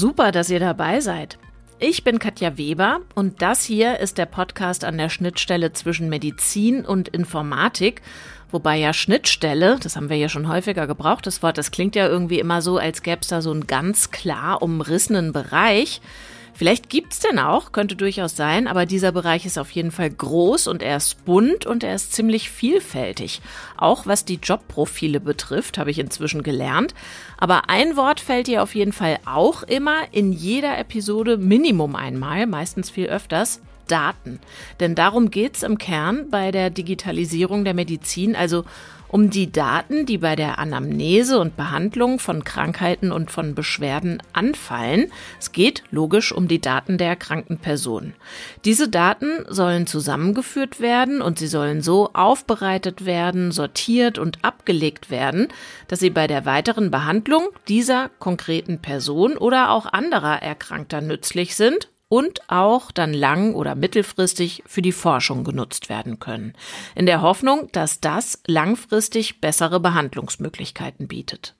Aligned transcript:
Super, 0.00 0.30
dass 0.30 0.48
ihr 0.48 0.60
dabei 0.60 1.00
seid. 1.00 1.38
Ich 1.80 2.04
bin 2.04 2.20
Katja 2.20 2.56
Weber 2.56 3.00
und 3.16 3.42
das 3.42 3.64
hier 3.64 3.98
ist 3.98 4.16
der 4.16 4.26
Podcast 4.26 4.84
an 4.84 4.96
der 4.96 5.08
Schnittstelle 5.08 5.72
zwischen 5.72 6.08
Medizin 6.08 6.86
und 6.86 7.08
Informatik. 7.08 8.02
Wobei 8.52 8.76
ja 8.76 8.92
Schnittstelle, 8.92 9.76
das 9.82 9.96
haben 9.96 10.08
wir 10.08 10.16
ja 10.16 10.28
schon 10.28 10.46
häufiger 10.46 10.86
gebraucht, 10.86 11.26
das 11.26 11.42
Wort, 11.42 11.58
das 11.58 11.72
klingt 11.72 11.96
ja 11.96 12.06
irgendwie 12.06 12.38
immer 12.38 12.62
so, 12.62 12.78
als 12.78 13.02
gäbe 13.02 13.22
es 13.22 13.26
da 13.26 13.42
so 13.42 13.50
einen 13.50 13.66
ganz 13.66 14.12
klar 14.12 14.62
umrissenen 14.62 15.32
Bereich. 15.32 16.00
Vielleicht 16.58 16.90
gibt's 16.90 17.20
den 17.20 17.38
auch, 17.38 17.70
könnte 17.70 17.94
durchaus 17.94 18.34
sein, 18.34 18.66
aber 18.66 18.84
dieser 18.84 19.12
Bereich 19.12 19.46
ist 19.46 19.60
auf 19.60 19.70
jeden 19.70 19.92
Fall 19.92 20.10
groß 20.10 20.66
und 20.66 20.82
er 20.82 20.96
ist 20.96 21.24
bunt 21.24 21.66
und 21.66 21.84
er 21.84 21.94
ist 21.94 22.12
ziemlich 22.12 22.50
vielfältig. 22.50 23.40
Auch 23.76 24.06
was 24.06 24.24
die 24.24 24.40
Jobprofile 24.42 25.20
betrifft, 25.20 25.78
habe 25.78 25.92
ich 25.92 26.00
inzwischen 26.00 26.42
gelernt. 26.42 26.94
Aber 27.36 27.70
ein 27.70 27.96
Wort 27.96 28.18
fällt 28.18 28.48
dir 28.48 28.64
auf 28.64 28.74
jeden 28.74 28.92
Fall 28.92 29.20
auch 29.24 29.62
immer 29.62 30.00
in 30.10 30.32
jeder 30.32 30.76
Episode 30.78 31.36
Minimum 31.36 31.94
einmal, 31.94 32.48
meistens 32.48 32.90
viel 32.90 33.06
öfters. 33.06 33.60
Daten. 33.86 34.38
Denn 34.80 34.94
darum 34.94 35.30
geht's 35.30 35.62
im 35.62 35.78
Kern 35.78 36.28
bei 36.28 36.50
der 36.50 36.68
Digitalisierung 36.68 37.64
der 37.64 37.72
Medizin, 37.72 38.36
also 38.36 38.64
um 39.08 39.30
die 39.30 39.50
Daten, 39.50 40.06
die 40.06 40.18
bei 40.18 40.36
der 40.36 40.58
Anamnese 40.58 41.38
und 41.38 41.56
Behandlung 41.56 42.18
von 42.18 42.44
Krankheiten 42.44 43.10
und 43.10 43.30
von 43.30 43.54
Beschwerden 43.54 44.22
anfallen. 44.32 45.10
Es 45.40 45.52
geht 45.52 45.82
logisch 45.90 46.32
um 46.32 46.48
die 46.48 46.60
Daten 46.60 46.98
der 46.98 47.08
erkrankten 47.08 47.58
Person. 47.58 48.14
Diese 48.64 48.88
Daten 48.88 49.44
sollen 49.48 49.86
zusammengeführt 49.86 50.80
werden 50.80 51.22
und 51.22 51.38
sie 51.38 51.46
sollen 51.46 51.82
so 51.82 52.10
aufbereitet 52.12 53.04
werden, 53.04 53.50
sortiert 53.52 54.18
und 54.18 54.44
abgelegt 54.44 55.10
werden, 55.10 55.48
dass 55.88 56.00
sie 56.00 56.10
bei 56.10 56.26
der 56.26 56.44
weiteren 56.44 56.90
Behandlung 56.90 57.48
dieser 57.68 58.10
konkreten 58.18 58.78
Person 58.78 59.36
oder 59.36 59.70
auch 59.70 59.86
anderer 59.86 60.42
Erkrankter 60.42 61.00
nützlich 61.00 61.56
sind 61.56 61.88
und 62.08 62.48
auch 62.48 62.90
dann 62.90 63.12
lang- 63.12 63.54
oder 63.54 63.74
mittelfristig 63.74 64.62
für 64.66 64.82
die 64.82 64.92
Forschung 64.92 65.44
genutzt 65.44 65.88
werden 65.88 66.18
können. 66.18 66.54
In 66.94 67.06
der 67.06 67.22
Hoffnung, 67.22 67.68
dass 67.72 68.00
das 68.00 68.42
langfristig 68.46 69.40
bessere 69.40 69.80
Behandlungsmöglichkeiten 69.80 71.08
bietet. 71.08 71.54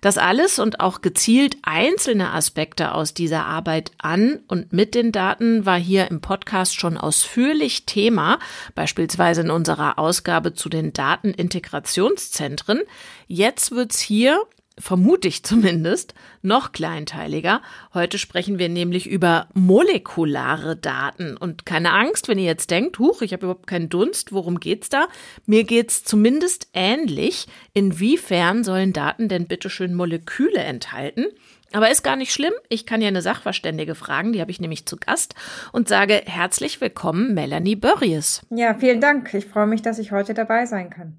Das 0.00 0.18
alles 0.18 0.58
und 0.58 0.80
auch 0.80 1.00
gezielt 1.00 1.56
einzelne 1.62 2.32
Aspekte 2.32 2.92
aus 2.94 3.14
dieser 3.14 3.46
Arbeit 3.46 3.92
an 3.98 4.40
und 4.48 4.72
mit 4.72 4.94
den 4.94 5.12
Daten 5.12 5.64
war 5.64 5.78
hier 5.78 6.10
im 6.10 6.20
Podcast 6.20 6.78
schon 6.78 6.98
ausführlich 6.98 7.86
Thema, 7.86 8.38
beispielsweise 8.74 9.42
in 9.42 9.50
unserer 9.50 9.98
Ausgabe 9.98 10.54
zu 10.54 10.68
den 10.68 10.92
Datenintegrationszentren. 10.92 12.80
Jetzt 13.28 13.70
wird's 13.70 14.00
hier 14.00 14.40
vermute 14.78 15.28
ich 15.28 15.44
zumindest, 15.44 16.14
noch 16.42 16.72
kleinteiliger. 16.72 17.62
Heute 17.92 18.18
sprechen 18.18 18.58
wir 18.58 18.68
nämlich 18.68 19.06
über 19.06 19.48
molekulare 19.54 20.76
Daten. 20.76 21.36
Und 21.36 21.64
keine 21.64 21.92
Angst, 21.92 22.28
wenn 22.28 22.38
ihr 22.38 22.44
jetzt 22.44 22.70
denkt, 22.70 22.98
huch, 22.98 23.22
ich 23.22 23.32
habe 23.32 23.46
überhaupt 23.46 23.66
keinen 23.66 23.88
Dunst, 23.88 24.32
worum 24.32 24.60
geht's 24.60 24.88
da? 24.88 25.06
Mir 25.46 25.64
geht's 25.64 26.04
zumindest 26.04 26.68
ähnlich. 26.72 27.46
Inwiefern 27.72 28.64
sollen 28.64 28.92
Daten 28.92 29.28
denn 29.28 29.46
bitteschön 29.46 29.94
Moleküle 29.94 30.58
enthalten? 30.58 31.26
Aber 31.72 31.90
ist 31.90 32.04
gar 32.04 32.14
nicht 32.14 32.32
schlimm. 32.32 32.52
Ich 32.68 32.86
kann 32.86 33.02
ja 33.02 33.08
eine 33.08 33.20
Sachverständige 33.20 33.96
fragen, 33.96 34.32
die 34.32 34.40
habe 34.40 34.52
ich 34.52 34.60
nämlich 34.60 34.86
zu 34.86 34.96
Gast 34.96 35.34
und 35.72 35.88
sage 35.88 36.22
herzlich 36.24 36.80
willkommen, 36.80 37.34
Melanie 37.34 37.74
Börries. 37.74 38.42
Ja, 38.50 38.74
vielen 38.74 39.00
Dank. 39.00 39.34
Ich 39.34 39.46
freue 39.46 39.66
mich, 39.66 39.82
dass 39.82 39.98
ich 39.98 40.12
heute 40.12 40.34
dabei 40.34 40.66
sein 40.66 40.90
kann. 40.90 41.18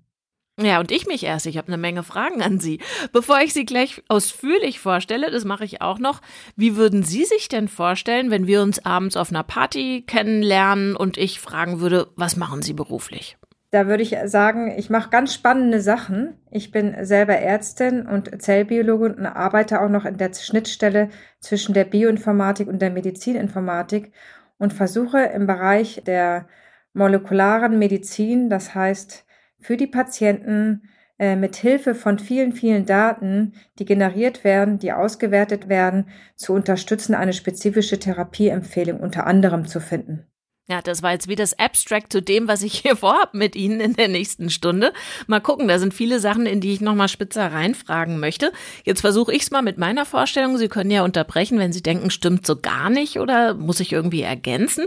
Ja, 0.59 0.79
und 0.79 0.89
ich 0.91 1.05
mich 1.05 1.23
erst. 1.23 1.47
Ich 1.47 1.57
habe 1.57 1.67
eine 1.67 1.77
Menge 1.77 2.03
Fragen 2.03 2.41
an 2.41 2.59
Sie. 2.59 2.79
Bevor 3.11 3.41
ich 3.41 3.53
Sie 3.53 3.65
gleich 3.65 4.01
ausführlich 4.07 4.79
vorstelle, 4.79 5.29
das 5.29 5.43
mache 5.43 5.65
ich 5.65 5.81
auch 5.81 5.99
noch. 5.99 6.21
Wie 6.55 6.77
würden 6.77 7.03
Sie 7.03 7.25
sich 7.25 7.49
denn 7.49 7.67
vorstellen, 7.67 8.31
wenn 8.31 8.47
wir 8.47 8.61
uns 8.61 8.85
abends 8.85 9.17
auf 9.17 9.31
einer 9.31 9.43
Party 9.43 10.05
kennenlernen 10.07 10.95
und 10.95 11.17
ich 11.17 11.41
fragen 11.41 11.81
würde, 11.81 12.07
was 12.15 12.37
machen 12.37 12.61
Sie 12.61 12.71
beruflich? 12.71 13.37
Da 13.71 13.87
würde 13.87 14.03
ich 14.03 14.15
sagen, 14.25 14.73
ich 14.77 14.89
mache 14.89 15.09
ganz 15.09 15.33
spannende 15.33 15.81
Sachen. 15.81 16.37
Ich 16.49 16.71
bin 16.71 16.95
selber 17.03 17.33
Ärztin 17.33 18.07
und 18.07 18.41
Zellbiologin 18.41 19.15
und 19.15 19.25
arbeite 19.25 19.81
auch 19.81 19.89
noch 19.89 20.05
in 20.05 20.15
der 20.15 20.33
Schnittstelle 20.33 21.09
zwischen 21.41 21.73
der 21.73 21.83
Bioinformatik 21.83 22.69
und 22.69 22.81
der 22.81 22.91
Medizininformatik 22.91 24.13
und 24.57 24.71
versuche 24.71 25.19
im 25.19 25.47
Bereich 25.47 26.01
der 26.05 26.47
molekularen 26.93 27.77
Medizin, 27.77 28.49
das 28.49 28.73
heißt 28.73 29.24
für 29.65 29.77
die 29.77 29.87
Patienten 29.87 30.83
äh, 31.17 31.35
mit 31.35 31.55
Hilfe 31.55 31.95
von 31.95 32.19
vielen, 32.19 32.53
vielen 32.53 32.85
Daten, 32.85 33.53
die 33.79 33.85
generiert 33.85 34.43
werden, 34.43 34.77
die 34.77 34.91
ausgewertet 34.91 35.69
werden, 35.69 36.07
zu 36.35 36.53
unterstützen, 36.53 37.15
eine 37.15 37.33
spezifische 37.33 37.97
Therapieempfehlung 37.97 38.99
unter 38.99 39.25
anderem 39.25 39.65
zu 39.65 39.79
finden. 39.79 40.27
Ja, 40.67 40.81
das 40.81 41.03
war 41.03 41.11
jetzt 41.11 41.27
wie 41.27 41.35
das 41.35 41.57
Abstract 41.57 42.11
zu 42.11 42.21
dem, 42.21 42.47
was 42.47 42.61
ich 42.61 42.73
hier 42.81 42.95
vorhab 42.95 43.33
mit 43.33 43.55
Ihnen 43.55 43.79
in 43.79 43.93
der 43.93 44.07
nächsten 44.07 44.51
Stunde. 44.51 44.93
Mal 45.25 45.39
gucken, 45.39 45.67
da 45.67 45.79
sind 45.79 45.95
viele 45.95 46.19
Sachen, 46.19 46.45
in 46.45 46.61
die 46.61 46.73
ich 46.73 46.81
nochmal 46.81 47.07
spitzer 47.07 47.51
reinfragen 47.51 48.19
möchte. 48.19 48.51
Jetzt 48.83 49.01
versuche 49.01 49.33
ich 49.33 49.43
es 49.43 49.51
mal 49.51 49.63
mit 49.63 49.79
meiner 49.79 50.05
Vorstellung. 50.05 50.57
Sie 50.57 50.67
können 50.67 50.91
ja 50.91 51.03
unterbrechen, 51.03 51.57
wenn 51.57 51.73
Sie 51.73 51.81
denken, 51.81 52.11
stimmt 52.11 52.45
so 52.45 52.55
gar 52.55 52.91
nicht 52.91 53.19
oder 53.19 53.55
muss 53.55 53.79
ich 53.79 53.91
irgendwie 53.91 54.21
ergänzen. 54.21 54.85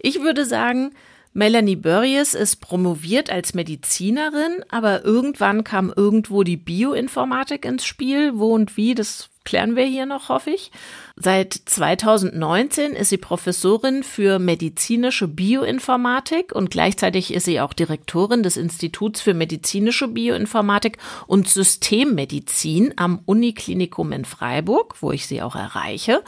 Ich 0.00 0.20
würde 0.20 0.44
sagen, 0.44 0.92
Melanie 1.38 1.76
Börries 1.76 2.34
ist 2.34 2.56
promoviert 2.56 3.30
als 3.30 3.54
Medizinerin, 3.54 4.64
aber 4.70 5.04
irgendwann 5.04 5.62
kam 5.62 5.92
irgendwo 5.94 6.42
die 6.42 6.56
Bioinformatik 6.56 7.64
ins 7.64 7.84
Spiel. 7.84 8.32
Wo 8.34 8.52
und 8.52 8.76
wie, 8.76 8.96
das 8.96 9.30
klären 9.44 9.76
wir 9.76 9.84
hier 9.84 10.04
noch, 10.04 10.30
hoffe 10.30 10.50
ich. 10.50 10.72
Seit 11.14 11.52
2019 11.54 12.90
ist 12.90 13.10
sie 13.10 13.18
Professorin 13.18 14.02
für 14.02 14.40
medizinische 14.40 15.28
Bioinformatik 15.28 16.52
und 16.52 16.72
gleichzeitig 16.72 17.32
ist 17.32 17.44
sie 17.44 17.60
auch 17.60 17.72
Direktorin 17.72 18.42
des 18.42 18.56
Instituts 18.56 19.20
für 19.20 19.32
medizinische 19.32 20.08
Bioinformatik 20.08 20.98
und 21.28 21.48
Systemmedizin 21.48 22.94
am 22.96 23.20
Uniklinikum 23.26 24.10
in 24.10 24.24
Freiburg, 24.24 24.96
wo 25.02 25.12
ich 25.12 25.28
sie 25.28 25.40
auch 25.40 25.54
erreiche. 25.54 26.20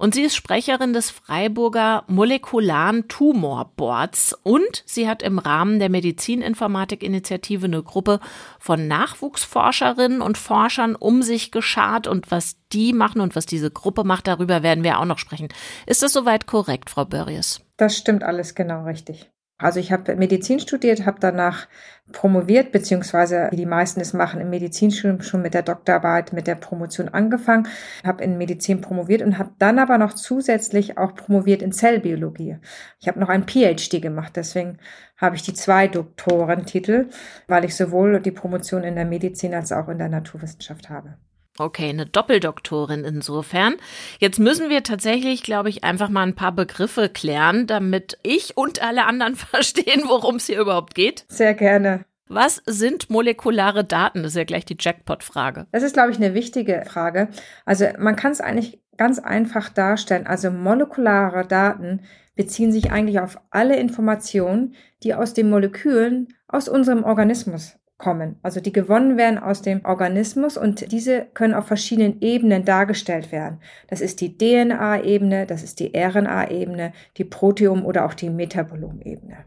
Und 0.00 0.14
sie 0.14 0.22
ist 0.22 0.34
Sprecherin 0.34 0.94
des 0.94 1.10
Freiburger 1.10 2.04
Molekularen 2.06 3.06
Tumor 3.08 3.70
Boards 3.76 4.34
und 4.42 4.82
sie 4.86 5.06
hat 5.06 5.22
im 5.22 5.38
Rahmen 5.38 5.78
der 5.78 5.90
Medizininformatik-Initiative 5.90 7.66
eine 7.66 7.82
Gruppe 7.82 8.18
von 8.58 8.88
Nachwuchsforscherinnen 8.88 10.22
und 10.22 10.38
Forschern 10.38 10.96
um 10.96 11.20
sich 11.22 11.50
geschart 11.50 12.06
und 12.06 12.30
was 12.30 12.56
die 12.72 12.94
machen 12.94 13.20
und 13.20 13.36
was 13.36 13.44
diese 13.44 13.70
Gruppe 13.70 14.04
macht, 14.04 14.26
darüber 14.26 14.62
werden 14.62 14.84
wir 14.84 15.00
auch 15.00 15.04
noch 15.04 15.18
sprechen. 15.18 15.48
Ist 15.84 16.02
das 16.02 16.14
soweit 16.14 16.46
korrekt, 16.46 16.88
Frau 16.88 17.04
Börries? 17.04 17.60
Das 17.76 17.94
stimmt 17.94 18.22
alles 18.22 18.54
genau 18.54 18.84
richtig. 18.84 19.29
Also 19.60 19.78
ich 19.78 19.92
habe 19.92 20.16
Medizin 20.16 20.58
studiert, 20.58 21.04
habe 21.06 21.18
danach 21.20 21.68
promoviert, 22.12 22.72
beziehungsweise 22.72 23.48
wie 23.50 23.56
die 23.56 23.66
meisten 23.66 24.00
es 24.00 24.12
machen, 24.12 24.40
im 24.40 24.50
Medizinstudium 24.50 25.22
schon 25.22 25.42
mit 25.42 25.54
der 25.54 25.62
Doktorarbeit, 25.62 26.32
mit 26.32 26.46
der 26.46 26.54
Promotion 26.54 27.08
angefangen, 27.08 27.68
habe 28.04 28.24
in 28.24 28.38
Medizin 28.38 28.80
promoviert 28.80 29.22
und 29.22 29.38
habe 29.38 29.50
dann 29.58 29.78
aber 29.78 29.98
noch 29.98 30.14
zusätzlich 30.14 30.98
auch 30.98 31.14
promoviert 31.14 31.62
in 31.62 31.72
Zellbiologie. 31.72 32.56
Ich 32.98 33.08
habe 33.08 33.20
noch 33.20 33.28
ein 33.28 33.46
PhD 33.46 34.02
gemacht, 34.02 34.32
deswegen 34.34 34.78
habe 35.16 35.36
ich 35.36 35.42
die 35.42 35.54
zwei 35.54 35.86
Doktorentitel, 35.88 37.08
weil 37.46 37.64
ich 37.64 37.76
sowohl 37.76 38.20
die 38.20 38.32
Promotion 38.32 38.82
in 38.82 38.96
der 38.96 39.04
Medizin 39.04 39.54
als 39.54 39.72
auch 39.72 39.88
in 39.88 39.98
der 39.98 40.08
Naturwissenschaft 40.08 40.88
habe. 40.88 41.16
Okay, 41.60 41.90
eine 41.90 42.06
Doppeldoktorin 42.06 43.04
insofern. 43.04 43.74
Jetzt 44.18 44.38
müssen 44.38 44.70
wir 44.70 44.82
tatsächlich, 44.82 45.42
glaube 45.42 45.68
ich, 45.68 45.84
einfach 45.84 46.08
mal 46.08 46.22
ein 46.22 46.34
paar 46.34 46.52
Begriffe 46.52 47.10
klären, 47.10 47.66
damit 47.66 48.16
ich 48.22 48.56
und 48.56 48.82
alle 48.82 49.04
anderen 49.04 49.36
verstehen, 49.36 50.04
worum 50.06 50.36
es 50.36 50.46
hier 50.46 50.58
überhaupt 50.58 50.94
geht. 50.94 51.26
Sehr 51.28 51.52
gerne. 51.52 52.06
Was 52.28 52.62
sind 52.64 53.10
molekulare 53.10 53.84
Daten? 53.84 54.22
Das 54.22 54.32
ist 54.32 54.38
ja 54.38 54.44
gleich 54.44 54.64
die 54.64 54.78
Jackpot-Frage. 54.80 55.66
Das 55.70 55.82
ist, 55.82 55.92
glaube 55.92 56.12
ich, 56.12 56.16
eine 56.16 56.32
wichtige 56.32 56.82
Frage. 56.86 57.28
Also 57.66 57.84
man 57.98 58.16
kann 58.16 58.32
es 58.32 58.40
eigentlich 58.40 58.80
ganz 58.96 59.18
einfach 59.18 59.68
darstellen. 59.68 60.26
Also 60.26 60.50
molekulare 60.50 61.46
Daten 61.46 62.00
beziehen 62.36 62.72
sich 62.72 62.90
eigentlich 62.90 63.20
auf 63.20 63.38
alle 63.50 63.76
Informationen, 63.76 64.76
die 65.02 65.12
aus 65.12 65.34
den 65.34 65.50
Molekülen 65.50 66.28
aus 66.48 66.70
unserem 66.70 67.04
Organismus 67.04 67.76
kommen, 68.00 68.36
also 68.42 68.60
die 68.60 68.72
gewonnen 68.72 69.16
werden 69.16 69.38
aus 69.38 69.62
dem 69.62 69.84
Organismus 69.84 70.56
und 70.56 70.90
diese 70.90 71.26
können 71.34 71.54
auf 71.54 71.66
verschiedenen 71.66 72.20
Ebenen 72.20 72.64
dargestellt 72.64 73.30
werden. 73.30 73.60
Das 73.88 74.00
ist 74.00 74.20
die 74.20 74.36
DNA-Ebene, 74.36 75.46
das 75.46 75.62
ist 75.62 75.78
die 75.78 75.92
RNA-Ebene, 75.94 76.92
die 77.18 77.24
Proteom- 77.24 77.84
oder 77.84 78.06
auch 78.06 78.14
die 78.14 78.30
Metabolom-Ebene. 78.30 79.44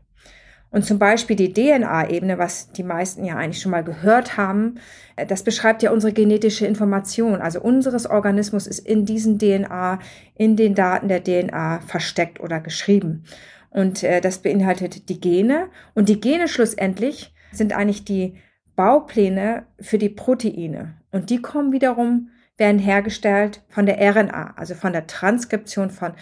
Und 0.74 0.86
zum 0.86 0.98
Beispiel 0.98 1.36
die 1.36 1.54
DNA-Ebene, 1.54 2.40
was 2.40 2.72
die 2.72 2.82
meisten 2.82 3.24
ja 3.26 3.36
eigentlich 3.36 3.62
schon 3.62 3.72
mal 3.72 3.84
gehört 3.84 4.38
haben, 4.38 4.80
äh, 5.16 5.26
das 5.26 5.44
beschreibt 5.44 5.84
ja 5.84 5.92
unsere 5.92 6.14
genetische 6.14 6.66
Information. 6.66 7.42
Also 7.42 7.62
unseres 7.62 8.08
Organismus 8.08 8.66
ist 8.66 8.80
in 8.80 9.06
diesen 9.06 9.38
DNA, 9.38 10.00
in 10.36 10.56
den 10.56 10.74
Daten 10.74 11.10
der 11.10 11.24
DNA 11.24 11.82
versteckt 11.82 12.40
oder 12.40 12.60
geschrieben. 12.60 13.24
Und 13.70 14.04
äh, 14.04 14.20
das 14.20 14.40
beinhaltet 14.40 15.10
die 15.10 15.20
Gene. 15.20 15.68
Und 15.94 16.10
die 16.10 16.20
Gene 16.20 16.48
schlussendlich 16.48 17.34
sind 17.54 17.74
eigentlich 17.74 18.06
die 18.06 18.36
Baupläne 18.76 19.66
für 19.80 19.98
die 19.98 20.10
Proteine. 20.10 20.96
Und 21.12 21.30
die 21.30 21.42
kommen 21.42 21.72
wiederum 21.72 22.30
werden 22.58 22.80
hergestellt 22.80 23.64
von 23.70 23.86
der 23.86 23.98
RNA, 24.00 24.54
also 24.56 24.76
von 24.76 24.94
der 24.94 25.08
Transkription 25.08 25.90
von, 25.90 26.14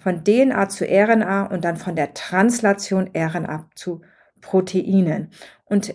von 0.00 0.24
DNA 0.24 0.68
zu 0.68 0.84
RNA 0.84 1.44
und 1.46 1.64
dann 1.64 1.76
von 1.76 1.94
der 1.96 2.14
Translation 2.14 3.10
RNA 3.16 3.68
zu 3.74 4.02
Proteinen. 4.40 5.30
Und 5.64 5.94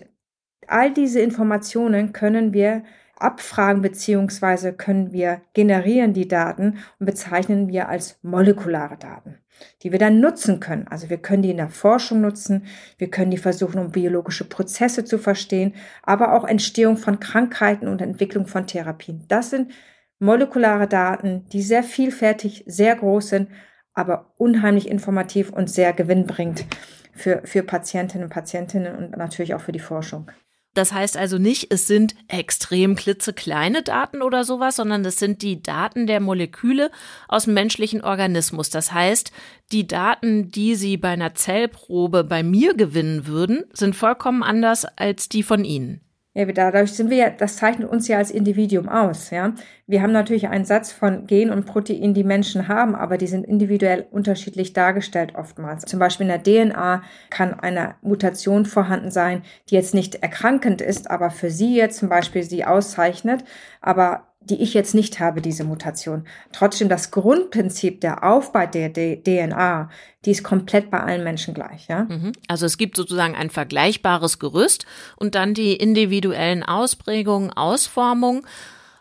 all 0.66 0.92
diese 0.92 1.20
Informationen 1.20 2.12
können 2.12 2.52
wir 2.52 2.84
abfragen 3.16 3.82
beziehungsweise 3.82 4.72
können 4.72 5.12
wir 5.12 5.42
generieren 5.54 6.12
die 6.12 6.28
Daten 6.28 6.78
und 6.98 7.06
bezeichnen 7.06 7.68
wir 7.68 7.88
als 7.88 8.18
molekulare 8.22 8.96
Daten, 8.96 9.38
die 9.82 9.92
wir 9.92 9.98
dann 9.98 10.20
nutzen 10.20 10.60
können. 10.60 10.86
Also 10.88 11.10
wir 11.10 11.18
können 11.18 11.42
die 11.42 11.50
in 11.50 11.56
der 11.56 11.68
Forschung 11.68 12.20
nutzen, 12.20 12.66
wir 12.98 13.10
können 13.10 13.30
die 13.30 13.38
versuchen, 13.38 13.78
um 13.78 13.92
biologische 13.92 14.44
Prozesse 14.44 15.04
zu 15.04 15.18
verstehen, 15.18 15.74
aber 16.02 16.34
auch 16.34 16.44
Entstehung 16.44 16.96
von 16.96 17.20
Krankheiten 17.20 17.88
und 17.88 18.00
Entwicklung 18.00 18.46
von 18.46 18.66
Therapien. 18.66 19.24
Das 19.28 19.50
sind 19.50 19.72
molekulare 20.18 20.86
Daten, 20.86 21.46
die 21.52 21.62
sehr 21.62 21.82
vielfältig, 21.82 22.64
sehr 22.66 22.96
groß 22.96 23.28
sind, 23.28 23.48
aber 23.94 24.32
unheimlich 24.36 24.88
informativ 24.88 25.50
und 25.50 25.68
sehr 25.68 25.92
gewinnbringend 25.92 26.64
für, 27.12 27.42
für 27.44 27.62
Patientinnen 27.62 28.24
und 28.24 28.32
Patientinnen 28.32 28.96
und 28.96 29.16
natürlich 29.16 29.54
auch 29.54 29.60
für 29.60 29.72
die 29.72 29.80
Forschung. 29.80 30.30
Das 30.74 30.92
heißt 30.92 31.18
also 31.18 31.36
nicht, 31.36 31.70
es 31.70 31.86
sind 31.86 32.14
extrem 32.28 32.96
klitzekleine 32.96 33.82
Daten 33.82 34.22
oder 34.22 34.44
sowas, 34.44 34.76
sondern 34.76 35.04
es 35.04 35.18
sind 35.18 35.42
die 35.42 35.62
Daten 35.62 36.06
der 36.06 36.20
Moleküle 36.20 36.90
aus 37.28 37.44
dem 37.44 37.54
menschlichen 37.54 38.02
Organismus. 38.02 38.70
Das 38.70 38.92
heißt, 38.92 39.32
die 39.70 39.86
Daten, 39.86 40.50
die 40.50 40.74
Sie 40.74 40.96
bei 40.96 41.10
einer 41.10 41.34
Zellprobe 41.34 42.24
bei 42.24 42.42
mir 42.42 42.74
gewinnen 42.74 43.26
würden, 43.26 43.64
sind 43.74 43.94
vollkommen 43.94 44.42
anders 44.42 44.84
als 44.84 45.28
die 45.28 45.42
von 45.42 45.64
Ihnen. 45.64 46.00
Ja, 46.34 46.46
dadurch 46.46 46.92
sind 46.92 47.10
wir 47.10 47.16
ja, 47.18 47.30
das 47.30 47.56
zeichnet 47.56 47.90
uns 47.90 48.08
ja 48.08 48.16
als 48.16 48.30
Individuum 48.30 48.88
aus, 48.88 49.28
ja. 49.28 49.52
Wir 49.86 50.00
haben 50.00 50.12
natürlich 50.12 50.48
einen 50.48 50.64
Satz 50.64 50.90
von 50.90 51.26
Gen 51.26 51.50
und 51.50 51.66
Protein, 51.66 52.14
die 52.14 52.24
Menschen 52.24 52.68
haben, 52.68 52.94
aber 52.94 53.18
die 53.18 53.26
sind 53.26 53.44
individuell 53.44 54.06
unterschiedlich 54.10 54.72
dargestellt 54.72 55.34
oftmals. 55.34 55.84
Zum 55.84 55.98
Beispiel 55.98 56.26
in 56.26 56.42
der 56.42 56.42
DNA 56.42 57.02
kann 57.28 57.52
eine 57.60 57.96
Mutation 58.00 58.64
vorhanden 58.64 59.10
sein, 59.10 59.42
die 59.68 59.74
jetzt 59.74 59.92
nicht 59.92 60.14
erkrankend 60.16 60.80
ist, 60.80 61.10
aber 61.10 61.30
für 61.30 61.50
sie 61.50 61.76
jetzt 61.76 61.98
zum 61.98 62.08
Beispiel 62.08 62.42
sie 62.44 62.64
auszeichnet, 62.64 63.44
aber 63.82 64.31
die 64.48 64.62
ich 64.62 64.74
jetzt 64.74 64.94
nicht 64.94 65.20
habe, 65.20 65.40
diese 65.40 65.64
Mutation. 65.64 66.24
Trotzdem 66.52 66.88
das 66.88 67.10
Grundprinzip 67.10 68.00
der 68.00 68.24
Aufbau 68.24 68.66
der 68.66 68.92
DNA, 68.92 69.90
die 70.24 70.30
ist 70.30 70.42
komplett 70.42 70.90
bei 70.90 71.00
allen 71.00 71.24
Menschen 71.24 71.54
gleich, 71.54 71.88
ja. 71.88 72.04
Mhm. 72.04 72.32
Also 72.48 72.66
es 72.66 72.78
gibt 72.78 72.96
sozusagen 72.96 73.34
ein 73.34 73.50
vergleichbares 73.50 74.38
Gerüst 74.38 74.86
und 75.16 75.34
dann 75.34 75.54
die 75.54 75.74
individuellen 75.74 76.62
Ausprägungen, 76.62 77.52
Ausformungen. 77.52 78.42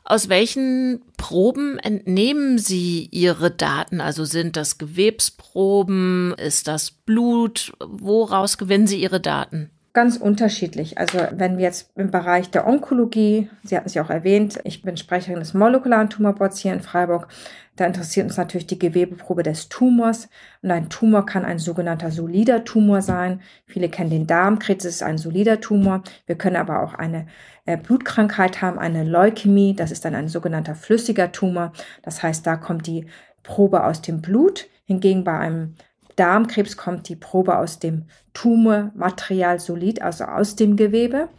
Aus 0.04 0.30
welchen 0.30 1.02
Proben 1.18 1.78
entnehmen 1.78 2.58
Sie 2.58 3.08
Ihre 3.12 3.52
Daten? 3.52 4.02
Also 4.02 4.26
sind 4.26 4.58
das 4.58 4.78
Gewebsproben? 4.78 6.34
Ist 6.38 6.68
das 6.68 6.92
Blut? 6.92 7.72
Woraus 7.80 8.58
gewinnen 8.58 8.88
Sie 8.88 9.02
Ihre 9.02 9.22
Daten? 9.22 9.70
Ganz 9.94 10.16
unterschiedlich. 10.16 10.98
Also 10.98 11.20
wenn 11.32 11.58
wir 11.58 11.66
jetzt 11.66 11.92
im 11.98 12.12
Bereich 12.12 12.50
der 12.50 12.66
Onkologie, 12.66 13.50
Sie 13.64 13.76
hatten 13.76 13.88
es 13.88 13.94
ja 13.94 14.04
auch 14.04 14.10
erwähnt, 14.10 14.60
ich 14.64 14.82
bin 14.82 14.96
Sprecherin 14.96 15.40
des 15.40 15.54
molekularen 15.54 16.10
Tumorboards 16.10 16.60
hier 16.60 16.72
in 16.72 16.82
Freiburg, 16.82 17.28
da 17.76 17.86
interessiert 17.86 18.28
uns 18.28 18.38
natürlich 18.38 18.68
die 18.68 18.80
Gewebeprobe 18.80 19.44
des 19.44 19.68
Tumors. 19.68 20.30
Und 20.62 20.72
ein 20.72 20.90
Tumor 20.90 21.26
kann 21.26 21.44
ein 21.46 21.58
sogenannter 21.58 22.12
solider 22.12 22.64
Tumor 22.64 23.02
sein. 23.02 23.42
Viele 23.66 23.90
kennen 23.90 24.10
den 24.10 24.28
Darmkrebs, 24.28 24.84
das 24.84 24.96
ist 24.96 25.04
ein 25.04 25.18
solider 25.18 25.60
Tumor. 25.60 26.04
Wir 26.26 26.36
können 26.36 26.58
aber 26.58 26.84
auch 26.84 26.94
eine 26.94 27.28
äh, 27.66 27.78
Blutkrankheit 27.78 28.62
haben, 28.62 28.78
eine 28.78 29.04
Leukämie, 29.04 29.74
das 29.74 29.92
ist 29.92 30.06
dann 30.06 30.16
ein 30.16 30.28
sogenannter 30.28 30.76
flüssiger 30.76 31.32
Tumor. 31.32 31.72
Das 32.04 32.22
heißt, 32.22 32.46
da 32.46 32.56
kommt 32.56 32.88
die 32.88 33.08
Probe 33.44 33.84
aus 33.84 34.02
dem 34.02 34.22
Blut. 34.22 34.68
Hingegen 34.86 35.24
bei 35.24 35.38
einem 35.38 35.76
Darmkrebs 36.22 36.78
kommt 36.78 37.10
die 37.10 37.16
Probe 37.16 37.58
aus 37.58 37.80
dem 37.80 38.06
Tumormaterial 38.34 39.60
solid, 39.60 40.04
also 40.04 40.26
aus 40.26 40.56
dem 40.56 40.76
Gewebe. 40.76 41.30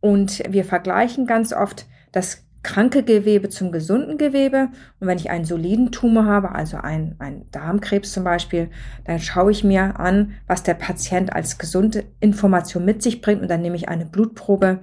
Und 0.00 0.42
wir 0.48 0.64
vergleichen 0.64 1.26
ganz 1.26 1.52
oft 1.52 1.86
das 2.10 2.44
kranke 2.64 3.04
Gewebe 3.04 3.50
zum 3.50 3.70
gesunden 3.70 4.18
Gewebe. 4.18 4.70
Und 4.98 5.06
wenn 5.06 5.16
ich 5.16 5.30
einen 5.30 5.44
soliden 5.44 5.92
Tumor 5.92 6.24
habe, 6.24 6.56
also 6.56 6.78
einen, 6.78 7.14
einen 7.20 7.48
Darmkrebs 7.52 8.10
zum 8.10 8.24
Beispiel, 8.24 8.70
dann 9.04 9.20
schaue 9.20 9.52
ich 9.52 9.62
mir 9.62 10.00
an, 10.00 10.32
was 10.48 10.64
der 10.64 10.74
Patient 10.74 11.32
als 11.32 11.58
gesunde 11.58 12.02
Information 12.18 12.84
mit 12.84 13.04
sich 13.04 13.20
bringt. 13.20 13.42
Und 13.42 13.48
dann 13.48 13.62
nehme 13.62 13.76
ich 13.76 13.88
eine 13.88 14.06
Blutprobe, 14.06 14.80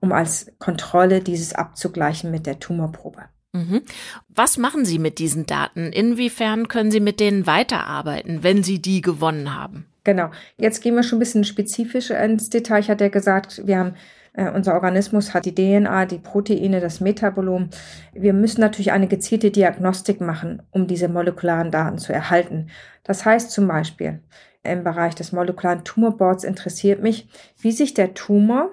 um 0.00 0.10
als 0.10 0.52
Kontrolle 0.58 1.20
dieses 1.20 1.54
abzugleichen 1.54 2.30
mit 2.30 2.46
der 2.46 2.58
Tumorprobe. 2.58 3.24
Mhm. 3.52 3.82
Was 4.28 4.58
machen 4.58 4.84
Sie 4.84 4.98
mit 4.98 5.18
diesen 5.18 5.46
Daten? 5.46 5.92
Inwiefern 5.92 6.68
können 6.68 6.90
Sie 6.90 7.00
mit 7.00 7.20
denen 7.20 7.46
weiterarbeiten, 7.46 8.42
wenn 8.42 8.62
Sie 8.62 8.80
die 8.80 9.00
gewonnen 9.00 9.54
haben? 9.54 9.86
Genau. 10.04 10.30
Jetzt 10.56 10.82
gehen 10.82 10.94
wir 10.94 11.02
schon 11.02 11.18
ein 11.18 11.20
bisschen 11.20 11.44
spezifisch 11.44 12.10
ins 12.10 12.48
Detail. 12.48 12.80
Ich 12.80 12.88
hatte 12.88 13.04
ja 13.04 13.10
gesagt, 13.10 13.66
wir 13.66 13.78
haben 13.78 13.94
äh, 14.32 14.50
unser 14.50 14.74
Organismus 14.74 15.34
hat 15.34 15.44
die 15.44 15.54
DNA, 15.54 16.06
die 16.06 16.18
Proteine, 16.18 16.80
das 16.80 17.00
Metabolom. 17.00 17.70
Wir 18.12 18.32
müssen 18.32 18.60
natürlich 18.60 18.92
eine 18.92 19.08
gezielte 19.08 19.50
Diagnostik 19.50 20.20
machen, 20.20 20.62
um 20.70 20.86
diese 20.86 21.08
molekularen 21.08 21.70
Daten 21.70 21.98
zu 21.98 22.12
erhalten. 22.12 22.68
Das 23.02 23.24
heißt 23.24 23.50
zum 23.50 23.66
Beispiel, 23.66 24.20
im 24.62 24.84
Bereich 24.84 25.14
des 25.14 25.32
molekularen 25.32 25.84
Tumorboards 25.84 26.44
interessiert 26.44 27.02
mich, 27.02 27.28
wie 27.60 27.72
sich 27.72 27.94
der 27.94 28.14
Tumor 28.14 28.70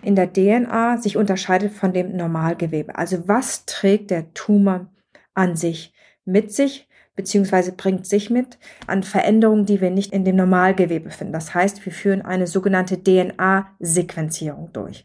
in 0.00 0.16
der 0.16 0.32
DNA 0.32 0.98
sich 0.98 1.16
unterscheidet 1.16 1.72
von 1.72 1.92
dem 1.92 2.16
Normalgewebe. 2.16 2.96
Also 2.96 3.28
was 3.28 3.66
trägt 3.66 4.10
der 4.10 4.32
Tumor 4.34 4.86
an 5.34 5.56
sich 5.56 5.92
mit 6.24 6.52
sich, 6.52 6.88
beziehungsweise 7.14 7.72
bringt 7.72 8.06
sich 8.06 8.30
mit 8.30 8.58
an 8.86 9.02
Veränderungen, 9.02 9.66
die 9.66 9.80
wir 9.80 9.90
nicht 9.90 10.12
in 10.12 10.24
dem 10.24 10.36
Normalgewebe 10.36 11.10
finden. 11.10 11.32
Das 11.32 11.54
heißt, 11.54 11.84
wir 11.84 11.92
führen 11.92 12.22
eine 12.22 12.46
sogenannte 12.46 13.02
DNA-Sequenzierung 13.02 14.70
durch. 14.72 15.04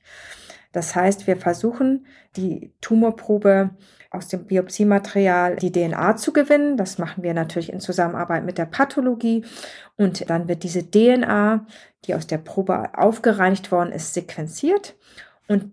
Das 0.71 0.95
heißt, 0.95 1.27
wir 1.27 1.37
versuchen, 1.37 2.05
die 2.35 2.73
Tumorprobe 2.81 3.71
aus 4.17 4.27
dem 4.27 4.45
Biopsiematerial 4.45 5.55
die 5.55 5.71
DNA 5.71 6.17
zu 6.17 6.33
gewinnen. 6.33 6.75
Das 6.75 6.97
machen 6.97 7.23
wir 7.23 7.33
natürlich 7.33 7.71
in 7.71 7.79
Zusammenarbeit 7.79 8.43
mit 8.43 8.57
der 8.57 8.65
Pathologie. 8.65 9.45
Und 9.95 10.29
dann 10.29 10.47
wird 10.47 10.63
diese 10.63 10.89
DNA, 10.89 11.65
die 12.05 12.15
aus 12.15 12.27
der 12.27 12.39
Probe 12.39 12.89
aufgereinigt 12.97 13.71
worden 13.71 13.91
ist, 13.91 14.13
sequenziert. 14.13 14.95
Und 15.47 15.71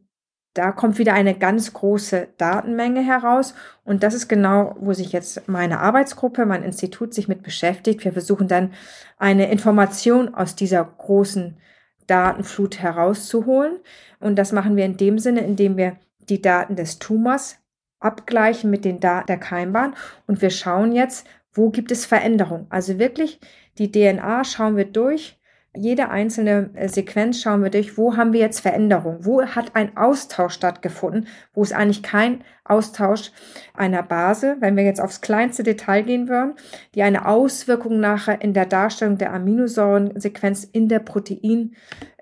da 0.54 0.70
kommt 0.70 0.98
wieder 0.98 1.14
eine 1.14 1.34
ganz 1.36 1.72
große 1.72 2.28
Datenmenge 2.38 3.00
heraus. 3.00 3.54
Und 3.82 4.04
das 4.04 4.14
ist 4.14 4.28
genau, 4.28 4.76
wo 4.78 4.92
sich 4.92 5.10
jetzt 5.10 5.48
meine 5.48 5.80
Arbeitsgruppe, 5.80 6.46
mein 6.46 6.62
Institut 6.62 7.12
sich 7.12 7.26
mit 7.26 7.42
beschäftigt. 7.42 8.04
Wir 8.04 8.12
versuchen 8.12 8.46
dann 8.46 8.72
eine 9.18 9.50
Information 9.50 10.32
aus 10.32 10.54
dieser 10.54 10.84
großen 10.84 11.58
Datenflut 12.06 12.78
herauszuholen. 12.78 13.80
Und 14.20 14.36
das 14.36 14.52
machen 14.52 14.76
wir 14.76 14.84
in 14.84 14.96
dem 14.96 15.18
Sinne, 15.18 15.40
indem 15.40 15.76
wir 15.76 15.96
die 16.28 16.40
Daten 16.40 16.76
des 16.76 17.00
Tumors 17.00 17.56
abgleichen 18.04 18.70
mit 18.70 18.84
den 18.84 19.00
Daten 19.00 19.26
der 19.26 19.38
Keimbahn. 19.38 19.94
Und 20.26 20.42
wir 20.42 20.50
schauen 20.50 20.92
jetzt, 20.92 21.26
wo 21.52 21.70
gibt 21.70 21.90
es 21.90 22.06
Veränderungen. 22.06 22.66
Also 22.68 22.99
wirklich 22.99 23.40
die 23.78 23.90
DNA 23.90 24.44
schauen 24.44 24.76
wir 24.76 24.84
durch. 24.84 25.38
Jede 25.76 26.08
einzelne 26.08 26.70
äh, 26.75 26.88
Sequenz 26.88 27.42
schauen 27.42 27.64
wir 27.64 27.70
durch, 27.70 27.99
wo 27.99 28.16
haben 28.16 28.32
wir 28.32 28.38
jetzt 28.38 28.61
Veränderungen, 28.61 29.26
wo 29.26 29.42
hat 29.42 29.75
ein 29.75 29.96
Austausch 29.96 30.54
stattgefunden, 30.54 31.26
wo 31.52 31.62
es 31.62 31.73
eigentlich 31.73 32.04
kein 32.04 32.44
Austausch 32.62 33.32
einer 33.75 34.04
Base, 34.04 34.56
wenn 34.61 34.76
wir 34.76 34.84
jetzt 34.84 35.00
aufs 35.00 35.20
kleinste 35.20 35.64
Detail 35.64 36.04
gehen 36.04 36.28
würden, 36.28 36.54
die 36.94 37.02
eine 37.02 37.26
Auswirkung 37.26 37.99
nachher 37.99 38.40
in 38.40 38.54
der 38.54 38.66
Darstellung 38.66 39.18
der 39.18 39.32
Aminosäurensequenz 39.32 40.62
in 40.62 40.88
der 40.88 41.00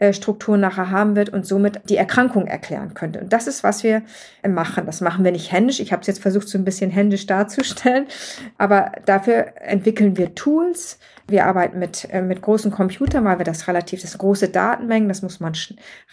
Proteinstruktur 0.03 0.57
nachher 0.57 0.91
haben 0.91 1.15
wird 1.15 1.29
und 1.29 1.47
somit 1.47 1.81
die 1.89 1.97
Erkrankung 1.97 2.49
erklären 2.49 2.95
könnte. 2.95 3.21
Und 3.21 3.33
das 3.33 3.47
ist, 3.47 3.63
was 3.63 3.85
wir 3.85 4.03
äh, 4.43 4.49
machen. 4.49 4.85
Das 4.87 5.01
machen 5.01 5.25
wir 5.25 5.31
nicht 5.31 5.53
händisch. 5.53 5.79
Ich 5.79 5.93
habe 5.93 6.01
es 6.01 6.09
jetzt 6.09 6.21
versucht, 6.21 6.49
so 6.49 6.59
ein 6.59 6.65
bisschen 6.65 6.91
händisch 6.91 7.27
darzustellen, 7.27 8.07
aber 8.59 8.93
dafür 9.07 9.53
entwickeln 9.61 10.17
wir 10.17 10.35
Tools. 10.35 10.99
Wir 11.29 11.47
arbeiten 11.47 11.79
mit, 11.79 12.09
äh, 12.11 12.21
mit 12.21 12.43
großen 12.43 12.73
Computern, 12.73 13.25
weil 13.25 13.39
wir 13.39 13.45
das 13.45 13.69
relativ, 13.69 14.03
das 14.03 14.19
große 14.19 14.49
Datenmengen, 14.49 15.09
das 15.09 15.23
muss 15.23 15.39
man 15.39 15.53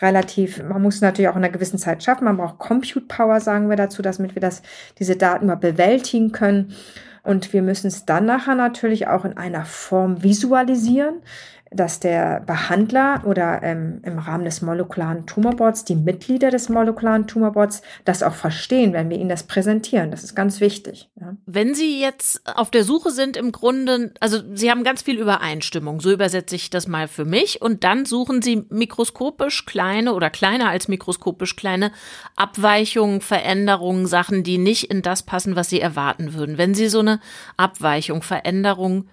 relativ, 0.02 0.62
man 0.64 0.82
muss 0.82 1.02
natürlich 1.02 1.30
auch 1.30 1.36
in 1.36 1.44
einer 1.44 1.54
gewissen 1.54 1.80
Zeit 1.80 2.04
schaffen. 2.04 2.26
Man 2.26 2.38
braucht 2.38 2.60
Compute 2.60 3.08
Power, 3.08 3.40
sagen 3.40 3.70
wir 3.70 3.76
dazu, 3.76 4.04
damit 4.04 4.36
wir 4.36 4.42
das, 4.42 4.62
diese 5.00 5.16
Daten 5.16 5.48
mal 5.48 5.56
bewältigen 5.56 6.32
können. 6.32 6.76
Und 7.24 7.52
wir 7.54 7.62
müssen 7.62 7.88
es 7.88 8.06
dann 8.06 8.26
nachher 8.26 8.56
natürlich 8.56 9.08
auch 9.08 9.26
in 9.26 9.36
einer 9.36 9.66
Form 9.66 10.24
visualisieren, 10.24 11.22
dass 11.72 12.00
der 12.00 12.40
Behandler 12.42 13.22
oder 13.26 13.62
ähm, 13.62 14.02
im 14.04 14.18
Rahmen 14.18 14.44
des 14.44 14.62
molekularen 14.62 15.26
Tumorboards 15.28 15.86
die 15.86 15.96
Mitglieder 15.96 16.50
des 16.50 16.70
molekularen 16.70 17.28
Tumorboards 17.28 17.84
das 18.06 18.24
auch 18.24 18.34
verstehen, 18.34 18.94
wenn 18.94 19.10
wir 19.10 19.18
ihnen 19.18 19.30
das 19.30 19.44
präsentieren. 19.44 20.10
Das 20.10 20.24
ist 20.24 20.36
ganz 20.36 20.62
wichtig. 20.62 21.10
Ja. 21.20 21.36
Wenn 21.46 21.76
Sie 21.76 22.02
jetzt 22.02 22.42
auf 22.58 22.72
der 22.72 22.84
Suche 22.84 23.12
sind, 23.12 23.38
im 23.38 23.52
Grunde, 23.52 24.14
also 24.20 24.40
Sie 24.56 24.72
haben 24.72 24.84
ganz 24.84 25.04
viel 25.04 25.20
Übereinstimmung, 25.20 26.02
so 26.02 26.12
übersetze 26.12 26.56
ich 26.56 26.70
das 26.70 26.88
mal 26.88 27.08
für 27.08 27.26
mich, 27.26 27.62
und 27.62 27.84
dann 27.84 28.06
suchen 28.06 28.42
Sie 28.42 28.66
mikroskopisch 28.70 29.66
kleine 29.66 30.14
oder 30.14 30.30
kleiner 30.30 30.70
als 30.70 30.88
mikroskopisch 30.88 31.56
kleine 31.56 31.92
Abweichungen, 32.36 33.22
Veränderungen, 33.22 34.08
Sachen, 34.08 34.44
die 34.44 34.58
nicht 34.58 34.86
in 34.86 35.02
das 35.04 35.24
passen, 35.24 35.56
was 35.56 35.70
Sie 35.70 35.80
erwarten 35.80 36.34
würden. 36.34 36.58
Wenn 36.58 36.74
Sie 36.74 36.90
so 36.90 37.00
eine 37.00 37.20
Abweichung, 37.58 38.24
Veränderung 38.24 39.08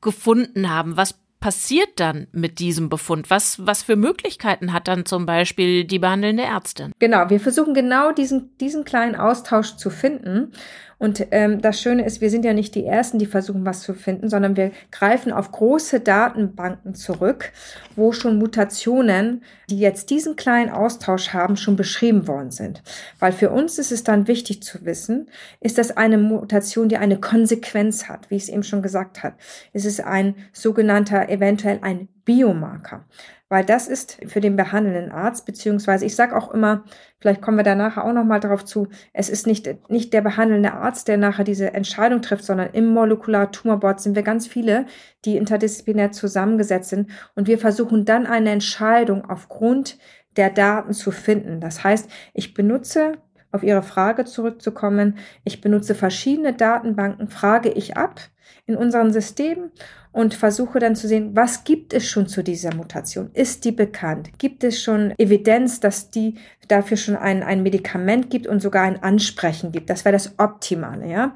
gefunden 0.00 0.70
haben, 0.70 0.96
was 0.96 1.14
passiert 1.46 2.00
dann 2.00 2.26
mit 2.32 2.58
diesem 2.58 2.88
Befund? 2.88 3.30
Was, 3.30 3.64
was 3.64 3.84
für 3.84 3.94
Möglichkeiten 3.94 4.72
hat 4.72 4.88
dann 4.88 5.06
zum 5.06 5.26
Beispiel 5.26 5.84
die 5.84 6.00
behandelnde 6.00 6.42
Ärztin? 6.42 6.90
Genau, 6.98 7.30
wir 7.30 7.38
versuchen 7.38 7.72
genau 7.72 8.10
diesen, 8.10 8.58
diesen 8.58 8.84
kleinen 8.84 9.14
Austausch 9.14 9.76
zu 9.76 9.90
finden. 9.90 10.50
Und 10.98 11.26
ähm, 11.30 11.60
das 11.60 11.80
Schöne 11.80 12.06
ist, 12.06 12.22
wir 12.22 12.30
sind 12.30 12.44
ja 12.44 12.54
nicht 12.54 12.74
die 12.74 12.86
Ersten, 12.86 13.18
die 13.18 13.26
versuchen, 13.26 13.66
was 13.66 13.82
zu 13.82 13.92
finden, 13.92 14.30
sondern 14.30 14.56
wir 14.56 14.70
greifen 14.90 15.30
auf 15.30 15.52
große 15.52 16.00
Datenbanken 16.00 16.94
zurück, 16.94 17.52
wo 17.96 18.12
schon 18.12 18.38
Mutationen, 18.38 19.42
die 19.68 19.78
jetzt 19.78 20.08
diesen 20.08 20.36
kleinen 20.36 20.70
Austausch 20.70 21.34
haben, 21.34 21.58
schon 21.58 21.76
beschrieben 21.76 22.26
worden 22.26 22.50
sind. 22.50 22.82
Weil 23.18 23.32
für 23.32 23.50
uns 23.50 23.78
ist 23.78 23.92
es 23.92 24.04
dann 24.04 24.26
wichtig 24.26 24.62
zu 24.62 24.86
wissen, 24.86 25.28
ist 25.60 25.76
das 25.76 25.94
eine 25.94 26.16
Mutation, 26.16 26.88
die 26.88 26.96
eine 26.96 27.20
Konsequenz 27.20 28.08
hat, 28.08 28.30
wie 28.30 28.36
ich 28.36 28.44
es 28.44 28.48
eben 28.48 28.62
schon 28.62 28.80
gesagt 28.80 29.22
habe. 29.22 29.36
Es 29.74 29.84
ist 29.84 30.00
ein 30.00 30.34
sogenannter, 30.52 31.28
eventuell 31.28 31.78
ein 31.82 32.08
Biomarker 32.26 33.06
weil 33.48 33.64
das 33.64 33.86
ist 33.86 34.18
für 34.26 34.40
den 34.40 34.56
behandelnden 34.56 35.12
Arzt, 35.12 35.46
beziehungsweise 35.46 36.04
ich 36.04 36.16
sage 36.16 36.36
auch 36.36 36.52
immer, 36.52 36.84
vielleicht 37.20 37.42
kommen 37.42 37.56
wir 37.56 37.64
da 37.64 37.74
nachher 37.74 38.04
auch 38.04 38.12
nochmal 38.12 38.40
darauf 38.40 38.64
zu, 38.64 38.88
es 39.12 39.28
ist 39.28 39.46
nicht, 39.46 39.68
nicht 39.88 40.12
der 40.12 40.20
behandelnde 40.20 40.72
Arzt, 40.72 41.06
der 41.06 41.16
nachher 41.16 41.44
diese 41.44 41.72
Entscheidung 41.72 42.22
trifft, 42.22 42.44
sondern 42.44 42.70
im 42.72 42.86
Molekular-Tumorboard 42.86 44.00
sind 44.00 44.16
wir 44.16 44.24
ganz 44.24 44.46
viele, 44.48 44.86
die 45.24 45.36
interdisziplinär 45.36 46.10
zusammengesetzt 46.10 46.90
sind 46.90 47.10
und 47.36 47.46
wir 47.46 47.58
versuchen 47.58 48.04
dann 48.04 48.26
eine 48.26 48.50
Entscheidung 48.50 49.24
aufgrund 49.24 49.98
der 50.36 50.50
Daten 50.50 50.92
zu 50.92 51.12
finden. 51.12 51.60
Das 51.60 51.84
heißt, 51.84 52.10
ich 52.34 52.52
benutze 52.52 53.12
auf 53.56 53.62
Ihre 53.62 53.82
Frage 53.82 54.24
zurückzukommen, 54.24 55.18
ich 55.44 55.60
benutze 55.60 55.94
verschiedene 55.94 56.52
Datenbanken, 56.52 57.28
frage 57.28 57.70
ich 57.70 57.96
ab 57.96 58.20
in 58.66 58.76
unseren 58.76 59.12
Systemen 59.12 59.70
und 60.12 60.34
versuche 60.34 60.78
dann 60.78 60.96
zu 60.96 61.08
sehen, 61.08 61.34
was 61.34 61.64
gibt 61.64 61.92
es 61.92 62.06
schon 62.08 62.26
zu 62.26 62.42
dieser 62.42 62.74
Mutation? 62.74 63.30
Ist 63.34 63.64
die 63.64 63.72
bekannt? 63.72 64.30
Gibt 64.38 64.64
es 64.64 64.82
schon 64.82 65.12
Evidenz, 65.18 65.80
dass 65.80 66.10
die 66.10 66.36
dafür 66.68 66.96
schon 66.96 67.16
ein, 67.16 67.42
ein 67.42 67.62
Medikament 67.62 68.30
gibt 68.30 68.46
und 68.46 68.60
sogar 68.60 68.84
ein 68.84 69.02
Ansprechen 69.02 69.72
gibt? 69.72 69.90
Das 69.90 70.04
wäre 70.04 70.14
das 70.14 70.38
Optimale, 70.38 71.06
ja. 71.06 71.34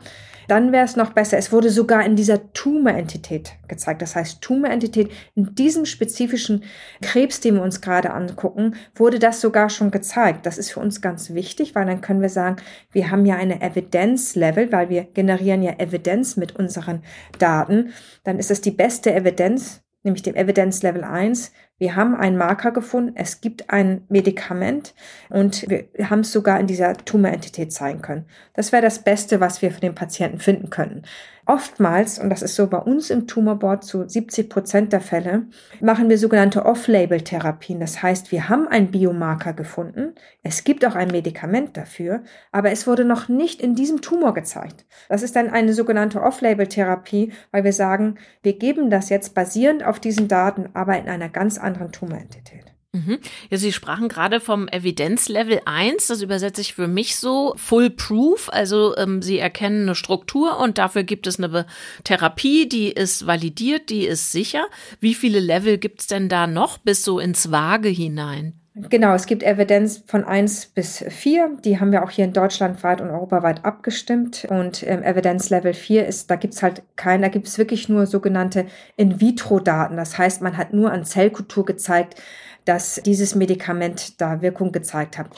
Dann 0.51 0.73
wäre 0.73 0.85
es 0.85 0.97
noch 0.97 1.13
besser. 1.13 1.39
Es 1.39 1.53
wurde 1.53 1.71
sogar 1.71 2.05
in 2.05 2.17
dieser 2.17 2.53
Tumorentität 2.53 3.53
gezeigt. 3.69 4.03
Das 4.03 4.17
heißt, 4.17 4.41
Tumorentität 4.41 5.09
in 5.37 5.55
diesem 5.55 5.87
spezifischen 5.87 6.65
Krebs, 7.01 7.39
den 7.39 7.55
wir 7.55 7.63
uns 7.63 7.81
gerade 7.81 8.11
angucken, 8.11 8.75
wurde 8.97 9.21
das 9.21 9.41
sogar 9.41 9.71
schon 9.71 9.93
gezeigt. 9.93 10.47
Das 10.47 10.59
ist 10.59 10.73
für 10.73 10.81
uns 10.81 11.01
ganz 11.01 11.35
wichtig, 11.35 11.77
weil 11.77 11.87
dann 11.87 12.01
können 12.01 12.21
wir 12.21 12.29
sagen, 12.29 12.57
wir 12.91 13.13
haben 13.13 13.27
ja 13.27 13.37
eine 13.37 13.63
Evidenzlevel, 13.63 14.73
weil 14.73 14.89
wir 14.89 15.05
generieren 15.05 15.63
ja 15.63 15.79
Evidenz 15.79 16.37
mit 16.37 16.57
unseren 16.57 17.05
Daten. 17.39 17.93
Dann 18.25 18.41
ist 18.41 18.51
es 18.51 18.61
die 18.61 18.73
beste 18.73 19.15
Evidenz, 19.15 19.85
nämlich 20.03 20.23
dem 20.23 20.35
Evidenz 20.35 20.83
Level 20.83 21.05
1, 21.05 21.53
wir 21.79 21.97
haben 21.97 22.15
einen 22.15 22.37
Marker 22.37 22.73
gefunden, 22.73 23.13
es 23.17 23.41
gibt 23.41 23.71
ein 23.71 24.05
Medikament 24.09 24.95
und 25.31 25.67
wir 25.69 26.11
haben 26.11 26.21
es 26.21 26.33
sogar 26.33 26.61
in 26.61 26.67
dieser 26.67 26.95
Tumorentität 26.95 27.73
zeigen 27.73 28.03
können. 28.03 28.27
Das 28.55 28.71
wäre 28.73 28.83
das 28.83 29.03
Beste, 29.03 29.41
was 29.41 29.63
wir 29.63 29.71
für 29.71 29.81
den 29.81 29.95
Patienten 29.95 30.41
finden 30.41 30.69
könnten. 30.69 31.03
Oftmals, 31.51 32.21
und 32.21 32.31
das 32.31 32.43
ist 32.43 32.55
so 32.55 32.69
bei 32.69 32.79
uns 32.79 33.11
im 33.11 33.27
Tumorboard 33.27 33.83
zu 33.83 34.09
70 34.09 34.49
Prozent 34.49 34.93
der 34.93 35.01
Fälle, 35.01 35.47
machen 35.81 36.09
wir 36.09 36.17
sogenannte 36.17 36.65
Off-Label-Therapien. 36.65 37.81
Das 37.81 38.05
heißt, 38.05 38.31
wir 38.31 38.49
haben 38.49 38.69
einen 38.69 38.93
Biomarker 38.93 39.53
gefunden. 39.53 40.15
Es 40.45 40.63
gibt 40.63 40.87
auch 40.87 40.95
ein 40.95 41.09
Medikament 41.09 41.77
dafür, 41.77 42.23
aber 42.53 42.71
es 42.71 42.87
wurde 42.87 43.05
noch 43.05 43.29
nicht 43.29 43.61
in 43.61 43.75
diesem 43.75 44.01
Tumor 44.01 44.33
gezeigt. 44.33 44.87
Das 45.09 45.25
ist 45.25 45.35
dann 45.35 45.51
eine 45.51 45.73
sogenannte 45.73 46.23
Off-Label-Therapie, 46.23 47.33
weil 47.51 47.65
wir 47.65 47.73
sagen, 47.73 48.15
wir 48.45 48.57
geben 48.57 48.89
das 48.89 49.09
jetzt 49.09 49.35
basierend 49.35 49.85
auf 49.85 49.99
diesen 49.99 50.29
Daten, 50.29 50.69
aber 50.75 50.97
in 50.99 51.09
einer 51.09 51.29
ganz 51.29 51.59
anderen 51.59 51.91
Tumorentität. 51.91 52.70
Mhm. 52.93 53.21
Ja, 53.51 53.57
Sie 53.57 53.73
sprachen 53.73 54.09
gerade 54.09 54.41
vom 54.41 54.67
Evidenzlevel 54.67 55.61
1, 55.65 56.09
das 56.09 56.23
übersetze 56.23 56.61
ich 56.61 56.75
für 56.75 56.89
mich 56.89 57.17
so, 57.17 57.55
Full 57.57 57.91
Proof, 57.91 58.49
also 58.53 58.97
ähm, 58.97 59.23
Sie 59.23 59.39
erkennen 59.39 59.83
eine 59.83 59.95
Struktur 59.95 60.59
und 60.59 60.79
dafür 60.79 61.05
gibt 61.05 61.29
es 61.29 61.39
eine 61.39 61.67
Therapie, 62.03 62.69
die 62.69 62.91
ist 62.91 63.29
validiert, 63.29 63.91
die 63.91 64.07
ist 64.07 64.33
sicher. 64.33 64.67
Wie 64.99 65.15
viele 65.15 65.39
Level 65.39 65.79
gibt 65.79 66.01
es 66.01 66.07
denn 66.09 66.29
da 66.29 66.49
noch 66.49 66.79
bis 66.79 67.05
so 67.05 67.21
ins 67.21 67.53
Vage 67.53 67.89
hinein? 67.89 68.55
Genau, 68.75 69.15
es 69.15 69.27
gibt 69.27 69.43
Evidenz 69.43 70.03
von 70.07 70.25
1 70.25 70.67
bis 70.67 71.05
4. 71.07 71.59
Die 71.65 71.81
haben 71.81 71.91
wir 71.91 72.05
auch 72.05 72.11
hier 72.11 72.25
in 72.25 72.33
Deutschland 72.33 72.83
weit 72.85 73.01
und 73.01 73.11
europaweit 73.11 73.65
abgestimmt. 73.65 74.47
Und 74.49 74.85
ähm, 74.87 75.03
Evidenz 75.03 75.51
Level 75.51 75.75
4 75.75 76.07
ist, 76.07 76.31
da 76.31 76.37
gibt's 76.37 76.63
halt 76.63 76.83
kein, 76.95 77.21
da 77.21 77.29
gibt's 77.29 77.59
wirklich 77.59 77.89
nur 77.89 78.07
sogenannte 78.07 78.67
In-vitro-Daten. 78.97 79.97
Das 79.97 80.17
heißt, 80.17 80.41
man 80.41 80.57
hat 80.57 80.73
nur 80.73 80.93
an 80.93 81.05
Zellkultur 81.05 81.65
gezeigt, 81.65 82.23
dass 82.65 83.01
dieses 83.05 83.35
Medikament 83.35 84.21
da 84.21 84.43
Wirkung 84.43 84.73
gezeigt 84.73 85.19
hat. 85.19 85.29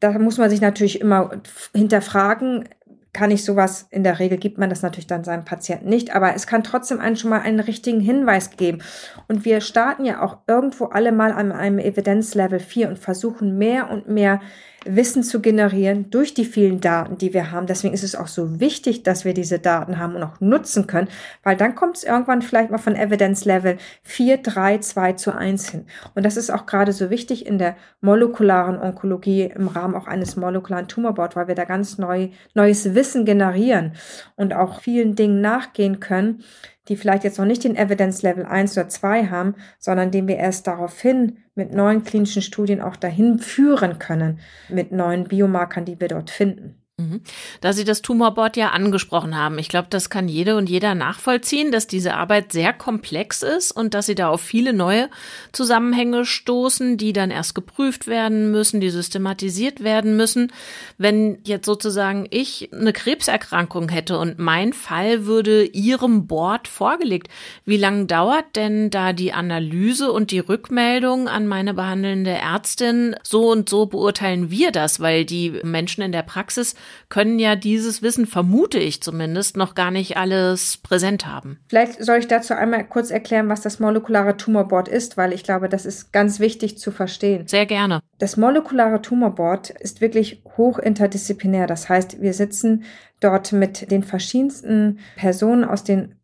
Da 0.00 0.18
muss 0.18 0.38
man 0.38 0.50
sich 0.50 0.60
natürlich 0.60 1.00
immer 1.00 1.40
hinterfragen, 1.74 2.68
kann 3.16 3.30
ich 3.30 3.44
sowas, 3.44 3.86
in 3.90 4.04
der 4.04 4.18
Regel 4.18 4.36
gibt 4.36 4.58
man 4.58 4.68
das 4.68 4.82
natürlich 4.82 5.06
dann 5.06 5.24
seinem 5.24 5.46
Patienten 5.46 5.88
nicht, 5.88 6.14
aber 6.14 6.34
es 6.34 6.46
kann 6.46 6.62
trotzdem 6.62 7.00
einen 7.00 7.16
schon 7.16 7.30
mal 7.30 7.40
einen 7.40 7.60
richtigen 7.60 8.00
Hinweis 8.00 8.50
geben. 8.50 8.82
Und 9.26 9.46
wir 9.46 9.62
starten 9.62 10.04
ja 10.04 10.22
auch 10.22 10.40
irgendwo 10.46 10.86
alle 10.86 11.12
mal 11.12 11.32
an 11.32 11.50
einem 11.50 11.78
Evidenzlevel 11.78 12.60
4 12.60 12.90
und 12.90 12.98
versuchen 12.98 13.56
mehr 13.56 13.90
und 13.90 14.06
mehr 14.06 14.40
Wissen 14.88 15.22
zu 15.22 15.40
generieren 15.40 16.10
durch 16.10 16.34
die 16.34 16.44
vielen 16.44 16.80
Daten, 16.80 17.18
die 17.18 17.34
wir 17.34 17.50
haben. 17.50 17.66
Deswegen 17.66 17.94
ist 17.94 18.04
es 18.04 18.14
auch 18.14 18.26
so 18.26 18.60
wichtig, 18.60 19.02
dass 19.02 19.24
wir 19.24 19.34
diese 19.34 19.58
Daten 19.58 19.98
haben 19.98 20.14
und 20.14 20.22
auch 20.22 20.40
nutzen 20.40 20.86
können, 20.86 21.08
weil 21.42 21.56
dann 21.56 21.74
kommt 21.74 21.96
es 21.96 22.04
irgendwann 22.04 22.42
vielleicht 22.42 22.70
mal 22.70 22.78
von 22.78 22.96
Evidence 22.96 23.44
Level 23.44 23.78
4, 24.02 24.38
3, 24.38 24.78
2 24.78 25.12
zu 25.14 25.34
1 25.34 25.68
hin. 25.70 25.86
Und 26.14 26.24
das 26.24 26.36
ist 26.36 26.50
auch 26.50 26.66
gerade 26.66 26.92
so 26.92 27.10
wichtig 27.10 27.46
in 27.46 27.58
der 27.58 27.76
molekularen 28.00 28.78
Onkologie 28.78 29.42
im 29.42 29.68
Rahmen 29.68 29.94
auch 29.94 30.06
eines 30.06 30.36
molekularen 30.36 30.88
Tumorboard, 30.88 31.36
weil 31.36 31.48
wir 31.48 31.54
da 31.54 31.64
ganz 31.64 31.98
neu, 31.98 32.28
neues 32.54 32.94
Wissen 32.94 33.24
generieren 33.24 33.92
und 34.36 34.54
auch 34.54 34.80
vielen 34.80 35.14
Dingen 35.14 35.40
nachgehen 35.40 36.00
können, 36.00 36.42
die 36.88 36.96
vielleicht 36.96 37.24
jetzt 37.24 37.38
noch 37.38 37.46
nicht 37.46 37.64
den 37.64 37.76
Evidence 37.76 38.22
Level 38.22 38.46
1 38.46 38.76
oder 38.76 38.88
2 38.88 39.26
haben, 39.26 39.54
sondern 39.78 40.10
den 40.10 40.28
wir 40.28 40.36
erst 40.36 40.66
daraufhin 40.66 41.38
mit 41.56 41.72
neuen 41.72 42.04
klinischen 42.04 42.42
Studien 42.42 42.80
auch 42.80 42.96
dahin 42.96 43.38
führen 43.38 43.98
können, 43.98 44.38
mit 44.68 44.92
neuen 44.92 45.24
Biomarkern, 45.24 45.84
die 45.84 45.98
wir 45.98 46.08
dort 46.08 46.30
finden. 46.30 46.85
Mhm. 46.98 47.20
Da 47.60 47.74
Sie 47.74 47.84
das 47.84 48.00
Tumorboard 48.00 48.56
ja 48.56 48.70
angesprochen 48.70 49.36
haben, 49.36 49.58
ich 49.58 49.68
glaube, 49.68 49.88
das 49.90 50.08
kann 50.08 50.28
jede 50.28 50.56
und 50.56 50.70
jeder 50.70 50.94
nachvollziehen, 50.94 51.70
dass 51.70 51.86
diese 51.86 52.14
Arbeit 52.14 52.52
sehr 52.52 52.72
komplex 52.72 53.42
ist 53.42 53.70
und 53.70 53.92
dass 53.92 54.06
Sie 54.06 54.14
da 54.14 54.30
auf 54.30 54.40
viele 54.40 54.72
neue 54.72 55.10
Zusammenhänge 55.52 56.24
stoßen, 56.24 56.96
die 56.96 57.12
dann 57.12 57.30
erst 57.30 57.54
geprüft 57.54 58.06
werden 58.06 58.50
müssen, 58.50 58.80
die 58.80 58.88
systematisiert 58.88 59.84
werden 59.84 60.16
müssen. 60.16 60.50
Wenn 60.96 61.36
jetzt 61.44 61.66
sozusagen 61.66 62.28
ich 62.30 62.70
eine 62.72 62.94
Krebserkrankung 62.94 63.90
hätte 63.90 64.18
und 64.18 64.38
mein 64.38 64.72
Fall 64.72 65.26
würde 65.26 65.64
Ihrem 65.64 66.26
Board 66.26 66.66
vorgelegt, 66.66 67.28
wie 67.66 67.76
lange 67.76 68.06
dauert 68.06 68.56
denn 68.56 68.88
da 68.88 69.12
die 69.12 69.34
Analyse 69.34 70.12
und 70.12 70.30
die 70.30 70.38
Rückmeldung 70.38 71.28
an 71.28 71.46
meine 71.46 71.74
behandelnde 71.74 72.30
Ärztin? 72.30 73.16
So 73.22 73.50
und 73.52 73.68
so 73.68 73.84
beurteilen 73.84 74.50
wir 74.50 74.72
das, 74.72 74.98
weil 74.98 75.26
die 75.26 75.60
Menschen 75.62 76.00
in 76.00 76.12
der 76.12 76.22
Praxis 76.22 76.74
können 77.08 77.38
ja 77.38 77.56
dieses 77.56 78.02
Wissen, 78.02 78.26
vermute 78.26 78.78
ich 78.78 79.02
zumindest, 79.02 79.56
noch 79.56 79.74
gar 79.74 79.90
nicht 79.90 80.16
alles 80.16 80.76
präsent 80.78 81.26
haben. 81.26 81.58
Vielleicht 81.68 82.02
soll 82.04 82.18
ich 82.18 82.28
dazu 82.28 82.54
einmal 82.54 82.84
kurz 82.84 83.10
erklären, 83.10 83.48
was 83.48 83.60
das 83.60 83.80
molekulare 83.80 84.36
Tumorboard 84.36 84.88
ist, 84.88 85.16
weil 85.16 85.32
ich 85.32 85.44
glaube, 85.44 85.68
das 85.68 85.86
ist 85.86 86.12
ganz 86.12 86.40
wichtig 86.40 86.78
zu 86.78 86.90
verstehen. 86.90 87.46
Sehr 87.46 87.66
gerne. 87.66 88.00
Das 88.18 88.36
molekulare 88.36 89.02
Tumorboard 89.02 89.70
ist 89.70 90.00
wirklich 90.00 90.42
hoch 90.56 90.78
interdisziplinär. 90.78 91.66
Das 91.66 91.88
heißt, 91.88 92.20
wir 92.20 92.32
sitzen 92.32 92.84
dort 93.20 93.52
mit 93.52 93.90
den 93.90 94.02
verschiedensten 94.02 94.98
Personen 95.16 95.64
aus 95.64 95.84
den 95.84 96.14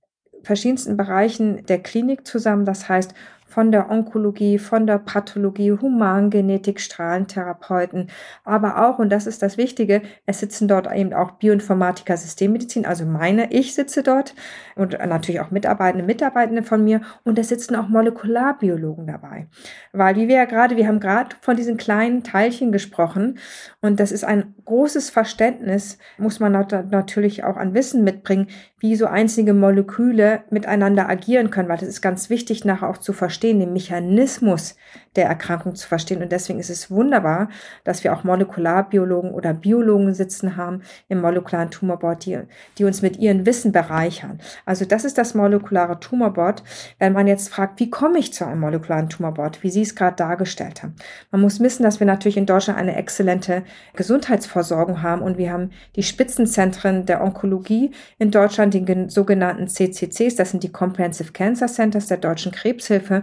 verschiedensten 0.42 0.96
Bereichen 0.96 1.64
der 1.66 1.78
Klinik 1.78 2.26
zusammen. 2.26 2.64
Das 2.64 2.88
heißt, 2.88 3.14
von 3.52 3.70
der 3.70 3.90
Onkologie, 3.90 4.58
von 4.58 4.86
der 4.86 4.98
Pathologie, 4.98 5.72
Humangenetik, 5.72 6.80
Strahlentherapeuten, 6.80 8.08
aber 8.44 8.88
auch, 8.88 8.98
und 8.98 9.10
das 9.10 9.26
ist 9.26 9.42
das 9.42 9.58
Wichtige, 9.58 10.02
es 10.26 10.40
sitzen 10.40 10.68
dort 10.68 10.90
eben 10.92 11.12
auch 11.12 11.32
Bioinformatiker, 11.32 12.16
Systemmedizin, 12.16 12.86
also 12.86 13.04
meine, 13.04 13.52
ich 13.52 13.74
sitze 13.74 14.02
dort 14.02 14.34
und 14.74 14.92
natürlich 14.92 15.40
auch 15.40 15.50
Mitarbeitende, 15.50 16.04
Mitarbeitende 16.04 16.62
von 16.62 16.82
mir. 16.82 17.00
Und 17.24 17.38
es 17.38 17.48
sitzen 17.48 17.76
auch 17.76 17.88
Molekularbiologen 17.88 19.06
dabei. 19.06 19.46
Weil, 19.92 20.16
wie 20.16 20.28
wir 20.28 20.36
ja 20.36 20.44
gerade, 20.44 20.76
wir 20.76 20.86
haben 20.86 21.00
gerade 21.00 21.36
von 21.40 21.56
diesen 21.56 21.76
kleinen 21.76 22.22
Teilchen 22.22 22.72
gesprochen. 22.72 23.38
Und 23.80 24.00
das 24.00 24.12
ist 24.12 24.24
ein 24.24 24.54
großes 24.64 25.10
Verständnis, 25.10 25.98
muss 26.18 26.40
man 26.40 26.52
natürlich 26.52 27.44
auch 27.44 27.56
an 27.56 27.74
Wissen 27.74 28.04
mitbringen, 28.04 28.48
wie 28.82 28.96
so 28.96 29.06
einzelne 29.06 29.54
Moleküle 29.54 30.42
miteinander 30.50 31.08
agieren 31.08 31.50
können, 31.50 31.68
weil 31.68 31.78
das 31.78 31.88
ist 31.88 32.02
ganz 32.02 32.30
wichtig 32.30 32.64
nachher 32.64 32.90
auch 32.90 32.98
zu 32.98 33.12
verstehen, 33.12 33.60
den 33.60 33.72
Mechanismus 33.72 34.74
der 35.16 35.26
Erkrankung 35.26 35.74
zu 35.74 35.86
verstehen. 35.86 36.22
Und 36.22 36.32
deswegen 36.32 36.58
ist 36.58 36.70
es 36.70 36.90
wunderbar, 36.90 37.48
dass 37.84 38.02
wir 38.04 38.12
auch 38.12 38.24
Molekularbiologen 38.24 39.32
oder 39.32 39.52
Biologen 39.52 40.14
sitzen 40.14 40.56
haben 40.56 40.82
im 41.08 41.20
molekularen 41.20 41.70
Tumorboard, 41.70 42.24
die, 42.24 42.38
die 42.78 42.84
uns 42.84 43.02
mit 43.02 43.18
ihren 43.18 43.44
Wissen 43.46 43.72
bereichern. 43.72 44.40
Also 44.64 44.84
das 44.84 45.04
ist 45.04 45.18
das 45.18 45.34
molekulare 45.34 46.00
Tumorboard. 46.00 46.62
Wenn 46.98 47.12
man 47.12 47.26
jetzt 47.26 47.48
fragt, 47.48 47.80
wie 47.80 47.90
komme 47.90 48.18
ich 48.18 48.32
zu 48.32 48.46
einem 48.46 48.60
molekularen 48.60 49.08
Tumorboard, 49.08 49.62
wie 49.62 49.70
Sie 49.70 49.82
es 49.82 49.94
gerade 49.94 50.16
dargestellt 50.16 50.82
haben. 50.82 50.94
Man 51.30 51.40
muss 51.40 51.60
wissen, 51.60 51.82
dass 51.82 52.00
wir 52.00 52.06
natürlich 52.06 52.36
in 52.36 52.46
Deutschland 52.46 52.78
eine 52.78 52.96
exzellente 52.96 53.64
Gesundheitsversorgung 53.94 55.02
haben 55.02 55.22
und 55.22 55.38
wir 55.38 55.52
haben 55.52 55.70
die 55.96 56.02
Spitzenzentren 56.02 57.06
der 57.06 57.22
Onkologie 57.22 57.92
in 58.18 58.30
Deutschland, 58.30 58.74
den 58.74 59.08
sogenannten 59.08 59.68
CCCs, 59.68 60.36
das 60.36 60.50
sind 60.50 60.62
die 60.62 60.72
Comprehensive 60.72 61.32
Cancer 61.32 61.66
Centers 61.66 62.06
der 62.06 62.18
Deutschen 62.18 62.52
Krebshilfe. 62.52 63.22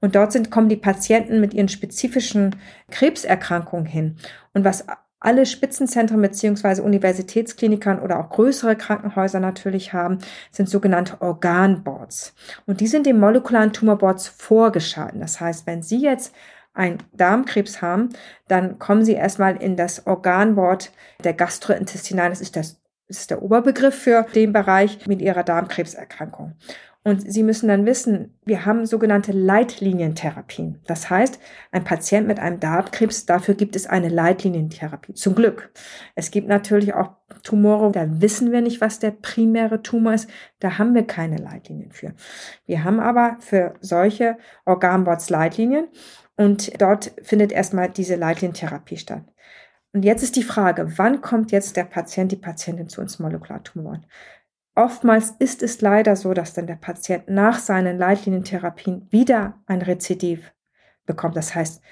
Und 0.00 0.14
dort 0.14 0.32
sind, 0.32 0.50
kommen 0.50 0.68
die 0.68 0.76
Patienten 0.76 1.40
mit 1.40 1.54
ihren 1.54 1.68
spezifischen 1.68 2.56
Krebserkrankungen 2.90 3.86
hin. 3.86 4.16
Und 4.54 4.64
was 4.64 4.84
alle 5.20 5.44
Spitzenzentren 5.44 6.20
beziehungsweise 6.22 6.82
Universitätsklinikern 6.82 8.00
oder 8.00 8.18
auch 8.18 8.30
größere 8.30 8.74
Krankenhäuser 8.74 9.38
natürlich 9.38 9.92
haben, 9.92 10.18
sind 10.50 10.68
sogenannte 10.68 11.20
Organboards. 11.20 12.34
Und 12.66 12.80
die 12.80 12.86
sind 12.86 13.04
den 13.04 13.20
molekularen 13.20 13.74
Tumorboards 13.74 14.28
vorgeschalten. 14.28 15.20
Das 15.20 15.38
heißt, 15.38 15.66
wenn 15.66 15.82
Sie 15.82 16.00
jetzt 16.00 16.34
ein 16.72 16.98
Darmkrebs 17.12 17.82
haben, 17.82 18.10
dann 18.48 18.78
kommen 18.78 19.04
Sie 19.04 19.12
erstmal 19.12 19.56
in 19.56 19.76
das 19.76 20.06
Organboard 20.06 20.90
der 21.22 21.34
Gastrointestinalen. 21.34 22.32
Das 22.32 22.40
ist 22.40 22.56
das, 22.56 22.80
das 23.06 23.18
ist 23.18 23.30
der 23.30 23.42
Oberbegriff 23.42 23.94
für 23.94 24.24
den 24.34 24.54
Bereich 24.54 25.06
mit 25.06 25.20
Ihrer 25.20 25.42
Darmkrebserkrankung. 25.42 26.54
Und 27.02 27.32
Sie 27.32 27.42
müssen 27.42 27.68
dann 27.68 27.86
wissen, 27.86 28.38
wir 28.44 28.66
haben 28.66 28.84
sogenannte 28.84 29.32
Leitlinientherapien. 29.32 30.82
Das 30.86 31.08
heißt, 31.08 31.38
ein 31.72 31.82
Patient 31.82 32.26
mit 32.26 32.38
einem 32.38 32.60
Darmkrebs, 32.60 33.24
dafür 33.24 33.54
gibt 33.54 33.74
es 33.74 33.86
eine 33.86 34.10
Leitlinientherapie. 34.10 35.14
Zum 35.14 35.34
Glück. 35.34 35.72
Es 36.14 36.30
gibt 36.30 36.46
natürlich 36.46 36.92
auch 36.92 37.12
Tumore, 37.42 37.90
da 37.90 38.20
wissen 38.20 38.52
wir 38.52 38.60
nicht, 38.60 38.82
was 38.82 38.98
der 38.98 39.12
primäre 39.12 39.80
Tumor 39.80 40.12
ist. 40.12 40.28
Da 40.58 40.76
haben 40.76 40.94
wir 40.94 41.06
keine 41.06 41.38
Leitlinien 41.38 41.90
für. 41.90 42.12
Wir 42.66 42.84
haben 42.84 43.00
aber 43.00 43.38
für 43.40 43.74
solche 43.80 44.36
Organbots 44.66 45.30
Leitlinien 45.30 45.88
und 46.36 46.82
dort 46.82 47.12
findet 47.22 47.50
erstmal 47.50 47.88
diese 47.88 48.16
Leitlinientherapie 48.16 48.98
statt. 48.98 49.24
Und 49.92 50.04
jetzt 50.04 50.22
ist 50.22 50.36
die 50.36 50.42
Frage, 50.42 50.98
wann 50.98 51.20
kommt 51.20 51.50
jetzt 51.50 51.76
der 51.76 51.84
Patient, 51.84 52.30
die 52.30 52.36
Patientin 52.36 52.88
zu 52.88 53.00
uns 53.00 53.18
Molekulartumoren? 53.18 54.06
Oftmals 54.74 55.34
ist 55.38 55.62
es 55.62 55.80
leider 55.80 56.16
so, 56.16 56.32
dass 56.32 56.54
dann 56.54 56.66
der 56.66 56.76
Patient 56.76 57.28
nach 57.28 57.58
seinen 57.58 57.98
Leitlinientherapien 57.98 59.08
wieder 59.10 59.60
ein 59.66 59.82
Rezidiv 59.82 60.52
bekommt. 61.06 61.36
Das 61.36 61.54
heißt, 61.54 61.82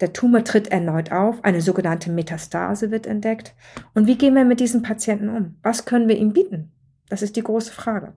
der 0.00 0.12
Tumor 0.12 0.44
tritt 0.44 0.68
erneut 0.68 1.10
auf, 1.10 1.42
eine 1.42 1.62
sogenannte 1.62 2.10
Metastase 2.10 2.90
wird 2.90 3.06
entdeckt. 3.06 3.54
Und 3.94 4.06
wie 4.06 4.18
gehen 4.18 4.34
wir 4.34 4.44
mit 4.44 4.60
diesem 4.60 4.82
Patienten 4.82 5.30
um? 5.30 5.56
Was 5.62 5.86
können 5.86 6.08
wir 6.08 6.18
ihm 6.18 6.34
bieten? 6.34 6.70
Das 7.08 7.22
ist 7.22 7.36
die 7.36 7.42
große 7.42 7.72
Frage. 7.72 8.12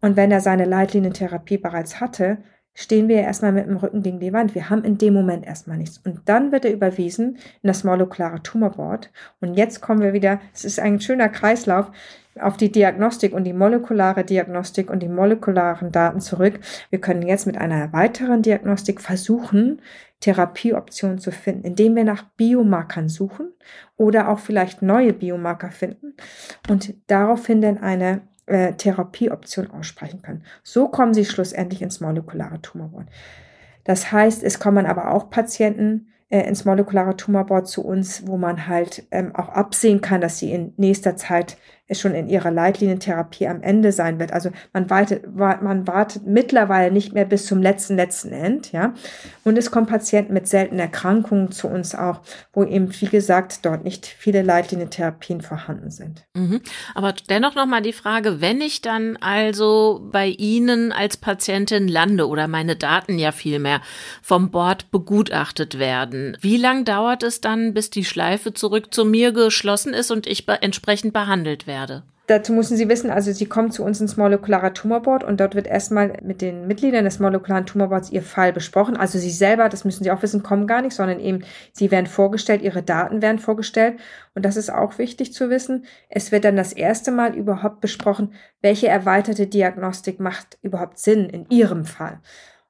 Und 0.00 0.16
wenn 0.16 0.30
er 0.30 0.40
seine 0.40 0.66
Leitlinientherapie 0.66 1.58
bereits 1.58 2.00
hatte, 2.00 2.38
stehen 2.74 3.08
wir 3.08 3.16
erstmal 3.16 3.52
mit 3.52 3.66
dem 3.66 3.76
Rücken 3.76 4.02
gegen 4.02 4.20
die 4.20 4.32
Wand. 4.32 4.54
Wir 4.54 4.70
haben 4.70 4.84
in 4.84 4.98
dem 4.98 5.12
Moment 5.12 5.44
erstmal 5.44 5.76
nichts. 5.76 5.98
Und 5.98 6.20
dann 6.26 6.52
wird 6.52 6.64
er 6.64 6.72
überwiesen 6.72 7.38
in 7.62 7.66
das 7.66 7.82
molekulare 7.82 8.42
Tumorboard. 8.42 9.10
Und 9.40 9.54
jetzt 9.54 9.80
kommen 9.80 10.02
wir 10.02 10.12
wieder, 10.12 10.40
es 10.54 10.64
ist 10.64 10.78
ein 10.78 11.00
schöner 11.00 11.28
Kreislauf, 11.28 11.90
auf 12.42 12.56
die 12.56 12.72
Diagnostik 12.72 13.32
und 13.32 13.44
die 13.44 13.52
molekulare 13.52 14.24
Diagnostik 14.24 14.90
und 14.90 15.00
die 15.00 15.08
molekularen 15.08 15.92
Daten 15.92 16.20
zurück. 16.20 16.60
Wir 16.90 17.00
können 17.00 17.22
jetzt 17.22 17.46
mit 17.46 17.58
einer 17.58 17.92
weiteren 17.92 18.42
Diagnostik 18.42 19.00
versuchen, 19.00 19.80
Therapieoptionen 20.20 21.18
zu 21.18 21.32
finden, 21.32 21.64
indem 21.64 21.96
wir 21.96 22.04
nach 22.04 22.24
Biomarkern 22.36 23.08
suchen 23.08 23.52
oder 23.96 24.28
auch 24.28 24.38
vielleicht 24.38 24.82
neue 24.82 25.12
Biomarker 25.12 25.70
finden 25.70 26.14
und 26.68 26.94
daraufhin 27.06 27.62
dann 27.62 27.78
eine 27.78 28.20
äh, 28.46 28.74
Therapieoption 28.74 29.70
aussprechen 29.70 30.22
können. 30.22 30.44
So 30.62 30.88
kommen 30.88 31.14
sie 31.14 31.24
schlussendlich 31.24 31.82
ins 31.82 32.00
molekulare 32.00 32.60
Tumorboard. 32.60 33.06
Das 33.84 34.12
heißt, 34.12 34.42
es 34.42 34.58
kommen 34.58 34.86
aber 34.86 35.12
auch 35.12 35.30
Patienten 35.30 36.08
äh, 36.28 36.46
ins 36.46 36.64
molekulare 36.64 37.16
Tumorboard 37.16 37.66
zu 37.66 37.84
uns, 37.84 38.26
wo 38.26 38.36
man 38.36 38.66
halt 38.66 39.06
ähm, 39.10 39.34
auch 39.34 39.48
absehen 39.48 40.00
kann, 40.00 40.20
dass 40.20 40.38
sie 40.38 40.52
in 40.52 40.74
nächster 40.76 41.16
Zeit 41.16 41.56
schon 41.98 42.14
in 42.14 42.28
ihrer 42.28 42.50
Leitlinientherapie 42.50 43.48
am 43.48 43.62
Ende 43.62 43.90
sein 43.92 44.18
wird. 44.20 44.32
Also 44.32 44.50
man 44.72 44.90
wartet, 44.90 45.34
man 45.34 45.86
wartet 45.86 46.26
mittlerweile 46.26 46.92
nicht 46.92 47.12
mehr 47.12 47.24
bis 47.24 47.46
zum 47.46 47.60
letzten, 47.60 47.96
letzten 47.96 48.32
End, 48.32 48.72
ja. 48.72 48.94
Und 49.42 49.56
es 49.58 49.70
kommen 49.70 49.86
Patienten 49.86 50.34
mit 50.34 50.46
seltenen 50.46 50.80
Erkrankungen 50.80 51.50
zu 51.50 51.66
uns 51.66 51.94
auch, 51.94 52.20
wo 52.52 52.64
eben, 52.64 52.88
wie 53.00 53.06
gesagt, 53.06 53.64
dort 53.64 53.84
nicht 53.84 54.06
viele 54.06 54.42
Leitlinientherapien 54.42 55.40
vorhanden 55.40 55.90
sind. 55.90 56.24
Mhm. 56.34 56.60
Aber 56.94 57.14
dennoch 57.28 57.54
nochmal 57.54 57.82
die 57.82 57.92
Frage, 57.92 58.40
wenn 58.40 58.60
ich 58.60 58.82
dann 58.82 59.16
also 59.16 60.08
bei 60.12 60.28
Ihnen 60.28 60.92
als 60.92 61.16
Patientin 61.16 61.88
lande 61.88 62.28
oder 62.28 62.46
meine 62.46 62.76
Daten 62.76 63.18
ja 63.18 63.32
vielmehr 63.32 63.80
vom 64.22 64.50
Board 64.50 64.90
begutachtet 64.90 65.78
werden, 65.78 66.36
wie 66.40 66.56
lang 66.56 66.84
dauert 66.84 67.22
es 67.22 67.40
dann, 67.40 67.74
bis 67.74 67.90
die 67.90 68.04
Schleife 68.04 68.52
zurück 68.52 68.92
zu 68.92 69.04
mir 69.04 69.32
geschlossen 69.32 69.94
ist 69.94 70.10
und 70.10 70.26
ich 70.26 70.46
entsprechend 70.60 71.12
behandelt 71.12 71.66
werde? 71.66 71.79
Werde. 71.80 72.02
Dazu 72.26 72.52
müssen 72.52 72.76
Sie 72.76 72.88
wissen, 72.88 73.10
also 73.10 73.32
Sie 73.32 73.46
kommen 73.46 73.72
zu 73.72 73.82
uns 73.82 74.00
ins 74.00 74.16
molekulare 74.16 74.72
Tumorboard 74.72 75.24
und 75.24 75.40
dort 75.40 75.56
wird 75.56 75.66
erstmal 75.66 76.12
mit 76.22 76.40
den 76.40 76.68
Mitgliedern 76.68 77.04
des 77.04 77.18
molekularen 77.18 77.66
Tumorboards 77.66 78.12
Ihr 78.12 78.22
Fall 78.22 78.52
besprochen. 78.52 78.96
Also 78.96 79.18
Sie 79.18 79.32
selber, 79.32 79.68
das 79.68 79.84
müssen 79.84 80.04
Sie 80.04 80.12
auch 80.12 80.22
wissen, 80.22 80.44
kommen 80.44 80.68
gar 80.68 80.80
nicht, 80.80 80.94
sondern 80.94 81.18
eben 81.18 81.40
Sie 81.72 81.90
werden 81.90 82.06
vorgestellt, 82.06 82.62
Ihre 82.62 82.84
Daten 82.84 83.20
werden 83.20 83.40
vorgestellt. 83.40 83.98
Und 84.36 84.44
das 84.44 84.56
ist 84.56 84.70
auch 84.70 84.98
wichtig 84.98 85.32
zu 85.32 85.50
wissen. 85.50 85.86
Es 86.08 86.30
wird 86.30 86.44
dann 86.44 86.54
das 86.54 86.72
erste 86.72 87.10
Mal 87.10 87.34
überhaupt 87.34 87.80
besprochen, 87.80 88.32
welche 88.62 88.86
erweiterte 88.86 89.48
Diagnostik 89.48 90.20
macht 90.20 90.56
überhaupt 90.62 91.00
Sinn 91.00 91.28
in 91.28 91.46
Ihrem 91.50 91.84
Fall. 91.84 92.20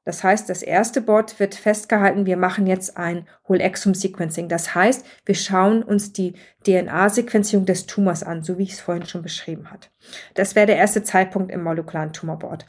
Das 0.04 0.24
heißt, 0.24 0.48
das 0.48 0.62
erste 0.62 1.02
Board 1.02 1.38
wird 1.38 1.54
festgehalten, 1.54 2.26
wir 2.26 2.36
machen 2.36 2.66
jetzt 2.66 2.96
ein 2.96 3.26
Whole 3.46 3.62
Exome 3.62 3.94
Sequencing. 3.94 4.48
Das 4.48 4.74
heißt, 4.74 5.04
wir 5.26 5.34
schauen 5.34 5.82
uns 5.82 6.12
die 6.12 6.34
DNA-Sequenzierung 6.66 7.66
des 7.66 7.86
Tumors 7.86 8.22
an, 8.22 8.42
so 8.42 8.56
wie 8.58 8.62
ich 8.62 8.72
es 8.72 8.80
vorhin 8.80 9.06
schon 9.06 9.22
beschrieben 9.22 9.70
hat. 9.70 9.90
Das 10.34 10.54
wäre 10.54 10.66
der 10.66 10.76
erste 10.76 11.02
Zeitpunkt 11.02 11.52
im 11.52 11.62
molekularen 11.62 12.12
Tumorboard. 12.12 12.64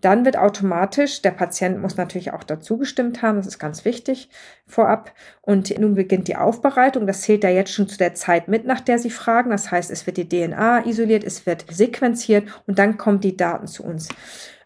Dann 0.00 0.24
wird 0.24 0.36
automatisch, 0.36 1.22
der 1.22 1.32
Patient 1.32 1.80
muss 1.80 1.96
natürlich 1.96 2.32
auch 2.32 2.44
dazu 2.44 2.78
gestimmt 2.78 3.20
haben, 3.20 3.38
das 3.38 3.48
ist 3.48 3.58
ganz 3.58 3.84
wichtig 3.84 4.30
vorab. 4.64 5.12
Und 5.40 5.76
nun 5.76 5.94
beginnt 5.94 6.28
die 6.28 6.36
Aufbereitung. 6.36 7.06
Das 7.06 7.22
zählt 7.22 7.42
ja 7.42 7.50
jetzt 7.50 7.72
schon 7.72 7.88
zu 7.88 7.98
der 7.98 8.14
Zeit 8.14 8.46
mit, 8.46 8.64
nach 8.64 8.80
der 8.80 9.00
Sie 9.00 9.10
fragen. 9.10 9.50
Das 9.50 9.72
heißt, 9.72 9.90
es 9.90 10.06
wird 10.06 10.16
die 10.16 10.28
DNA 10.28 10.86
isoliert, 10.86 11.24
es 11.24 11.46
wird 11.46 11.64
sequenziert 11.68 12.46
und 12.66 12.78
dann 12.78 12.96
kommen 12.96 13.20
die 13.20 13.36
Daten 13.36 13.66
zu 13.66 13.82
uns. 13.82 14.08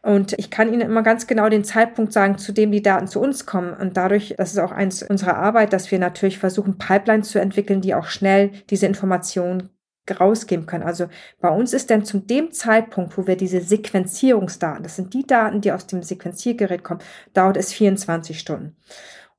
Und 0.03 0.35
ich 0.37 0.51
kann 0.51 0.73
Ihnen 0.73 0.81
immer 0.81 1.03
ganz 1.03 1.29
genau 1.29 1.49
den 1.49 1.63
Zeitpunkt 1.63 2.13
sagen, 2.13 2.37
zu 2.37 2.53
dem 2.53 2.73
die 2.73 2.83
Daten 2.83 3.07
zu 3.07 3.21
uns 3.21 3.47
kommen. 3.47 3.73
Und 3.73 3.97
dadurch, 3.97 4.35
das 4.37 4.53
ist 4.53 4.59
auch 4.59 4.73
eins 4.73 5.03
unserer 5.03 5.37
Arbeit, 5.37 5.73
dass 5.73 5.91
wir 5.93 6.01
natürlich 6.01 6.39
versuchen, 6.39 6.77
Pipelines 6.77 7.31
zu 7.31 7.41
entwickeln, 7.41 7.81
die 7.81 7.95
auch 7.95 8.07
schnell 8.07 8.51
diese 8.69 8.87
Informationen 8.87 9.71
rausgeben 10.11 10.67
können. 10.67 10.83
Also 10.83 11.07
bei 11.41 11.49
uns 11.49 11.73
ist 11.73 11.91
dann 11.91 12.05
zu 12.05 12.19
dem 12.19 12.51
Zeitpunkt, 12.51 13.17
wo 13.17 13.29
wir 13.29 13.37
diese 13.37 13.61
Sequenzierungsdaten, 13.61 14.83
das 14.83 14.97
sind 14.97 15.15
die 15.15 15.25
Daten, 15.25 15.61
die 15.61 15.71
aus 15.71 15.87
dem 15.87 16.03
Sequenziergerät 16.03 16.83
kommen, 16.83 17.01
dauert 17.33 17.57
es 17.57 17.73
24 17.73 18.39
Stunden. 18.39 18.77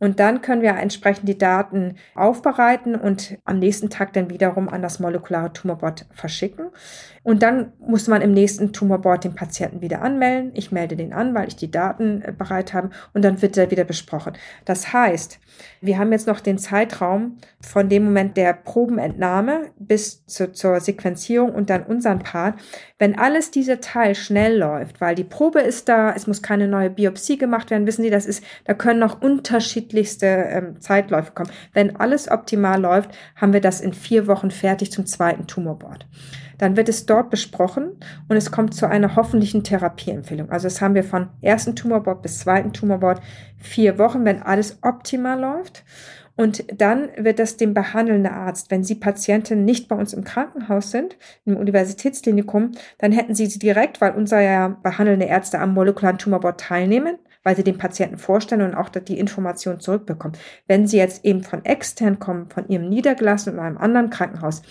Und 0.04 0.20
dann 0.20 0.42
können 0.42 0.62
wir 0.62 0.72
entsprechend 0.72 1.30
die 1.30 1.38
Daten 1.38 1.96
aufbereiten 2.13 2.96
und 2.96 3.38
am 3.46 3.60
nächsten 3.60 3.89
Tag 3.89 4.12
dann 4.12 4.30
wiederum 4.30 4.68
an 4.68 4.82
das 4.82 5.00
molekulare 5.00 5.54
Tumorboard 5.54 6.08
verschicken. 6.12 6.72
Und 7.24 7.42
dann 7.42 7.72
muss 7.80 8.08
man 8.08 8.22
im 8.22 8.34
nächsten 8.34 8.74
Tumorboard 8.74 9.24
den 9.24 9.34
Patienten 9.34 9.80
wieder 9.80 10.02
anmelden. 10.02 10.52
Ich 10.56 10.74
melde 10.74 10.98
den 10.98 11.13
an, 11.13 11.34
weil 11.34 11.48
ich 11.48 11.56
die 11.56 11.72
Daten 11.72 12.22
äh, 12.22 12.34
bereit 12.38 12.74
habe. 12.74 12.89
Und 13.13 13.24
dann 13.24 13.42
wird 13.42 13.56
er 13.56 13.72
wieder 13.72 13.86
besprochen. 13.86 14.34
Das 14.66 14.92
heißt, 14.92 15.39
wir 15.80 15.98
haben 15.98 16.12
jetzt 16.12 16.28
noch 16.28 16.42
den 16.42 16.58
Zeitraum 16.58 17.38
von 17.62 17.88
dem 17.88 18.04
Moment 18.04 18.36
der 18.36 18.54
Probenentnahme 18.54 19.72
bis 19.80 20.26
zu, 20.26 20.52
zur 20.52 20.82
Sequenzierung 20.82 21.54
und 21.54 21.70
dann 21.70 21.84
unseren 21.84 22.20
Part. 22.20 22.60
Wenn 23.00 23.18
alles 23.18 23.52
dieser 23.52 23.80
Teil 23.80 24.16
schnell 24.16 24.58
läuft, 24.58 25.00
weil 25.00 25.16
die 25.16 25.24
Probe 25.24 25.62
ist 25.62 25.88
da, 25.88 26.13
es 26.13 26.28
muss 26.28 26.42
keine 26.42 26.68
neue 26.68 26.89
Biopsie 26.89 27.38
gemacht 27.38 27.72
werden, 27.72 27.88
wissen 27.88 28.04
Sie, 28.04 28.10
das 28.10 28.26
ist, 28.26 28.44
da 28.66 28.74
können 28.74 29.00
noch 29.00 29.22
unterschiedlichste 29.93 30.25
ähm, 30.25 30.82
Zeitläufe 30.82 31.32
kommen. 31.34 31.49
Wenn 31.73 31.95
alles 31.97 32.29
optimal 32.29 32.82
läuft, 32.82 33.12
haben 33.36 33.53
wir 33.53 33.62
das 33.62 33.82
in 33.82 33.93
vier 33.93 34.27
Wochen 34.27 34.51
fertig 34.51 34.91
zum 34.91 35.06
zweiten 35.06 35.47
Tumorboard. 35.47 36.08
Dann 36.58 36.77
wird 36.77 36.89
es 36.89 37.06
dort 37.06 37.29
besprochen 37.29 37.97
und 38.27 38.38
es 38.38 38.51
kommt 38.51 38.73
zu 38.73 38.88
einer 38.88 39.15
hoffentlichen 39.15 39.63
Therapieempfehlung. 39.63 40.49
Also 40.49 40.67
das 40.67 40.82
haben 40.82 40.95
wir 40.95 41.03
von 41.03 41.29
ersten 41.41 41.75
Tumorboard 41.75 42.21
bis 42.21 42.39
zweiten 42.39 42.73
Tumorboard 42.73 43.21
vier 43.58 43.97
Wochen, 43.97 44.25
wenn 44.25 44.41
alles 44.41 44.77
optimal 44.82 45.39
läuft. 45.39 45.84
Und 46.36 46.65
dann 46.82 47.10
wird 47.15 47.38
das 47.38 47.58
dem 47.58 47.75
behandelnden 47.75 48.32
Arzt, 48.32 48.71
wenn 48.71 48.84
Sie 48.84 48.95
Patienten 48.95 49.65
nicht 49.65 49.88
bei 49.88 49.95
uns 49.95 50.13
im 50.13 50.23
Krankenhaus 50.23 50.89
sind, 50.89 51.15
im 51.45 51.58
Universitätsklinikum, 51.58 52.71
dann 52.97 53.12
hätten 53.12 53.36
Sie 53.36 53.45
sie 53.45 53.60
direkt, 53.60 54.01
weil 54.01 54.13
unser 54.13 54.41
ja 54.41 54.69
behandelnde 54.69 55.27
Ärzte 55.27 55.60
am 55.60 55.75
molekularen 55.75 56.17
Tumorboard 56.17 56.60
teilnehmen, 56.60 57.19
weil 57.43 57.56
sie 57.56 57.63
den 57.63 57.77
Patienten 57.77 58.17
vorstellen 58.17 58.62
und 58.62 58.75
auch 58.75 58.89
die 58.89 59.19
Information 59.19 59.79
zurückbekommen. 59.79 60.38
Wenn 60.67 60.88
sie 60.88 60.97
jetzt 60.97 61.25
eben 61.25 61.43
von 61.43 61.65
extern 61.65 62.19
kommen, 62.19 62.49
von 62.49 62.67
ihrem 62.67 62.89
niedergelassenen 62.89 63.60
oder 63.60 63.67
einem 63.67 63.77
anderen 63.77 64.10
Krankenhaus, 64.10 64.62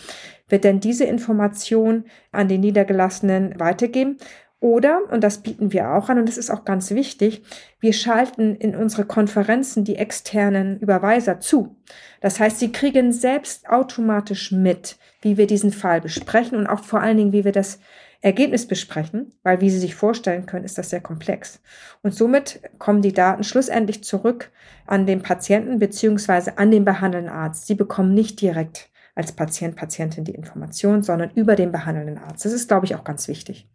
wird 0.48 0.64
denn 0.64 0.80
diese 0.80 1.04
Information 1.04 2.04
an 2.30 2.48
den 2.48 2.61
Niedergelassenen 2.61 3.58
weitergeben. 3.58 4.18
Oder, 4.61 5.00
und 5.11 5.24
das 5.24 5.38
bieten 5.38 5.72
wir 5.72 5.90
auch 5.90 6.08
an, 6.08 6.20
und 6.20 6.28
das 6.28 6.38
ist 6.38 6.48
auch 6.48 6.64
ganz 6.64 6.92
wichtig, 6.92 7.42
wir 7.80 7.92
schalten 7.92 8.54
in 8.54 8.76
unsere 8.76 9.04
Konferenzen 9.04 9.82
die 9.82 9.96
externen 9.96 10.78
Überweiser 10.78 11.40
zu. 11.40 11.74
Das 12.20 12.38
heißt, 12.38 12.61
sie 12.61 12.70
kriegen 12.70 13.12
selbst 13.12 13.68
automatisch 13.68 14.52
mit, 14.52 14.98
wie 15.20 15.37
wir 15.37 15.48
diesen 15.48 15.72
Fall 15.72 16.00
besprechen 16.00 16.56
und 16.56 16.68
auch 16.68 16.85
vor 16.85 17.00
allen 17.00 17.16
Dingen, 17.16 17.32
wie 17.32 17.44
wir 17.44 17.50
das 17.50 17.80
Ergebnis 18.22 18.66
besprechen, 18.68 19.35
weil 19.42 19.61
wie 19.61 19.68
Sie 19.68 19.80
sich 19.80 19.96
vorstellen 19.96 20.46
können, 20.46 20.64
ist 20.64 20.78
das 20.78 20.90
sehr 20.90 21.00
komplex. 21.00 21.61
Und 22.02 22.14
somit 22.14 22.61
kommen 22.78 23.02
die 23.02 23.12
Daten 23.12 23.42
schlussendlich 23.42 24.04
zurück 24.04 24.52
an 24.87 25.06
den 25.06 25.22
Patienten 25.22 25.80
beziehungsweise 25.80 26.56
an 26.56 26.70
den 26.70 26.85
behandelnden 26.85 27.32
Arzt. 27.32 27.66
Sie 27.66 27.74
bekommen 27.74 28.14
nicht 28.14 28.40
direkt 28.40 28.91
als 29.14 29.33
Patient, 29.33 29.77
Patientin 29.77 30.25
die 30.25 30.33
Information, 30.33 31.03
sondern 31.03 31.31
über 31.35 31.55
den 31.55 31.70
behandelnden 31.70 32.16
Arzt. 32.16 32.46
Das 32.46 32.53
ist, 32.53 32.68
glaube 32.68 32.87
ich, 32.87 32.94
auch 32.94 33.05
ganz 33.05 33.29
wichtig. 33.29 33.66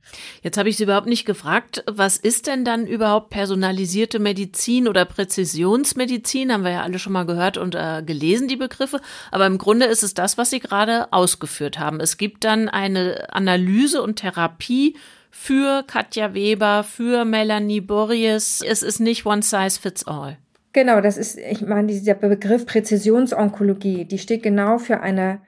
Jetzt 0.41 0.57
habe 0.57 0.69
ich 0.69 0.77
Sie 0.77 0.83
überhaupt 0.83 1.05
nicht 1.05 1.25
gefragt, 1.25 1.83
was 1.85 2.17
ist 2.17 2.47
denn 2.47 2.65
dann 2.65 2.87
überhaupt 2.87 3.29
personalisierte 3.29 4.17
Medizin 4.17 4.87
oder 4.87 5.05
Präzisionsmedizin? 5.05 6.51
Haben 6.51 6.63
wir 6.63 6.71
ja 6.71 6.81
alle 6.81 6.97
schon 6.97 7.13
mal 7.13 7.27
gehört 7.27 7.57
und 7.57 7.75
äh, 7.75 8.01
gelesen, 8.03 8.47
die 8.47 8.55
Begriffe. 8.55 8.99
Aber 9.31 9.45
im 9.45 9.59
Grunde 9.59 9.85
ist 9.85 10.01
es 10.01 10.15
das, 10.15 10.39
was 10.39 10.49
Sie 10.49 10.59
gerade 10.59 11.13
ausgeführt 11.13 11.77
haben. 11.77 11.99
Es 11.99 12.17
gibt 12.17 12.43
dann 12.43 12.67
eine 12.67 13.27
Analyse 13.31 14.01
und 14.01 14.15
Therapie 14.15 14.97
für 15.29 15.83
Katja 15.83 16.33
Weber, 16.33 16.83
für 16.83 17.25
Melanie 17.25 17.81
Borries. 17.81 18.63
Es 18.65 18.81
ist 18.81 18.99
nicht 18.99 19.27
one 19.27 19.43
size 19.43 19.79
fits 19.79 20.07
all. 20.07 20.37
Genau, 20.77 21.01
das 21.01 21.17
ist, 21.17 21.39
ich 21.39 21.61
meine, 21.61 21.87
dieser 21.87 22.13
Begriff 22.13 22.67
Präzisionsonkologie, 22.67 24.05
die 24.05 24.19
steht 24.19 24.43
genau 24.43 24.77
für 24.77 24.99
eine 24.99 25.41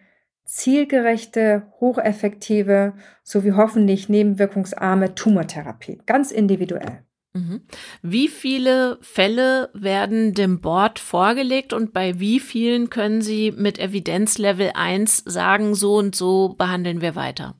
zielgerechte, 0.43 1.67
hocheffektive 1.79 2.93
sowie 3.21 3.51
hoffentlich 3.51 4.09
nebenwirkungsarme 4.09 5.13
Tumortherapie, 5.13 6.01
ganz 6.07 6.31
individuell. 6.31 7.03
Mhm. 7.33 7.61
Wie 8.01 8.27
viele 8.27 8.97
Fälle 9.01 9.69
werden 9.75 10.33
dem 10.33 10.61
Board 10.61 10.97
vorgelegt 10.97 11.73
und 11.73 11.93
bei 11.93 12.19
wie 12.19 12.39
vielen 12.39 12.89
können 12.89 13.21
Sie 13.21 13.51
mit 13.51 13.77
Evidenzlevel 13.77 14.71
1 14.73 15.25
sagen, 15.27 15.75
so 15.75 15.97
und 15.97 16.15
so 16.15 16.55
behandeln 16.57 17.01
wir 17.01 17.13
weiter? 17.13 17.53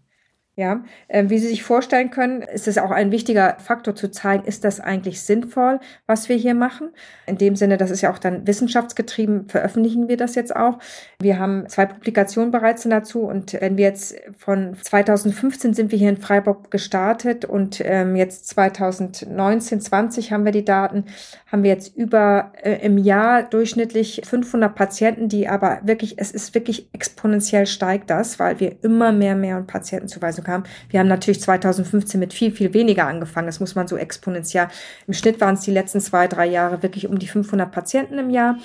Ja, 0.60 0.84
äh, 1.08 1.30
wie 1.30 1.39
Sie 1.39 1.48
sich 1.48 1.63
vorstellen 1.63 2.12
können, 2.12 2.41
ist 2.41 2.67
es 2.67 2.78
auch 2.78 2.91
ein 2.91 3.13
wichtiger 3.13 3.56
Faktor 3.60 3.95
zu 3.95 4.12
zeigen, 4.12 4.43
ist 4.43 4.65
das 4.65 4.82
eigentlich 4.82 5.22
sinnvoll, 5.22 5.80
was 6.06 6.28
wir 6.28 6.36
hier 6.36 6.54
machen? 6.54 6.89
In 7.28 7.38
dem 7.38 7.56
Sinne, 7.56 7.78
das 7.78 7.91
ist 7.91 8.02
ja 8.02 8.12
auch 8.12 8.17
dann 8.17 8.45
wissenschaftsgetrieben, 8.45 9.48
veröffentlichen 9.48 10.10
wir 10.10 10.17
das 10.17 10.36
jetzt 10.36 10.54
auch. 10.54 10.80
Wir 11.22 11.39
haben 11.39 11.69
zwei 11.69 11.86
Publikationen 11.86 12.52
bereits 12.52 12.84
dazu 12.84 13.22
und 13.22 13.54
wenn 13.54 13.78
wir 13.78 13.86
jetzt 13.86 14.17
von 14.38 14.76
2015 14.76 15.74
sind 15.74 15.93
wir 15.93 15.98
hier 15.98 16.10
in 16.10 16.17
Freiburg 16.17 16.69
gestartet 16.72 17.45
und 17.45 17.82
ähm, 17.86 18.17
jetzt 18.17 18.50
2019, 18.50 19.80
20 19.80 20.34
haben 20.34 20.43
wir 20.43 20.52
die 20.52 20.65
Daten, 20.65 21.06
haben 21.50 21.63
wir 21.63 21.72
jetzt 21.72 21.95
über 21.95 22.52
äh, 22.62 22.86
im 22.86 22.98
Jahr 22.98 23.43
durchschnittlich 23.43 24.24
500 24.26 24.76
Patienten, 24.76 25.30
die 25.30 25.48
aber 25.48 25.80
wirklich, 25.84 26.15
es 26.17 26.32
ist 26.32 26.54
wirklich 26.54 26.89
exponentiell 26.91 27.65
steigt 27.65 28.10
das, 28.10 28.39
weil 28.39 28.60
wir 28.60 28.84
immer 28.84 29.13
mehr, 29.13 29.36
mehr 29.36 29.62
Patienten 29.62 30.10
zuweisen 30.10 30.43
kam. 30.50 30.64
Wir 30.90 31.00
haben 31.00 31.08
natürlich 31.08 31.42
2015 31.42 32.20
mit 32.20 32.34
viel, 32.34 32.52
viel 32.52 32.74
weniger 32.74 33.08
angefangen. 33.08 33.48
Das 33.48 33.60
muss 33.60 33.76
man 33.76 33.88
so 33.88 33.98
exponentiell. 33.98 34.68
Im 35.08 35.14
Schnitt 35.14 35.40
waren 35.42 35.56
es 35.56 35.62
die 35.62 35.72
letzten 35.72 36.02
zwei, 36.02 36.28
drei 36.28 36.48
Jahre 36.48 36.82
wirklich 36.84 37.08
um 37.08 37.20
die 37.20 37.28
500 37.28 37.72
Patienten 37.72 38.18
im 38.18 38.30
Jahr. 38.30 38.58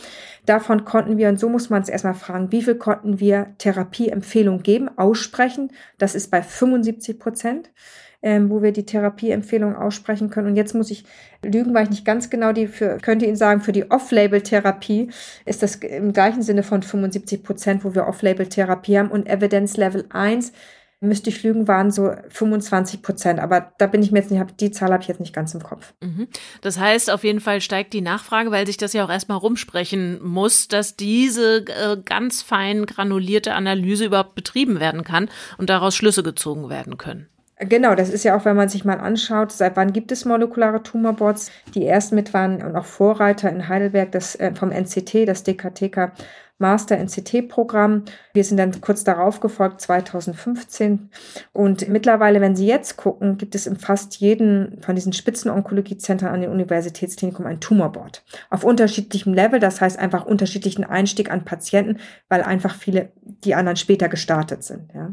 Davon 0.47 0.85
konnten 0.85 1.16
wir, 1.16 1.29
und 1.29 1.38
so 1.38 1.49
muss 1.49 1.70
man 1.70 1.83
es 1.83 1.88
erstmal 1.88 2.14
fragen, 2.14 2.53
wie 2.53 2.62
viel 2.62 2.75
konnten 2.77 3.20
wir 3.20 3.55
Therapieempfehlung 3.59 4.62
geben, 4.62 4.90
aussprechen? 4.97 5.73
Das 5.99 6.14
ist 6.14 6.31
bei 6.31 6.42
75 6.42 7.18
Prozent. 7.18 7.70
Ähm, 8.27 8.49
wo 8.49 8.62
wir 8.62 8.73
die 8.73 8.87
Therapieempfehlung 8.87 9.77
aussprechen 9.77 10.31
können. 10.31 10.47
Und 10.47 10.57
jetzt 10.57 10.75
muss 10.75 10.90
ich 10.90 11.05
lügen, 11.44 11.75
weil 11.75 11.85
ich 11.85 11.90
nicht 11.90 12.07
ganz 12.07 12.31
genau 12.31 12.55
die 12.55 12.68
für, 12.68 12.97
könnte 12.97 13.27
Ihnen 13.27 13.37
sagen, 13.37 13.61
für 13.61 13.73
die 13.73 13.90
Off-Label-Therapie 13.90 15.11
ist 15.44 15.62
das 15.62 15.75
im 15.75 16.14
gleichen 16.14 16.40
Sinne 16.40 16.62
von 16.62 16.83
75 16.83 17.42
Prozent, 17.42 17.85
wo 17.85 17.94
wir 17.94 18.07
Off-Label-Therapie 18.07 18.99
haben. 18.99 19.11
Und 19.11 19.29
Evidence 19.29 19.77
Level 19.77 20.07
1 20.09 20.55
müsste 21.00 21.30
ich 21.30 21.42
lügen, 21.42 21.68
waren 21.68 21.90
so 21.90 22.12
25 22.28 23.02
Prozent. 23.02 23.40
Aber 23.40 23.72
da 23.78 23.87
bin 23.87 24.02
ich 24.02 24.11
mir 24.11 24.20
jetzt 24.20 24.30
nicht, 24.30 24.61
die 24.61 24.70
Zahl 24.70 24.92
habe 24.92 25.02
ich 25.02 25.09
jetzt 25.09 25.20
nicht 25.20 25.35
ganz 25.35 25.54
im 25.54 25.62
Kopf. 25.62 25.94
Mhm. 26.02 26.28
Das 26.62 26.78
heißt, 26.78 27.11
auf 27.11 27.24
jeden 27.24 27.40
Fall 27.40 27.61
steigt 27.61 27.92
die 27.92 28.00
Nachfrage, 28.00 28.50
weil 28.50 28.66
sich 28.66 28.76
das 28.76 28.92
ja 28.92 29.04
auch 29.04 29.11
erstmal 29.11 29.38
rumsprechen 29.38 30.20
muss, 30.22 30.68
dass 30.68 30.96
diese 30.96 31.64
äh, 31.66 31.96
ganz 32.04 32.42
fein 32.42 32.87
granulierte 32.87 33.54
Analyse 33.54 34.07
überhaupt 34.07 34.35
betrieben 34.35 34.80
werden 34.80 35.04
kann 35.04 35.28
und 35.59 35.70
daraus 35.70 35.94
Schlüsse 35.94 36.22
gezogen 36.22 36.68
werden 36.68 36.96
können. 36.96 37.28
Genau, 37.61 37.94
das 37.94 38.11
ist 38.11 38.24
ja 38.24 38.37
auch, 38.37 38.44
wenn 38.44 38.57
man 38.57 38.68
sich 38.68 38.85
mal 38.85 38.98
anschaut, 38.98 39.52
seit 39.52 39.76
wann 39.76 39.92
gibt 39.92 40.11
es 40.11 40.24
molekulare 40.24 40.83
Tumorboards? 40.83 41.52
Die 41.74 41.87
ersten 41.87 42.16
mit 42.16 42.35
waren 42.35 42.62
und 42.62 42.74
auch 42.74 42.85
Vorreiter 42.85 43.48
in 43.48 43.68
Heidelberg 43.68 44.11
das, 44.11 44.35
äh, 44.35 44.52
vom 44.54 44.72
NCT, 44.72 45.24
das 45.26 45.44
DKTK 45.44 46.12
Master 46.59 46.97
NCT-Programm. 46.99 48.05
Wir 48.33 48.45
sind 48.45 48.59
dann 48.59 48.81
kurz 48.81 49.05
darauf 49.05 49.40
gefolgt, 49.40 49.81
2015. 49.81 51.11
Und 51.53 51.88
mittlerweile, 51.88 52.40
wenn 52.40 52.55
Sie 52.55 52.67
jetzt 52.67 52.97
gucken, 52.97 53.38
gibt 53.38 53.55
es 53.55 53.67
in 53.67 53.77
fast 53.77 54.17
jedem 54.17 54.79
von 54.81 54.95
diesen 54.95 55.12
Spitzenonkologiezentren 55.12 56.31
an 56.31 56.40
den 56.40 56.51
Universitätsklinikum 56.51 57.47
ein 57.47 57.61
Tumorboard. 57.61 58.25
Auf 58.51 58.64
unterschiedlichem 58.64 59.35
Level, 59.35 59.59
das 59.59 59.81
heißt 59.81 59.99
einfach 59.99 60.27
unterschiedlichen 60.27 60.85
Einstieg 60.85 61.31
an 61.31 61.45
Patienten, 61.45 61.99
weil 62.29 62.43
einfach 62.43 62.77
viele 62.77 63.12
die 63.23 63.55
anderen 63.55 63.77
später 63.77 64.09
gestartet 64.09 64.62
sind. 64.62 64.93
Ja. 64.95 65.12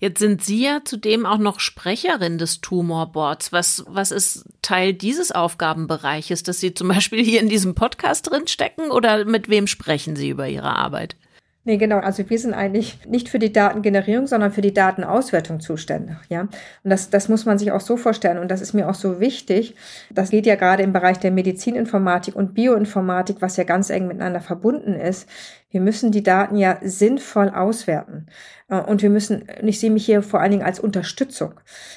Jetzt 0.00 0.18
sind 0.18 0.42
Sie 0.42 0.64
ja 0.64 0.80
zudem 0.84 1.26
auch 1.26 1.38
noch 1.38 1.60
Sprecherin 1.60 2.38
des 2.38 2.60
Tumorboards. 2.60 3.52
Was, 3.52 3.84
was 3.86 4.10
ist 4.10 4.44
Teil 4.60 4.92
dieses 4.92 5.32
Aufgabenbereiches, 5.32 6.42
dass 6.42 6.60
Sie 6.60 6.74
zum 6.74 6.88
Beispiel 6.88 7.24
hier 7.24 7.40
in 7.40 7.48
diesem 7.48 7.74
Podcast 7.74 8.30
drinstecken 8.30 8.90
oder 8.90 9.24
mit 9.24 9.48
wem 9.48 9.66
sprechen 9.66 10.16
Sie 10.16 10.30
über 10.30 10.48
Ihre 10.48 10.76
Arbeit? 10.76 11.16
Nee, 11.64 11.76
genau. 11.76 11.98
Also 11.98 12.28
wir 12.28 12.38
sind 12.40 12.54
eigentlich 12.54 13.06
nicht 13.06 13.28
für 13.28 13.38
die 13.38 13.52
Datengenerierung, 13.52 14.26
sondern 14.26 14.50
für 14.50 14.62
die 14.62 14.74
Datenauswertung 14.74 15.60
zuständig. 15.60 16.16
Ja, 16.28 16.40
und 16.40 16.50
das, 16.82 17.08
das 17.10 17.28
muss 17.28 17.44
man 17.44 17.56
sich 17.56 17.70
auch 17.70 17.80
so 17.80 17.96
vorstellen. 17.96 18.38
Und 18.38 18.50
das 18.50 18.60
ist 18.60 18.72
mir 18.72 18.88
auch 18.88 18.94
so 18.94 19.20
wichtig. 19.20 19.76
Das 20.10 20.30
geht 20.30 20.44
ja 20.44 20.56
gerade 20.56 20.82
im 20.82 20.92
Bereich 20.92 21.20
der 21.20 21.30
Medizininformatik 21.30 22.34
und 22.34 22.54
Bioinformatik, 22.54 23.36
was 23.40 23.56
ja 23.56 23.62
ganz 23.62 23.90
eng 23.90 24.08
miteinander 24.08 24.40
verbunden 24.40 24.94
ist. 24.94 25.28
Wir 25.70 25.80
müssen 25.80 26.10
die 26.10 26.24
Daten 26.24 26.56
ja 26.56 26.78
sinnvoll 26.82 27.48
auswerten. 27.48 28.26
Äh, 28.72 28.80
und 28.80 29.02
wir 29.02 29.10
müssen, 29.10 29.44
ich 29.62 29.78
sehe 29.78 29.90
mich 29.90 30.06
hier 30.06 30.22
vor 30.22 30.40
allen 30.40 30.50
Dingen 30.50 30.64
als 30.64 30.80
Unterstützung 30.80 31.54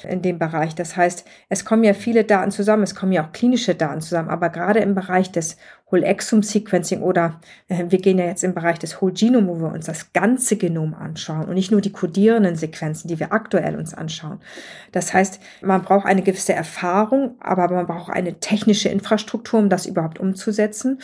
in 0.08 0.22
dem 0.22 0.38
Bereich. 0.38 0.74
Das 0.74 0.96
heißt, 0.96 1.24
es 1.48 1.64
kommen 1.64 1.82
ja 1.82 1.94
viele 1.94 2.24
Daten 2.24 2.50
zusammen, 2.50 2.82
es 2.82 2.94
kommen 2.94 3.12
ja 3.12 3.26
auch 3.26 3.32
klinische 3.32 3.74
Daten 3.74 4.00
zusammen, 4.00 4.28
aber 4.28 4.50
gerade 4.50 4.80
im 4.80 4.94
Bereich 4.94 5.32
des 5.32 5.56
Whole 5.90 6.04
Exome 6.04 6.42
Sequencing 6.42 7.00
oder 7.00 7.40
äh, 7.68 7.84
wir 7.88 8.00
gehen 8.00 8.18
ja 8.18 8.26
jetzt 8.26 8.42
im 8.44 8.54
Bereich 8.54 8.78
des 8.78 9.00
Whole 9.00 9.12
Genome, 9.12 9.48
wo 9.48 9.60
wir 9.60 9.72
uns 9.72 9.86
das 9.86 10.12
ganze 10.12 10.56
Genom 10.56 10.94
anschauen 10.94 11.44
und 11.44 11.54
nicht 11.54 11.70
nur 11.70 11.80
die 11.80 11.92
kodierenden 11.92 12.56
Sequenzen, 12.56 13.08
die 13.08 13.20
wir 13.20 13.32
aktuell 13.32 13.76
uns 13.76 13.94
anschauen. 13.94 14.40
Das 14.92 15.14
heißt, 15.14 15.40
man 15.62 15.82
braucht 15.82 16.06
eine 16.06 16.22
gewisse 16.22 16.54
Erfahrung, 16.54 17.36
aber 17.40 17.68
man 17.68 17.86
braucht 17.86 18.12
eine 18.12 18.40
technische 18.40 18.88
Infrastruktur, 18.88 19.60
um 19.60 19.68
das 19.68 19.86
überhaupt 19.86 20.18
umzusetzen. 20.18 20.98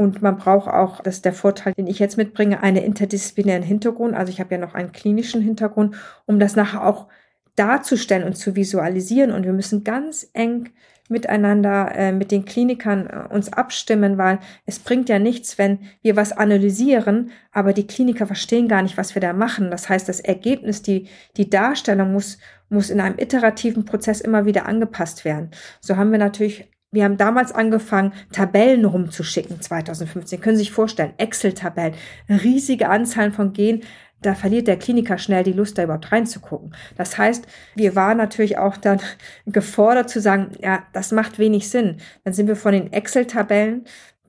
Und 0.00 0.22
man 0.22 0.38
braucht 0.38 0.66
auch, 0.66 1.02
das 1.02 1.16
ist 1.16 1.26
der 1.26 1.34
Vorteil, 1.34 1.74
den 1.74 1.86
ich 1.86 1.98
jetzt 1.98 2.16
mitbringe, 2.16 2.62
einen 2.62 2.78
interdisziplinären 2.78 3.62
Hintergrund. 3.62 4.14
Also 4.14 4.32
ich 4.32 4.40
habe 4.40 4.54
ja 4.54 4.58
noch 4.58 4.72
einen 4.72 4.92
klinischen 4.92 5.42
Hintergrund, 5.42 5.94
um 6.24 6.40
das 6.40 6.56
nachher 6.56 6.86
auch 6.86 7.08
darzustellen 7.54 8.24
und 8.24 8.34
zu 8.34 8.56
visualisieren. 8.56 9.30
Und 9.30 9.44
wir 9.44 9.52
müssen 9.52 9.84
ganz 9.84 10.30
eng 10.32 10.70
miteinander 11.10 11.94
äh, 11.94 12.12
mit 12.12 12.30
den 12.30 12.46
Klinikern 12.46 13.08
äh, 13.08 13.34
uns 13.34 13.52
abstimmen, 13.52 14.16
weil 14.16 14.38
es 14.64 14.78
bringt 14.78 15.10
ja 15.10 15.18
nichts, 15.18 15.58
wenn 15.58 15.80
wir 16.00 16.16
was 16.16 16.32
analysieren, 16.32 17.30
aber 17.52 17.74
die 17.74 17.86
Kliniker 17.86 18.26
verstehen 18.26 18.68
gar 18.68 18.80
nicht, 18.80 18.96
was 18.96 19.14
wir 19.14 19.20
da 19.20 19.34
machen. 19.34 19.70
Das 19.70 19.90
heißt, 19.90 20.08
das 20.08 20.20
Ergebnis, 20.20 20.80
die, 20.80 21.08
die 21.36 21.50
Darstellung 21.50 22.10
muss, 22.10 22.38
muss 22.70 22.88
in 22.88 23.02
einem 23.02 23.18
iterativen 23.18 23.84
Prozess 23.84 24.22
immer 24.22 24.46
wieder 24.46 24.64
angepasst 24.64 25.26
werden. 25.26 25.50
So 25.82 25.98
haben 25.98 26.10
wir 26.10 26.18
natürlich 26.18 26.70
wir 26.92 27.04
haben 27.04 27.16
damals 27.16 27.52
angefangen, 27.52 28.12
Tabellen 28.32 28.84
rumzuschicken, 28.84 29.60
2015. 29.60 30.40
Können 30.40 30.56
Sie 30.56 30.64
sich 30.64 30.72
vorstellen, 30.72 31.14
Excel-Tabellen, 31.18 31.94
riesige 32.28 32.88
Anzahlen 32.88 33.32
von 33.32 33.52
Genen 33.52 33.82
da 34.22 34.34
verliert 34.34 34.68
der 34.68 34.78
Kliniker 34.78 35.18
schnell 35.18 35.44
die 35.44 35.52
Lust, 35.52 35.78
da 35.78 35.84
überhaupt 35.84 36.12
reinzugucken. 36.12 36.74
Das 36.96 37.16
heißt, 37.16 37.46
wir 37.74 37.96
waren 37.96 38.18
natürlich 38.18 38.58
auch 38.58 38.76
dann 38.76 39.00
gefordert 39.46 40.10
zu 40.10 40.20
sagen, 40.20 40.52
ja, 40.60 40.84
das 40.92 41.12
macht 41.12 41.38
wenig 41.38 41.70
Sinn. 41.70 41.98
Dann 42.24 42.34
sind 42.34 42.46
wir 42.46 42.56
von 42.56 42.72
den 42.72 42.92
Excel-Tabellen, 42.92 43.84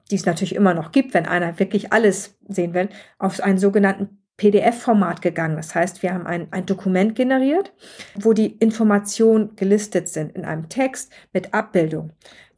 die 0.10 0.16
es 0.16 0.26
natürlich 0.26 0.56
immer 0.56 0.74
noch 0.74 0.92
gibt, 0.92 1.14
wenn 1.14 1.26
einer 1.26 1.60
wirklich 1.60 1.94
alles 1.94 2.38
sehen 2.48 2.74
will, 2.74 2.90
auf 3.18 3.42
einen 3.42 3.58
sogenannten 3.58 4.18
PDF-Format 4.38 5.22
gegangen. 5.22 5.56
Das 5.56 5.76
heißt, 5.76 6.02
wir 6.04 6.14
haben 6.14 6.26
ein, 6.26 6.48
ein 6.52 6.66
Dokument 6.66 7.16
generiert, 7.16 7.74
wo 8.16 8.34
die 8.34 8.48
Informationen 8.58 9.56
gelistet 9.56 10.08
sind 10.08 10.36
in 10.36 10.46
einem 10.46 10.68
Text 10.68 11.12
mit 11.32 11.54
Abbildung. 11.54 12.12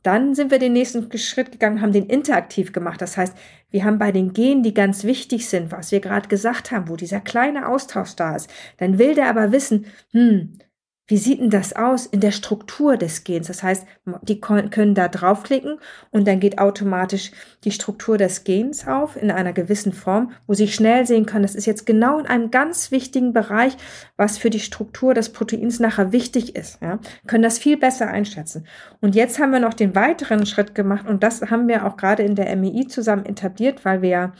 Dann 0.04 0.36
sind 0.36 0.52
wir 0.52 0.60
den 0.60 0.74
nächsten 0.74 1.18
Schritt 1.18 1.52
gegangen, 1.52 1.82
haben 1.82 1.94
den 1.94 2.08
interaktiv 2.08 2.74
gemacht. 2.74 3.02
Das 3.02 3.18
heißt, 3.18 3.36
wir 3.72 3.86
haben 3.86 3.98
bei 3.98 4.12
den 4.12 4.34
Genen, 4.34 4.62
die 4.62 4.74
ganz 4.74 5.04
wichtig 5.06 5.48
sind, 5.50 5.72
was 5.72 5.92
wir 5.92 6.02
gerade 6.02 6.28
gesagt 6.28 6.72
haben, 6.72 6.90
wo 6.90 6.96
dieser 6.96 7.22
kleine 7.22 7.68
Austausch 7.68 8.16
da 8.16 8.36
ist, 8.36 8.50
dann 8.78 9.00
will 9.00 9.16
der 9.16 9.30
aber 9.30 9.52
wissen, 9.52 9.86
hm, 10.12 10.60
wie 11.08 11.18
sieht 11.18 11.42
denn 11.42 11.50
das 11.50 11.76
aus 11.76 12.06
in 12.06 12.22
der 12.22 12.32
Struktur 12.32 12.96
des 12.96 13.26
Gens? 13.26 13.48
Das 13.48 13.62
heißt, 13.62 13.86
die 14.22 14.40
können 14.40 14.96
da 14.96 15.10
draufklicken 15.10 15.80
und 16.12 16.28
dann 16.28 16.40
geht 16.40 16.60
automatisch 16.60 17.32
die 17.66 17.72
Struktur 17.72 18.18
des 18.18 18.46
Gens 18.46 18.88
auf 18.88 19.22
in 19.22 19.30
einer 19.30 19.52
gewissen 19.52 19.92
Form, 19.92 20.32
wo 20.48 20.54
sie 20.54 20.70
schnell 20.70 21.06
sehen 21.06 21.26
können, 21.26 21.44
das 21.44 21.56
ist 21.56 21.66
jetzt 21.66 21.86
genau 21.86 22.20
in 22.20 22.26
einem 22.26 22.52
ganz 22.52 22.92
wichtigen 22.92 23.34
Bereich, 23.34 23.76
was 24.16 24.38
für 24.38 24.50
die 24.50 24.62
Struktur 24.62 25.14
des 25.14 25.30
Proteins 25.30 25.82
nachher 25.82 26.14
wichtig 26.14 26.56
ist. 26.56 26.82
Ja? 26.82 27.00
Können 27.28 27.44
das 27.44 27.60
viel 27.60 27.76
besser 27.76 28.08
einschätzen. 28.08 28.66
Und 29.02 29.14
jetzt 29.14 29.40
haben 29.40 29.52
wir 29.52 29.60
noch 29.60 29.74
den 29.74 29.96
weiteren 29.96 30.46
Schritt 30.46 30.74
gemacht 30.74 31.06
und 31.06 31.22
das 31.22 31.42
haben 31.42 31.68
wir 31.68 31.86
auch 31.86 31.98
gerade 31.98 32.24
in 32.24 32.36
der 32.36 32.56
MEI 32.56 32.86
zusammen 32.88 33.26
etabliert, 33.26 33.84
weil 33.84 34.02
wir 34.02 34.32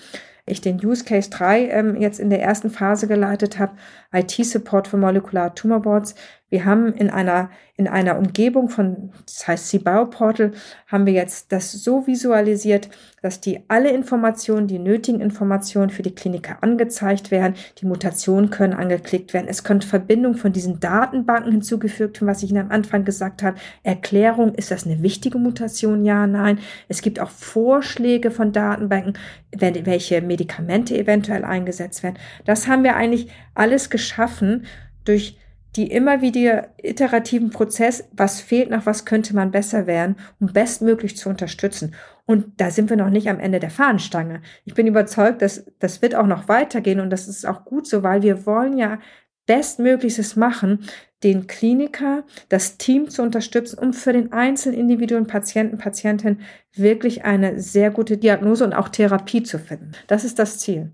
ich 0.46 0.62
den 0.62 0.84
Use 0.84 1.06
Case 1.06 1.30
3 1.30 1.70
ähm, 1.70 1.96
jetzt 1.96 2.20
in 2.20 2.30
der 2.30 2.42
ersten 2.42 2.70
Phase 2.70 3.08
geleitet 3.08 3.60
habe, 3.60 3.78
IT-Support 4.12 4.88
für 4.88 4.98
Molecular 4.98 5.56
Tumor 5.56 5.82
Boards. 5.82 6.16
Wir 6.54 6.66
haben 6.66 6.94
in 6.94 7.10
einer, 7.10 7.50
in 7.78 7.88
einer 7.88 8.16
Umgebung 8.16 8.70
von, 8.70 9.10
das 9.26 9.48
heißt 9.48 9.70
C-Bioportal, 9.70 10.52
haben 10.86 11.08
wir 11.08 11.14
jetzt 11.14 11.52
das 11.52 11.72
so 11.72 12.06
visualisiert, 12.06 12.90
dass 13.24 13.42
die 13.42 13.62
alle 13.70 13.90
Informationen, 13.90 14.68
die 14.68 14.78
nötigen 14.78 15.20
Informationen 15.20 15.90
für 15.90 16.04
die 16.04 16.14
Kliniker 16.14 16.62
angezeigt 16.62 17.32
werden. 17.32 17.56
Die 17.80 17.88
Mutationen 17.88 18.52
können 18.52 18.76
angeklickt 18.76 19.34
werden. 19.34 19.48
Es 19.50 19.64
können 19.64 19.82
Verbindungen 19.82 20.38
von 20.38 20.54
diesen 20.54 20.80
Datenbanken 20.80 21.54
hinzugefügt 21.54 22.22
werden, 22.22 22.28
was 22.28 22.44
ich 22.44 22.52
Ihnen 22.52 22.66
am 22.66 22.72
Anfang 22.72 23.04
gesagt 23.04 23.42
habe. 23.42 23.58
Erklärung, 23.82 24.54
ist 24.54 24.70
das 24.70 24.86
eine 24.86 25.02
wichtige 25.02 25.40
Mutation? 25.40 26.06
Ja, 26.06 26.28
nein. 26.28 26.60
Es 26.88 27.02
gibt 27.02 27.20
auch 27.20 27.32
Vorschläge 27.32 28.30
von 28.30 28.52
Datenbanken, 28.52 29.18
welche 29.58 30.22
Medikamente 30.22 30.96
eventuell 30.96 31.46
eingesetzt 31.46 32.04
werden. 32.04 32.20
Das 32.46 32.68
haben 32.68 32.84
wir 32.84 32.96
eigentlich 32.96 33.30
alles 33.56 33.90
geschaffen 33.90 34.68
durch 35.04 35.40
die 35.76 35.92
immer 35.92 36.22
wieder 36.22 36.70
iterativen 36.78 37.50
Prozess, 37.50 38.08
was 38.12 38.42
fehlt 38.42 38.70
noch, 38.70 38.86
was 38.86 39.06
könnte 39.06 39.36
man 39.36 39.52
besser 39.52 39.88
werden, 39.88 40.16
um 40.40 40.54
bestmöglich 40.54 41.18
zu 41.18 41.30
unterstützen. 41.30 41.96
Und 42.26 42.60
da 42.62 42.70
sind 42.70 42.90
wir 42.90 42.98
noch 42.98 43.10
nicht 43.10 43.28
am 43.30 43.40
Ende 43.40 43.60
der 43.60 43.72
Fahnenstange. 43.72 44.42
Ich 44.66 44.76
bin 44.76 44.88
überzeugt, 44.88 45.42
dass 45.42 45.66
das 45.80 46.02
wird 46.02 46.16
auch 46.16 46.28
noch 46.28 46.48
weitergehen 46.48 47.00
und 47.00 47.10
das 47.10 47.28
ist 47.28 47.46
auch 47.46 47.66
gut 47.66 47.88
so, 47.88 48.04
weil 48.04 48.22
wir 48.22 48.46
wollen 48.46 48.78
ja 48.78 49.00
Bestmögliches 49.46 50.36
machen, 50.36 50.86
den 51.24 51.48
Kliniker, 51.48 52.24
das 52.50 52.78
Team 52.78 53.10
zu 53.10 53.22
unterstützen, 53.22 53.80
um 53.80 53.94
für 53.94 54.14
den 54.14 54.32
einzelnen 54.32 54.80
individuellen 54.80 55.28
Patienten, 55.28 55.78
Patientin 55.78 56.42
wirklich 56.74 57.24
eine 57.26 57.60
sehr 57.60 57.92
gute 57.92 58.18
Diagnose 58.18 58.64
und 58.64 58.74
auch 58.74 58.90
Therapie 58.90 59.44
zu 59.44 59.60
finden. 59.60 59.92
Das 60.08 60.24
ist 60.24 60.40
das 60.40 60.60
Ziel. 60.60 60.92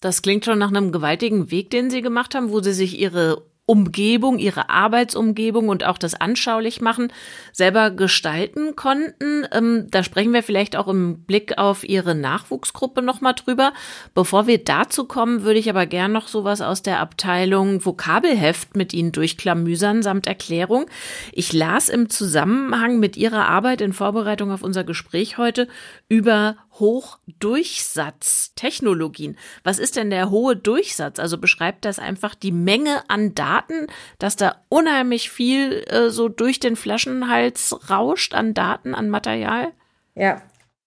Das 0.00 0.22
klingt 0.22 0.44
schon 0.44 0.58
nach 0.58 0.68
einem 0.68 0.92
gewaltigen 0.92 1.50
Weg, 1.50 1.70
den 1.70 1.90
Sie 1.90 2.02
gemacht 2.02 2.34
haben, 2.34 2.52
wo 2.52 2.60
Sie 2.60 2.72
sich 2.72 3.00
Ihre 3.00 3.42
Umgebung, 3.68 4.38
ihre 4.38 4.70
Arbeitsumgebung 4.70 5.68
und 5.68 5.84
auch 5.84 5.98
das 5.98 6.14
anschaulich 6.14 6.80
machen 6.80 7.12
selber 7.52 7.90
gestalten 7.90 8.76
konnten. 8.76 9.46
Ähm, 9.52 9.88
da 9.90 10.02
sprechen 10.02 10.32
wir 10.32 10.42
vielleicht 10.42 10.74
auch 10.74 10.88
im 10.88 11.20
Blick 11.24 11.58
auf 11.58 11.86
ihre 11.86 12.14
Nachwuchsgruppe 12.14 13.02
nochmal 13.02 13.34
drüber. 13.34 13.74
Bevor 14.14 14.46
wir 14.46 14.64
dazu 14.64 15.04
kommen, 15.04 15.42
würde 15.42 15.58
ich 15.58 15.68
aber 15.68 15.84
gern 15.84 16.12
noch 16.12 16.28
sowas 16.28 16.62
aus 16.62 16.80
der 16.80 17.00
Abteilung 17.00 17.84
Vokabelheft 17.84 18.74
mit 18.74 18.94
Ihnen 18.94 19.12
durchklamüsern 19.12 20.02
samt 20.02 20.26
Erklärung. 20.26 20.86
Ich 21.32 21.52
las 21.52 21.90
im 21.90 22.08
Zusammenhang 22.08 22.98
mit 22.98 23.18
Ihrer 23.18 23.48
Arbeit 23.48 23.82
in 23.82 23.92
Vorbereitung 23.92 24.50
auf 24.50 24.62
unser 24.62 24.84
Gespräch 24.84 25.36
heute 25.36 25.68
über 26.08 26.56
Hochdurchsatztechnologien. 26.78 29.36
Was 29.64 29.78
ist 29.78 29.96
denn 29.96 30.10
der 30.10 30.30
hohe 30.30 30.56
Durchsatz? 30.56 31.18
Also 31.18 31.38
beschreibt 31.38 31.84
das 31.84 31.98
einfach 31.98 32.34
die 32.34 32.52
Menge 32.52 33.02
an 33.08 33.34
Daten, 33.34 33.86
dass 34.18 34.36
da 34.36 34.56
unheimlich 34.68 35.30
viel 35.30 35.84
äh, 35.88 36.10
so 36.10 36.28
durch 36.28 36.60
den 36.60 36.76
Flaschenhals 36.76 37.90
rauscht 37.90 38.34
an 38.34 38.54
Daten, 38.54 38.94
an 38.94 39.08
Material? 39.08 39.72
Ja, 40.14 40.42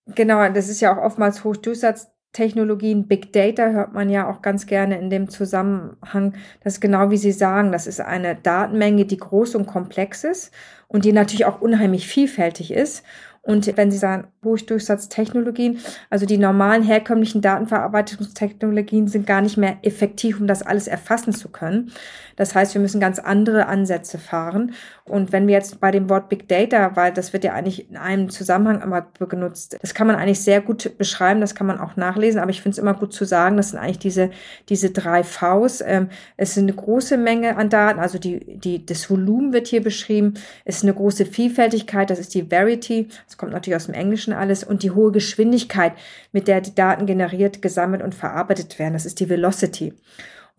genau. 0.08 0.48
Das 0.50 0.70
ist 0.70 0.82
ja 0.82 0.96
auch 0.96 1.04
oftmals 1.04 1.44
Hochdurchsatztechnologien. 1.44 3.08
Big 3.08 3.34
Data 3.34 3.70
hört 3.70 3.94
man 3.94 4.10
ja 4.10 4.30
auch 4.30 4.42
ganz 4.42 4.66
gerne 4.66 5.00
in 5.00 5.10
dem 5.10 5.30
Zusammenhang. 5.30 6.36
Das 6.64 6.74
ist 6.74 6.82
genau 6.82 7.12
wie 7.12 7.18
Sie 7.18 7.32
sagen. 7.32 7.72
Das 7.72 7.88
ist 7.88 8.02
eine 8.02 8.36
Datenmenge, 8.36 9.06
die 9.06 9.18
groß 9.18 9.56
und 9.56 9.68
komplex 9.68 10.24
ist 10.24 10.52
und 10.88 11.06
die 11.06 11.14
natürlich 11.14 11.46
auch 11.46 11.62
unheimlich 11.62 12.08
vielfältig 12.08 12.72
ist. 12.72 13.04
Und 13.44 13.76
wenn 13.76 13.90
Sie 13.90 13.98
sagen, 13.98 14.28
Hochdurchsatztechnologien, 14.44 15.80
also 16.12 16.28
die 16.28 16.38
normalen 16.38 16.84
herkömmlichen 16.84 17.42
Datenverarbeitungstechnologien 17.42 19.08
sind 19.08 19.26
gar 19.26 19.42
nicht 19.42 19.58
mehr 19.58 19.78
effektiv, 19.82 20.40
um 20.40 20.46
das 20.46 20.62
alles 20.62 20.88
erfassen 20.88 21.34
zu 21.34 21.50
können. 21.50 21.92
Das 22.36 22.56
heißt, 22.56 22.74
wir 22.74 22.82
müssen 22.82 23.00
ganz 23.00 23.20
andere 23.20 23.68
Ansätze 23.68 24.18
fahren. 24.18 24.74
Und 25.06 25.32
wenn 25.32 25.48
wir 25.48 25.56
jetzt 25.56 25.80
bei 25.80 25.92
dem 25.92 26.10
Wort 26.10 26.30
Big 26.30 26.48
Data, 26.48 26.96
weil 26.96 27.12
das 27.12 27.34
wird 27.34 27.44
ja 27.44 27.54
eigentlich 27.54 27.90
in 27.90 27.98
einem 27.98 28.30
Zusammenhang 28.30 28.82
immer 28.82 29.02
benutzt, 29.20 29.78
das 29.82 29.94
kann 29.94 30.08
man 30.08 30.16
eigentlich 30.16 30.42
sehr 30.42 30.62
gut 30.62 30.98
beschreiben, 30.98 31.42
das 31.42 31.56
kann 31.56 31.68
man 31.68 31.80
auch 31.80 31.96
nachlesen, 31.96 32.40
aber 32.40 32.52
ich 32.52 32.62
finde 32.62 32.76
es 32.76 32.78
immer 32.78 32.94
gut 32.94 33.14
zu 33.14 33.26
sagen, 33.26 33.58
das 33.58 33.72
sind 33.72 33.80
eigentlich 33.80 34.00
diese, 34.00 34.32
diese 34.70 34.92
drei 34.92 35.24
Vs. 35.24 35.84
Ähm, 35.86 36.10
es 36.38 36.52
ist 36.52 36.60
eine 36.60 36.74
große 36.74 37.18
Menge 37.18 37.58
an 37.58 37.70
Daten, 37.70 38.00
also 38.00 38.20
die, 38.20 38.58
die, 38.58 38.86
das 38.86 39.10
Volumen 39.10 39.54
wird 39.54 39.68
hier 39.68 39.84
beschrieben, 39.84 40.36
es 40.66 40.78
ist 40.78 40.84
eine 40.84 40.94
große 40.94 41.26
Vielfältigkeit, 41.26 42.10
das 42.10 42.20
ist 42.20 42.34
die 42.34 42.44
Verity, 42.50 43.10
das 43.26 43.38
kommt 43.38 43.52
natürlich 43.52 43.76
aus 43.76 43.88
dem 43.88 43.96
Englischen 43.96 44.34
alles, 44.34 44.64
und 44.64 44.84
die 44.84 44.92
hohe 44.92 45.12
Geschwindigkeit, 45.12 45.94
mit 46.32 46.48
der 46.48 46.62
die 46.62 46.76
Daten 46.76 47.06
generiert, 47.06 47.62
gesammelt 47.62 48.02
und 48.02 48.16
verarbeitet 48.16 48.80
werden, 48.80 48.94
das 48.94 49.06
ist 49.06 49.20
die 49.20 49.30
Velocity. 49.30 49.94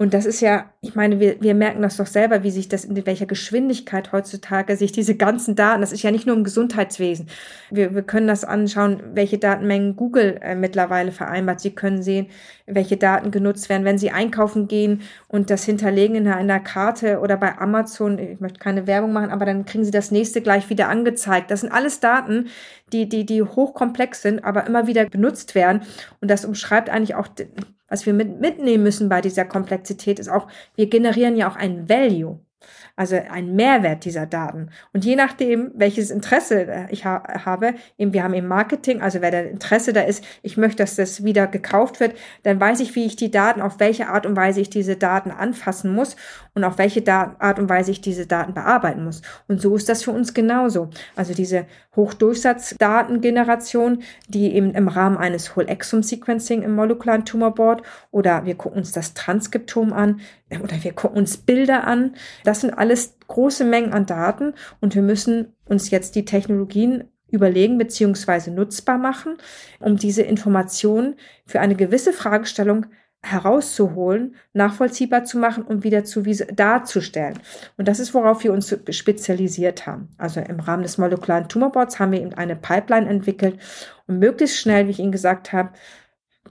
Und 0.03 0.15
das 0.15 0.27
ist 0.27 0.41
ja, 0.41 0.65
ich 0.81 0.97
meine, 0.97 1.21
wir, 1.21 1.41
wir 1.41 1.55
merken 1.55 1.81
das 1.81 1.97
doch 1.97 2.09
selber, 2.09 2.43
wie 2.43 2.51
sich 2.51 2.69
das 2.69 2.85
in 2.85 3.07
welcher 3.07 3.27
Geschwindigkeit 3.27 4.11
heutzutage 4.11 4.77
sich 4.77 4.91
diese 4.91 5.15
ganzen 5.15 5.55
Daten, 5.55 5.81
das 5.81 5.93
ist 5.93 6.03
ja 6.03 6.11
nicht 6.11 6.27
nur 6.27 6.35
im 6.35 6.43
Gesundheitswesen. 6.43 7.29
Wir, 7.71 7.95
wir 7.95 8.03
können 8.03 8.27
das 8.27 8.43
anschauen, 8.43 9.01
welche 9.15 9.39
Datenmengen 9.39 9.95
Google 9.95 10.41
äh, 10.43 10.57
mittlerweile 10.57 11.13
vereinbart. 11.13 11.61
Sie 11.61 11.71
können 11.71 12.03
sehen, 12.03 12.27
welche 12.67 12.97
Daten 12.97 13.31
genutzt 13.31 13.69
werden, 13.69 13.85
wenn 13.85 13.97
Sie 13.97 14.11
einkaufen 14.11 14.67
gehen 14.67 15.03
und 15.29 15.51
das 15.51 15.63
hinterlegen 15.63 16.17
in 16.17 16.27
einer 16.27 16.59
Karte 16.59 17.21
oder 17.21 17.37
bei 17.37 17.57
Amazon. 17.59 18.19
Ich 18.19 18.41
möchte 18.41 18.59
keine 18.59 18.89
Werbung 18.89 19.13
machen, 19.13 19.31
aber 19.31 19.47
dann 19.47 19.67
kriegen 19.67 19.85
Sie 19.85 19.93
das 19.93 20.11
nächste 20.11 20.41
gleich 20.41 20.69
wieder 20.69 20.89
angezeigt. 20.89 21.49
Das 21.53 21.61
sind 21.61 21.71
alles 21.71 22.01
Daten, 22.01 22.49
die, 22.93 23.09
die, 23.09 23.25
die 23.25 23.45
hochkomplex 23.45 24.21
sind, 24.21 24.45
aber 24.45 24.67
immer 24.67 24.89
wieder 24.89 25.05
benutzt 25.05 25.55
werden. 25.55 25.83
Und 26.21 26.29
das 26.29 26.45
umschreibt 26.45 26.91
eigentlich 26.91 27.15
auch 27.15 27.29
was 27.93 28.07
wir 28.07 28.15
mit, 28.15 28.41
mitnehmen 28.41 28.83
müssen 28.83 29.11
bei 29.11 29.21
dieser 29.21 29.45
Komplexität, 29.45 30.19
ist 30.19 30.31
auch, 30.31 30.49
wir 30.77 30.89
generieren 30.89 31.37
ja 31.37 31.51
auch 31.51 31.57
ein 31.57 31.91
Value. 31.91 32.41
Also 33.03 33.17
ein 33.17 33.57
Mehrwert 33.57 34.05
dieser 34.05 34.27
Daten. 34.27 34.69
Und 34.93 35.05
je 35.05 35.17
nachdem, 35.17 35.73
welches 35.75 36.13
Interesse 36.13 36.69
äh, 36.69 36.87
ich 36.91 37.05
ha 37.05 37.45
habe, 37.45 37.75
eben 37.99 38.13
wir 38.13 38.23
haben 38.23 38.33
im 38.33 38.47
Marketing, 38.47 39.03
also 39.03 39.21
wer 39.21 39.33
der 39.33 39.51
Interesse 39.51 39.93
da 39.93 40.03
ist, 40.03 40.25
ich 40.43 40.57
möchte, 40.57 40.85
dass 40.85 40.95
das 40.95 41.25
wieder 41.25 41.49
gekauft 41.49 41.99
wird, 41.99 42.15
dann 42.45 42.61
weiß 42.61 42.79
ich, 42.79 42.95
wie 42.95 43.05
ich 43.05 43.17
die 43.17 43.33
Daten, 43.33 43.61
auf 43.61 43.81
welche 43.81 44.07
Art 44.07 44.25
und 44.25 44.37
Weise 44.37 44.61
ich 44.61 44.71
diese 44.71 44.95
Daten 44.95 45.33
anfassen 45.33 45.93
muss 45.93 46.15
und 46.55 46.63
auf 46.63 46.79
welche 46.79 47.03
Art 47.09 47.59
und 47.59 47.69
Weise 47.69 47.91
ich 47.91 48.01
diese 48.01 48.27
Daten 48.27 48.55
bearbeiten 48.55 49.03
muss. 49.03 49.23
Und 49.49 49.61
so 49.61 49.75
ist 49.75 49.89
das 49.89 50.05
für 50.05 50.13
uns 50.13 50.33
genauso. 50.33 50.91
Also 51.17 51.35
diese 51.35 51.67
Hochdurchsatzdatengeneration, 51.97 54.05
die 54.29 54.55
eben 54.55 54.75
im 54.75 54.87
Rahmen 54.87 55.17
eines 55.17 55.57
Whole 55.57 55.67
Exome 55.67 56.05
Sequencing 56.05 56.63
im 56.63 56.77
molekularen 56.77 57.25
Tumorboard 57.25 57.83
oder 58.13 58.47
wir 58.47 58.55
gucken 58.55 58.79
uns 58.79 58.93
das 58.93 59.15
Transkriptom 59.15 59.93
an 59.93 60.21
oder 60.61 60.83
wir 60.83 60.93
gucken 60.93 61.19
uns 61.19 61.37
Bilder 61.37 61.87
an. 61.87 62.15
Das 62.45 62.61
sind 62.61 62.73
alles 62.73 63.17
große 63.29 63.65
Mengen 63.65 63.93
an 63.93 64.07
Daten 64.07 64.55
und 64.81 64.95
wir 64.95 65.03
müssen 65.03 65.55
uns 65.65 65.91
jetzt 65.91 66.15
die 66.15 66.25
Technologien 66.25 67.05
überlegen 67.31 67.79
beziehungsweise 67.79 68.51
nutzbar 68.51 68.99
machen, 68.99 69.37
um 69.81 69.97
diese 69.97 70.23
Informationen 70.23 71.17
für 71.47 71.61
eine 71.61 71.75
gewisse 71.75 72.13
Fragestellung 72.13 72.87
herauszuholen, 73.25 74.35
nachvollziehbar 74.53 75.25
zu 75.25 75.39
machen 75.39 75.63
und 75.63 75.85
wieder 75.85 76.05
zu 76.05 76.23
darzustellen. 76.23 77.39
Und 77.77 77.87
das 77.87 78.01
ist, 78.01 78.15
worauf 78.15 78.43
wir 78.43 78.53
uns 78.53 78.77
spezialisiert 78.91 79.87
haben. 79.87 80.09
Also 80.19 80.41
im 80.41 80.59
Rahmen 80.59 80.83
des 80.83 80.99
molekularen 80.99 81.49
Tumorboards 81.49 82.01
haben 82.01 82.13
wir 82.13 82.21
eben 82.21 82.35
eine 82.35 82.57
Pipeline 82.57 83.09
entwickelt, 83.09 83.59
um 84.09 84.19
möglichst 84.19 84.59
schnell, 84.59 84.87
wie 84.87 84.91
ich 84.91 84.99
Ihnen 84.99 85.13
gesagt 85.13 85.53
habe, 85.53 85.71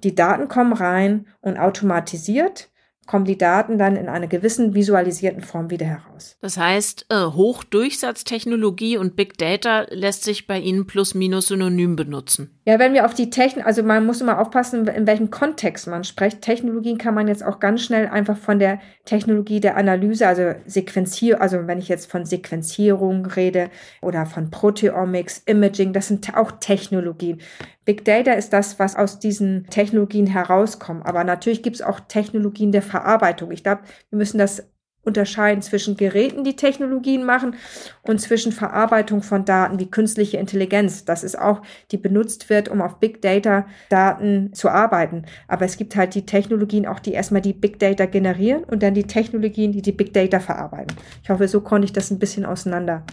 die 0.03 0.15
Daten 0.15 0.47
kommen 0.47 0.73
rein 0.73 1.27
und 1.41 1.57
automatisiert 1.57 2.70
kommen 3.11 3.25
die 3.25 3.37
Daten 3.37 3.77
dann 3.77 3.97
in 3.97 4.07
einer 4.07 4.27
gewissen 4.27 4.73
visualisierten 4.73 5.41
Form 5.41 5.69
wieder 5.69 5.85
heraus. 5.85 6.37
Das 6.39 6.57
heißt, 6.57 7.07
äh, 7.09 7.25
Hochdurchsatztechnologie 7.25 8.95
und 8.95 9.17
Big 9.17 9.37
Data 9.37 9.85
lässt 9.89 10.23
sich 10.23 10.47
bei 10.47 10.57
Ihnen 10.57 10.87
plus 10.87 11.13
minus 11.13 11.47
synonym 11.47 11.97
benutzen. 11.97 12.57
Ja, 12.63 12.79
wenn 12.79 12.93
wir 12.93 13.05
auf 13.05 13.13
die 13.13 13.29
Technik, 13.29 13.65
also 13.65 13.83
man 13.83 14.05
muss 14.05 14.21
immer 14.21 14.39
aufpassen, 14.39 14.87
in 14.87 15.07
welchem 15.07 15.29
Kontext 15.29 15.87
man 15.87 16.05
spricht. 16.05 16.41
Technologien 16.41 16.97
kann 16.97 17.13
man 17.13 17.27
jetzt 17.27 17.43
auch 17.43 17.59
ganz 17.59 17.81
schnell 17.81 18.07
einfach 18.07 18.37
von 18.37 18.59
der 18.59 18.79
Technologie 19.03 19.59
der 19.59 19.75
Analyse, 19.75 20.25
also 20.25 20.53
Sequenzierung, 20.65 21.41
also 21.41 21.67
wenn 21.67 21.79
ich 21.79 21.89
jetzt 21.89 22.09
von 22.09 22.23
Sequenzierung 22.23 23.25
rede 23.25 23.69
oder 24.01 24.25
von 24.25 24.51
Proteomics, 24.51 25.39
Imaging, 25.47 25.91
das 25.91 26.07
sind 26.07 26.33
auch 26.37 26.51
Technologien. 26.61 27.41
Big 27.85 28.05
Data 28.05 28.33
ist 28.33 28.53
das, 28.53 28.77
was 28.79 28.95
aus 28.95 29.19
diesen 29.19 29.65
Technologien 29.67 30.27
herauskommt. 30.27 31.05
Aber 31.05 31.23
natürlich 31.23 31.63
gibt 31.63 31.77
es 31.77 31.81
auch 31.81 31.99
Technologien 31.99 32.71
der 32.71 32.83
Verarbeitung. 32.83 33.51
Ich 33.51 33.63
glaube, 33.63 33.81
wir 34.09 34.17
müssen 34.17 34.37
das 34.37 34.63
unterscheiden 35.03 35.61
zwischen 35.61 35.97
Geräten, 35.97 36.43
die 36.43 36.55
Technologien 36.55 37.23
machen 37.23 37.55
und 38.03 38.21
zwischen 38.21 38.51
Verarbeitung 38.51 39.23
von 39.23 39.45
Daten 39.45 39.79
wie 39.79 39.89
künstliche 39.89 40.37
Intelligenz. 40.37 41.05
Das 41.05 41.23
ist 41.23 41.39
auch, 41.39 41.61
die 41.91 41.97
benutzt 41.97 42.49
wird, 42.49 42.69
um 42.69 42.81
auf 42.81 42.99
Big 42.99 43.21
Data 43.21 43.65
Daten 43.89 44.53
zu 44.53 44.69
arbeiten. 44.69 45.25
Aber 45.47 45.65
es 45.65 45.77
gibt 45.77 45.95
halt 45.95 46.13
die 46.13 46.25
Technologien 46.25 46.85
auch, 46.85 46.99
die 46.99 47.13
erstmal 47.13 47.41
die 47.41 47.53
Big 47.53 47.79
Data 47.79 48.05
generieren 48.05 48.63
und 48.63 48.83
dann 48.83 48.93
die 48.93 49.05
Technologien, 49.07 49.71
die 49.71 49.81
die 49.81 49.91
Big 49.91 50.13
Data 50.13 50.39
verarbeiten. 50.39 50.95
Ich 51.23 51.29
hoffe, 51.29 51.47
so 51.47 51.61
konnte 51.61 51.85
ich 51.85 51.93
das 51.93 52.11
ein 52.11 52.19
bisschen 52.19 52.45
auseinander. 52.45 53.03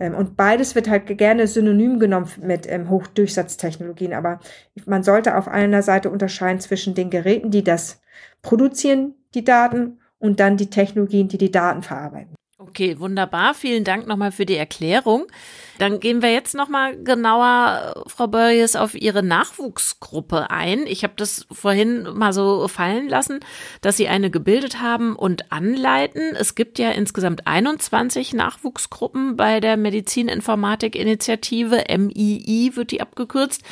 Ähm, 0.00 0.14
und 0.14 0.36
beides 0.36 0.74
wird 0.74 0.88
halt 0.88 1.06
gerne 1.18 1.46
synonym 1.46 2.00
genommen 2.00 2.28
mit 2.42 2.66
ähm, 2.68 2.90
Hochdurchsatztechnologien. 2.90 4.14
Aber 4.14 4.40
man 4.86 5.04
sollte 5.04 5.36
auf 5.36 5.46
einer 5.46 5.82
Seite 5.82 6.10
unterscheiden 6.10 6.60
zwischen 6.60 6.94
den 6.94 7.10
Geräten, 7.10 7.50
die 7.50 7.62
das 7.62 8.00
produzieren, 8.42 9.14
die 9.34 9.44
Daten, 9.44 9.98
und 10.18 10.38
dann 10.38 10.56
die 10.56 10.68
Technologien, 10.68 11.28
die 11.28 11.38
die 11.38 11.50
Daten 11.50 11.82
verarbeiten. 11.82 12.34
Okay, 12.62 13.00
wunderbar. 13.00 13.54
Vielen 13.54 13.84
Dank 13.84 14.06
nochmal 14.06 14.32
für 14.32 14.44
die 14.44 14.56
Erklärung. 14.56 15.24
Dann 15.78 15.98
gehen 15.98 16.20
wir 16.20 16.30
jetzt 16.30 16.54
nochmal 16.54 16.94
genauer, 17.02 18.04
Frau 18.06 18.26
Börjes, 18.26 18.76
auf 18.76 18.94
Ihre 18.94 19.22
Nachwuchsgruppe 19.22 20.50
ein. 20.50 20.86
Ich 20.86 21.02
habe 21.02 21.14
das 21.16 21.46
vorhin 21.50 22.02
mal 22.12 22.34
so 22.34 22.68
fallen 22.68 23.08
lassen, 23.08 23.40
dass 23.80 23.96
Sie 23.96 24.08
eine 24.08 24.30
gebildet 24.30 24.82
haben 24.82 25.16
und 25.16 25.50
anleiten. 25.50 26.36
Es 26.36 26.54
gibt 26.54 26.78
ja 26.78 26.90
insgesamt 26.90 27.46
21 27.46 28.34
Nachwuchsgruppen 28.34 29.36
bei 29.36 29.60
der 29.60 29.78
Medizininformatik-Initiative. 29.78 31.84
MII 31.88 32.72
wird 32.74 32.90
die 32.90 33.00
abgekürzt. 33.00 33.62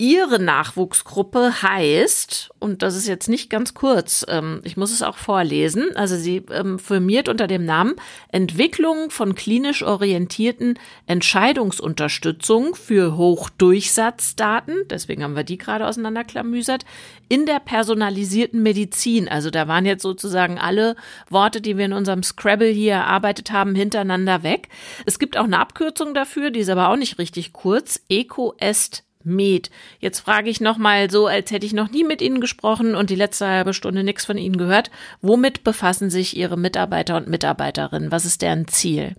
Ihre 0.00 0.38
Nachwuchsgruppe 0.38 1.60
heißt, 1.60 2.52
und 2.58 2.80
das 2.80 2.96
ist 2.96 3.06
jetzt 3.06 3.28
nicht 3.28 3.50
ganz 3.50 3.74
kurz, 3.74 4.24
ähm, 4.30 4.62
ich 4.64 4.78
muss 4.78 4.92
es 4.92 5.02
auch 5.02 5.18
vorlesen, 5.18 5.94
also 5.94 6.16
sie 6.16 6.38
ähm, 6.50 6.78
firmiert 6.78 7.28
unter 7.28 7.46
dem 7.46 7.66
Namen 7.66 7.96
Entwicklung 8.32 9.10
von 9.10 9.34
klinisch 9.34 9.82
orientierten 9.82 10.78
Entscheidungsunterstützung 11.06 12.74
für 12.76 13.18
Hochdurchsatzdaten, 13.18 14.84
deswegen 14.88 15.22
haben 15.22 15.36
wir 15.36 15.44
die 15.44 15.58
gerade 15.58 15.86
auseinanderklamüsert, 15.86 16.86
in 17.28 17.44
der 17.44 17.60
personalisierten 17.60 18.62
Medizin. 18.62 19.28
Also 19.28 19.50
da 19.50 19.68
waren 19.68 19.84
jetzt 19.84 20.00
sozusagen 20.00 20.58
alle 20.58 20.96
Worte, 21.28 21.60
die 21.60 21.76
wir 21.76 21.84
in 21.84 21.92
unserem 21.92 22.22
Scrabble 22.22 22.70
hier 22.70 22.94
erarbeitet 22.94 23.52
haben, 23.52 23.74
hintereinander 23.74 24.42
weg. 24.44 24.70
Es 25.04 25.18
gibt 25.18 25.36
auch 25.36 25.44
eine 25.44 25.58
Abkürzung 25.58 26.14
dafür, 26.14 26.50
die 26.50 26.60
ist 26.60 26.70
aber 26.70 26.88
auch 26.88 26.96
nicht 26.96 27.18
richtig 27.18 27.52
kurz, 27.52 28.00
EcoEst 28.08 29.04
Med. 29.24 29.70
Jetzt 29.98 30.20
frage 30.20 30.50
ich 30.50 30.60
nochmal 30.60 31.10
so, 31.10 31.26
als 31.26 31.50
hätte 31.50 31.66
ich 31.66 31.72
noch 31.72 31.90
nie 31.90 32.04
mit 32.04 32.22
Ihnen 32.22 32.40
gesprochen 32.40 32.94
und 32.94 33.10
die 33.10 33.16
letzte 33.16 33.46
halbe 33.46 33.74
Stunde 33.74 34.04
nichts 34.04 34.24
von 34.24 34.38
Ihnen 34.38 34.56
gehört. 34.56 34.90
Womit 35.20 35.64
befassen 35.64 36.10
sich 36.10 36.36
Ihre 36.36 36.56
Mitarbeiter 36.56 37.16
und 37.16 37.28
Mitarbeiterinnen? 37.28 38.10
Was 38.10 38.24
ist 38.24 38.42
deren 38.42 38.68
Ziel? 38.68 39.14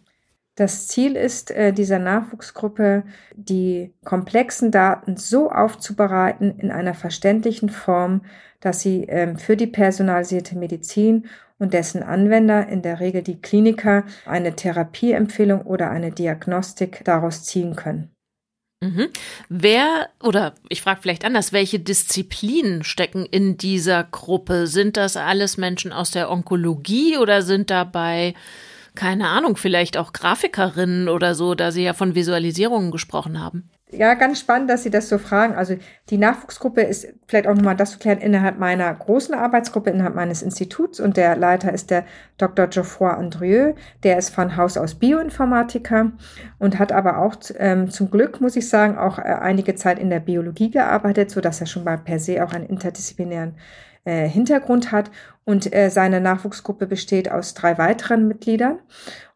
Das 0.55 0.87
Ziel 0.87 1.15
ist 1.15 1.49
äh, 1.51 1.71
dieser 1.71 1.99
Nachwuchsgruppe, 1.99 3.03
die 3.35 3.93
komplexen 4.03 4.69
Daten 4.69 5.15
so 5.15 5.49
aufzubereiten 5.49 6.59
in 6.59 6.71
einer 6.71 6.93
verständlichen 6.93 7.69
Form, 7.69 8.21
dass 8.59 8.81
sie 8.81 9.05
ähm, 9.05 9.37
für 9.37 9.55
die 9.55 9.67
personalisierte 9.67 10.57
Medizin 10.57 11.27
und 11.57 11.73
dessen 11.73 12.03
Anwender, 12.03 12.67
in 12.67 12.81
der 12.81 12.99
Regel 12.99 13.21
die 13.21 13.39
Kliniker, 13.39 14.03
eine 14.25 14.55
Therapieempfehlung 14.55 15.61
oder 15.61 15.89
eine 15.89 16.11
Diagnostik 16.11 17.01
daraus 17.05 17.43
ziehen 17.43 17.75
können. 17.75 18.11
Mhm. 18.83 19.09
Wer, 19.47 20.09
oder 20.23 20.55
ich 20.67 20.81
frage 20.81 21.01
vielleicht 21.03 21.23
anders, 21.23 21.53
welche 21.53 21.79
Disziplinen 21.79 22.83
stecken 22.83 23.27
in 23.27 23.55
dieser 23.57 24.03
Gruppe? 24.03 24.65
Sind 24.65 24.97
das 24.97 25.17
alles 25.17 25.57
Menschen 25.57 25.93
aus 25.93 26.09
der 26.09 26.31
Onkologie 26.31 27.17
oder 27.17 27.43
sind 27.43 27.69
dabei, 27.69 28.33
keine 28.95 29.27
Ahnung, 29.29 29.55
vielleicht 29.55 29.97
auch 29.97 30.13
Grafikerinnen 30.13 31.09
oder 31.09 31.35
so, 31.35 31.53
da 31.53 31.71
Sie 31.71 31.83
ja 31.83 31.93
von 31.93 32.15
Visualisierungen 32.15 32.89
gesprochen 32.91 33.39
haben? 33.39 33.69
Ja, 33.93 34.13
ganz 34.13 34.39
spannend, 34.39 34.69
dass 34.69 34.84
Sie 34.84 34.89
das 34.89 35.10
so 35.10 35.17
fragen. 35.17 35.54
Also 35.54 35.75
die 36.10 36.17
Nachwuchsgruppe 36.17 36.82
ist 36.82 37.13
vielleicht 37.27 37.47
auch 37.47 37.56
nochmal 37.56 37.75
das 37.75 37.91
zu 37.91 37.99
klären 37.99 38.19
innerhalb 38.19 38.58
meiner 38.58 38.93
großen 38.93 39.36
Arbeitsgruppe, 39.36 39.89
innerhalb 39.89 40.15
meines 40.15 40.41
Instituts 40.41 41.01
und 41.01 41.17
der 41.17 41.36
Leiter 41.36 41.73
ist 41.73 41.91
der 41.91 42.06
Dr. 42.38 42.67
Geoffroy 42.67 43.12
Andrieux, 43.12 43.75
der 44.04 44.17
ist 44.17 44.30
von 44.30 44.56
Haus 44.56 44.77
aus 44.77 44.95
Bioinformatiker 44.95 46.13
und 46.58 46.80
hat 46.80 46.93
aber 46.93 47.17
auch 47.17 47.36
ähm, 47.58 47.89
zum 47.89 48.10
Glück, 48.10 48.39
muss 48.39 48.56
ich 48.56 48.69
sagen, 48.69 48.97
auch 48.97 49.19
äh, 49.19 49.23
einige 49.23 49.75
Zeit 49.75 49.99
in 49.99 50.10
der 50.10 50.21
Biologie 50.21 50.71
gearbeitet, 50.71 51.30
so 51.30 51.41
dass 51.41 51.60
er 51.60 51.67
schon 51.67 51.84
mal 51.84 51.97
per 51.97 52.19
se 52.19 52.43
auch 52.45 52.54
einen 52.54 52.67
interdisziplinären 52.67 53.56
äh, 54.05 54.27
Hintergrund 54.27 54.91
hat 54.91 55.11
und 55.43 55.73
äh, 55.73 55.89
seine 55.89 56.21
Nachwuchsgruppe 56.21 56.87
besteht 56.87 57.31
aus 57.31 57.53
drei 57.53 57.77
weiteren 57.77 58.27
Mitgliedern 58.27 58.79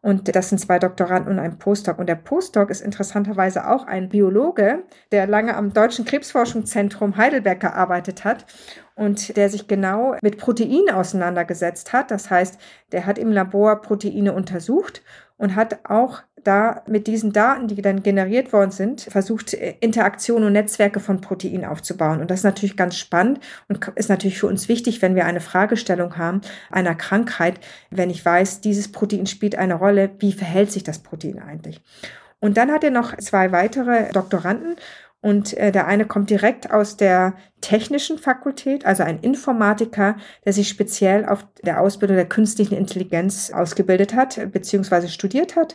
und 0.06 0.34
das 0.36 0.50
sind 0.50 0.58
zwei 0.58 0.78
Doktoranden 0.78 1.32
und 1.32 1.38
ein 1.40 1.58
Postdoc. 1.58 1.98
Und 1.98 2.08
der 2.08 2.14
Postdoc 2.14 2.70
ist 2.70 2.80
interessanterweise 2.80 3.68
auch 3.68 3.86
ein 3.86 4.08
Biologe, 4.08 4.84
der 5.10 5.26
lange 5.26 5.56
am 5.56 5.72
Deutschen 5.72 6.04
Krebsforschungszentrum 6.04 7.16
Heidelberg 7.16 7.58
gearbeitet 7.58 8.24
hat 8.24 8.46
und 8.94 9.36
der 9.36 9.48
sich 9.50 9.66
genau 9.66 10.14
mit 10.22 10.38
Proteinen 10.38 10.90
auseinandergesetzt 10.90 11.92
hat. 11.92 12.12
Das 12.12 12.30
heißt, 12.30 12.58
der 12.92 13.04
hat 13.04 13.18
im 13.18 13.32
Labor 13.32 13.82
Proteine 13.82 14.32
untersucht 14.32 15.02
und 15.38 15.56
hat 15.56 15.80
auch 15.90 16.22
da 16.46 16.82
mit 16.86 17.06
diesen 17.06 17.32
Daten, 17.32 17.68
die 17.68 17.80
dann 17.82 18.02
generiert 18.02 18.52
worden 18.52 18.70
sind, 18.70 19.02
versucht, 19.02 19.54
äh, 19.54 19.74
Interaktionen 19.80 20.46
und 20.46 20.52
Netzwerke 20.52 21.00
von 21.00 21.20
Proteinen 21.20 21.64
aufzubauen. 21.64 22.20
Und 22.20 22.30
das 22.30 22.40
ist 22.40 22.44
natürlich 22.44 22.76
ganz 22.76 22.96
spannend 22.96 23.40
und 23.68 23.86
ist 23.96 24.08
natürlich 24.08 24.38
für 24.38 24.46
uns 24.46 24.68
wichtig, 24.68 25.02
wenn 25.02 25.14
wir 25.14 25.26
eine 25.26 25.40
Fragestellung 25.40 26.16
haben 26.16 26.40
einer 26.70 26.94
Krankheit, 26.94 27.60
wenn 27.90 28.10
ich 28.10 28.24
weiß, 28.24 28.60
dieses 28.60 28.90
Protein 28.90 29.26
spielt 29.26 29.56
eine 29.56 29.74
Rolle, 29.74 30.10
wie 30.18 30.32
verhält 30.32 30.72
sich 30.72 30.84
das 30.84 31.00
Protein 31.00 31.38
eigentlich? 31.38 31.82
Und 32.38 32.56
dann 32.56 32.70
hat 32.70 32.84
er 32.84 32.90
noch 32.90 33.16
zwei 33.16 33.50
weitere 33.50 34.12
Doktoranden 34.12 34.76
und 35.26 35.54
äh, 35.54 35.72
der 35.72 35.88
eine 35.88 36.04
kommt 36.04 36.30
direkt 36.30 36.70
aus 36.70 36.96
der 36.96 37.34
technischen 37.60 38.16
Fakultät, 38.16 38.86
also 38.86 39.02
ein 39.02 39.18
Informatiker, 39.18 40.14
der 40.44 40.52
sich 40.52 40.68
speziell 40.68 41.26
auf 41.26 41.44
der 41.64 41.80
Ausbildung 41.80 42.16
der 42.16 42.28
künstlichen 42.28 42.76
Intelligenz 42.76 43.50
ausgebildet 43.50 44.14
hat, 44.14 44.52
beziehungsweise 44.52 45.08
studiert 45.08 45.56
hat, 45.56 45.74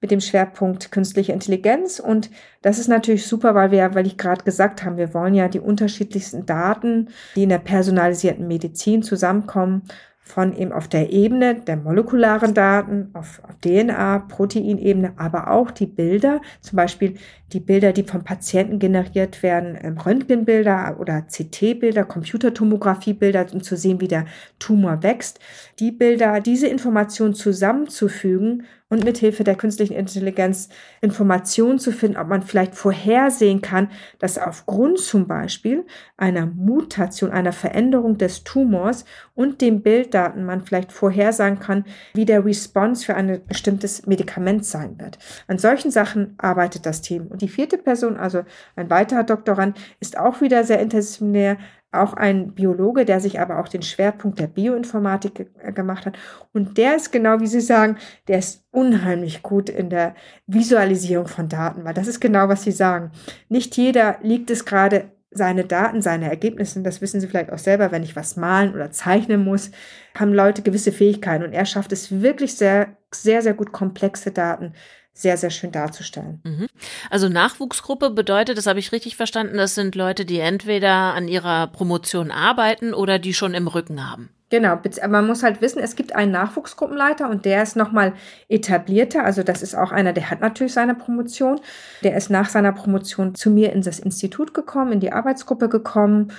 mit 0.00 0.12
dem 0.12 0.20
Schwerpunkt 0.20 0.92
künstliche 0.92 1.32
Intelligenz. 1.32 1.98
Und 1.98 2.30
das 2.62 2.78
ist 2.78 2.86
natürlich 2.86 3.26
super, 3.26 3.56
weil 3.56 3.72
wir, 3.72 3.92
weil 3.96 4.06
ich 4.06 4.18
gerade 4.18 4.44
gesagt 4.44 4.84
habe, 4.84 4.98
wir 4.98 5.14
wollen 5.14 5.34
ja 5.34 5.48
die 5.48 5.58
unterschiedlichsten 5.58 6.46
Daten, 6.46 7.08
die 7.34 7.42
in 7.42 7.48
der 7.48 7.58
personalisierten 7.58 8.46
Medizin 8.46 9.02
zusammenkommen, 9.02 9.82
von 10.24 10.56
eben 10.56 10.72
auf 10.72 10.88
der 10.88 11.10
Ebene 11.10 11.56
der 11.56 11.76
molekularen 11.76 12.54
Daten, 12.54 13.10
auf, 13.12 13.42
auf 13.44 13.56
DNA, 13.60 14.20
Proteinebene, 14.20 15.14
aber 15.16 15.50
auch 15.50 15.70
die 15.70 15.86
Bilder, 15.86 16.40
zum 16.60 16.76
Beispiel 16.76 17.14
die 17.52 17.60
Bilder, 17.60 17.92
die 17.92 18.04
vom 18.04 18.24
Patienten 18.24 18.78
generiert 18.78 19.42
werden, 19.42 19.76
ähm, 19.82 19.98
Röntgenbilder 19.98 20.96
oder 20.98 21.22
CT-Bilder, 21.22 22.04
Computertomographie-Bilder, 22.04 23.46
um 23.52 23.62
zu 23.62 23.76
sehen, 23.76 24.00
wie 24.00 24.08
der 24.08 24.26
Tumor 24.58 25.02
wächst. 25.02 25.40
Die 25.82 25.90
Bilder, 25.90 26.38
diese 26.38 26.68
Informationen 26.68 27.34
zusammenzufügen 27.34 28.66
und 28.88 29.02
mithilfe 29.04 29.42
der 29.42 29.56
künstlichen 29.56 29.94
Intelligenz 29.94 30.68
Informationen 31.00 31.80
zu 31.80 31.90
finden, 31.90 32.16
ob 32.18 32.28
man 32.28 32.42
vielleicht 32.42 32.76
vorhersehen 32.76 33.62
kann, 33.62 33.90
dass 34.20 34.38
aufgrund 34.38 35.00
zum 35.00 35.26
Beispiel 35.26 35.84
einer 36.16 36.46
Mutation, 36.46 37.32
einer 37.32 37.50
Veränderung 37.50 38.16
des 38.16 38.44
Tumors 38.44 39.04
und 39.34 39.60
dem 39.60 39.82
Bilddaten 39.82 40.44
man 40.44 40.60
vielleicht 40.60 40.92
vorhersagen 40.92 41.58
kann, 41.58 41.84
wie 42.14 42.26
der 42.26 42.44
Response 42.44 43.04
für 43.04 43.16
ein 43.16 43.40
bestimmtes 43.48 44.06
Medikament 44.06 44.64
sein 44.64 45.00
wird. 45.00 45.18
An 45.48 45.58
solchen 45.58 45.90
Sachen 45.90 46.36
arbeitet 46.38 46.86
das 46.86 47.02
Team. 47.02 47.26
Und 47.26 47.42
die 47.42 47.48
vierte 47.48 47.76
Person, 47.76 48.16
also 48.16 48.44
ein 48.76 48.88
weiterer 48.88 49.24
Doktorand, 49.24 49.76
ist 49.98 50.16
auch 50.16 50.40
wieder 50.40 50.62
sehr 50.62 50.78
interdisziplinär, 50.78 51.56
auch 51.92 52.14
ein 52.14 52.54
Biologe, 52.54 53.04
der 53.04 53.20
sich 53.20 53.38
aber 53.38 53.58
auch 53.58 53.68
den 53.68 53.82
Schwerpunkt 53.82 54.40
der 54.40 54.46
Bioinformatik 54.46 55.34
ge 55.34 55.46
äh, 55.62 55.72
gemacht 55.72 56.06
hat. 56.06 56.18
Und 56.52 56.78
der 56.78 56.96
ist 56.96 57.12
genau, 57.12 57.40
wie 57.40 57.46
Sie 57.46 57.60
sagen, 57.60 57.96
der 58.28 58.38
ist 58.38 58.64
unheimlich 58.70 59.42
gut 59.42 59.68
in 59.68 59.90
der 59.90 60.14
Visualisierung 60.46 61.28
von 61.28 61.48
Daten, 61.48 61.84
weil 61.84 61.94
das 61.94 62.08
ist 62.08 62.20
genau, 62.20 62.48
was 62.48 62.62
Sie 62.62 62.72
sagen. 62.72 63.12
Nicht 63.48 63.76
jeder 63.76 64.16
liegt 64.22 64.50
es 64.50 64.64
gerade 64.64 65.12
seine 65.30 65.64
Daten, 65.64 66.02
seine 66.02 66.28
Ergebnisse, 66.28 66.82
das 66.82 67.00
wissen 67.00 67.20
Sie 67.20 67.26
vielleicht 67.26 67.52
auch 67.52 67.58
selber, 67.58 67.90
wenn 67.90 68.02
ich 68.02 68.16
was 68.16 68.36
malen 68.36 68.74
oder 68.74 68.90
zeichnen 68.90 69.44
muss, 69.44 69.70
haben 70.14 70.34
Leute 70.34 70.62
gewisse 70.62 70.92
Fähigkeiten 70.92 71.44
und 71.44 71.52
er 71.52 71.64
schafft 71.64 71.92
es 71.92 72.20
wirklich 72.20 72.54
sehr, 72.54 72.96
sehr, 73.14 73.42
sehr 73.42 73.54
gut 73.54 73.72
komplexe 73.72 74.30
Daten 74.30 74.74
sehr, 75.14 75.36
sehr 75.36 75.50
schön 75.50 75.72
darzustellen. 75.72 76.40
Mhm. 76.44 76.66
Also 77.10 77.28
Nachwuchsgruppe 77.28 78.10
bedeutet, 78.10 78.56
das 78.56 78.66
habe 78.66 78.78
ich 78.78 78.92
richtig 78.92 79.16
verstanden, 79.16 79.56
das 79.56 79.74
sind 79.74 79.94
Leute, 79.94 80.24
die 80.24 80.38
entweder 80.38 81.14
an 81.14 81.28
ihrer 81.28 81.66
Promotion 81.66 82.30
arbeiten 82.30 82.94
oder 82.94 83.18
die 83.18 83.34
schon 83.34 83.54
im 83.54 83.68
Rücken 83.68 84.10
haben. 84.10 84.30
Genau, 84.52 84.78
man 85.08 85.26
muss 85.26 85.42
halt 85.42 85.62
wissen, 85.62 85.78
es 85.78 85.96
gibt 85.96 86.14
einen 86.14 86.30
Nachwuchsgruppenleiter 86.32 87.30
und 87.30 87.46
der 87.46 87.62
ist 87.62 87.74
nochmal 87.74 88.12
etablierter. 88.50 89.24
Also 89.24 89.42
das 89.42 89.62
ist 89.62 89.74
auch 89.74 89.92
einer, 89.92 90.12
der 90.12 90.28
hat 90.28 90.42
natürlich 90.42 90.74
seine 90.74 90.94
Promotion. 90.94 91.58
Der 92.02 92.14
ist 92.18 92.28
nach 92.28 92.50
seiner 92.50 92.72
Promotion 92.72 93.34
zu 93.34 93.48
mir 93.48 93.72
in 93.72 93.80
das 93.80 93.98
Institut 93.98 94.52
gekommen, 94.52 94.92
in 94.92 95.00
die 95.00 95.10
Arbeitsgruppe 95.10 95.70
gekommen 95.70 96.32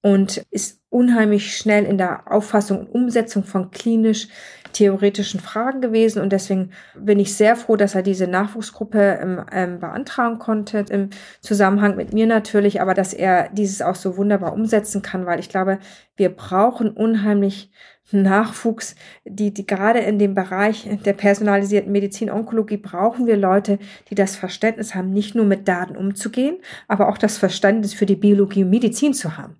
und 0.00 0.44
ist 0.50 0.80
unheimlich 0.90 1.56
schnell 1.56 1.84
in 1.84 1.98
der 1.98 2.30
Auffassung 2.30 2.78
und 2.78 2.88
Umsetzung 2.88 3.42
von 3.42 3.72
klinisch 3.72 4.28
theoretischen 4.76 5.40
Fragen 5.40 5.80
gewesen 5.80 6.20
und 6.20 6.32
deswegen 6.32 6.70
bin 6.94 7.18
ich 7.18 7.34
sehr 7.34 7.56
froh, 7.56 7.76
dass 7.76 7.94
er 7.94 8.02
diese 8.02 8.26
Nachwuchsgruppe 8.26 9.18
ähm, 9.22 9.40
ähm, 9.50 9.80
beantragen 9.80 10.38
konnte, 10.38 10.84
im 10.90 11.10
Zusammenhang 11.40 11.96
mit 11.96 12.12
mir 12.12 12.26
natürlich, 12.26 12.82
aber 12.82 12.92
dass 12.92 13.14
er 13.14 13.48
dieses 13.52 13.80
auch 13.80 13.94
so 13.94 14.18
wunderbar 14.18 14.52
umsetzen 14.52 15.00
kann, 15.00 15.24
weil 15.24 15.40
ich 15.40 15.48
glaube, 15.48 15.78
wir 16.16 16.28
brauchen 16.28 16.90
unheimlich 16.90 17.70
Nachwuchs, 18.12 18.94
die, 19.24 19.52
die 19.52 19.66
gerade 19.66 19.98
in 20.00 20.18
dem 20.18 20.34
Bereich 20.34 20.88
der 21.04 21.14
personalisierten 21.14 21.90
Medizin, 21.90 22.30
Onkologie 22.30 22.76
brauchen 22.76 23.26
wir 23.26 23.36
Leute, 23.36 23.78
die 24.10 24.14
das 24.14 24.36
Verständnis 24.36 24.94
haben, 24.94 25.10
nicht 25.10 25.34
nur 25.34 25.44
mit 25.44 25.66
Daten 25.66 25.96
umzugehen, 25.96 26.58
aber 26.86 27.08
auch 27.08 27.18
das 27.18 27.38
Verständnis 27.38 27.94
für 27.94 28.06
die 28.06 28.14
Biologie 28.14 28.62
und 28.62 28.70
Medizin 28.70 29.12
zu 29.12 29.36
haben. 29.36 29.56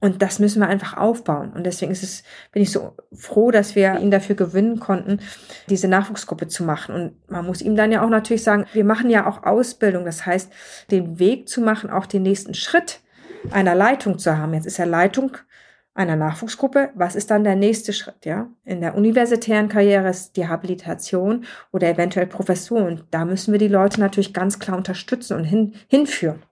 Und 0.00 0.22
das 0.22 0.38
müssen 0.38 0.60
wir 0.60 0.68
einfach 0.68 0.96
aufbauen. 0.96 1.52
Und 1.52 1.64
deswegen 1.64 1.92
ist 1.92 2.02
es, 2.02 2.22
bin 2.52 2.62
ich 2.62 2.72
so 2.72 2.96
froh, 3.12 3.50
dass 3.50 3.74
wir 3.74 3.98
ihn 4.00 4.10
dafür 4.10 4.34
gewinnen 4.34 4.80
konnten, 4.80 5.20
diese 5.68 5.88
Nachwuchsgruppe 5.88 6.48
zu 6.48 6.64
machen. 6.64 6.94
Und 6.94 7.30
man 7.30 7.44
muss 7.44 7.60
ihm 7.60 7.76
dann 7.76 7.92
ja 7.92 8.02
auch 8.02 8.08
natürlich 8.08 8.42
sagen, 8.42 8.64
wir 8.72 8.84
machen 8.84 9.10
ja 9.10 9.26
auch 9.28 9.42
Ausbildung. 9.42 10.06
Das 10.06 10.24
heißt, 10.24 10.50
den 10.90 11.18
Weg 11.18 11.48
zu 11.48 11.60
machen, 11.60 11.90
auch 11.90 12.06
den 12.06 12.22
nächsten 12.22 12.54
Schritt 12.54 13.00
einer 13.50 13.74
Leitung 13.74 14.18
zu 14.18 14.36
haben. 14.36 14.54
Jetzt 14.54 14.66
ist 14.66 14.78
ja 14.78 14.86
Leitung 14.86 15.36
einer 15.92 16.16
Nachwuchsgruppe. 16.16 16.90
Was 16.94 17.14
ist 17.14 17.30
dann 17.30 17.44
der 17.44 17.56
nächste 17.56 17.92
Schritt? 17.92 18.24
Ja, 18.24 18.48
in 18.64 18.80
der 18.80 18.94
universitären 18.94 19.68
Karriere 19.68 20.08
ist 20.08 20.36
die 20.36 20.48
Habilitation 20.48 21.44
oder 21.72 21.88
eventuell 21.88 22.26
Professur. 22.26 22.84
Und 22.84 23.04
da 23.10 23.26
müssen 23.26 23.52
wir 23.52 23.58
die 23.58 23.68
Leute 23.68 24.00
natürlich 24.00 24.32
ganz 24.32 24.58
klar 24.58 24.78
unterstützen 24.78 25.36
und 25.36 25.44
hin, 25.44 25.74
hinführen. 25.88 26.42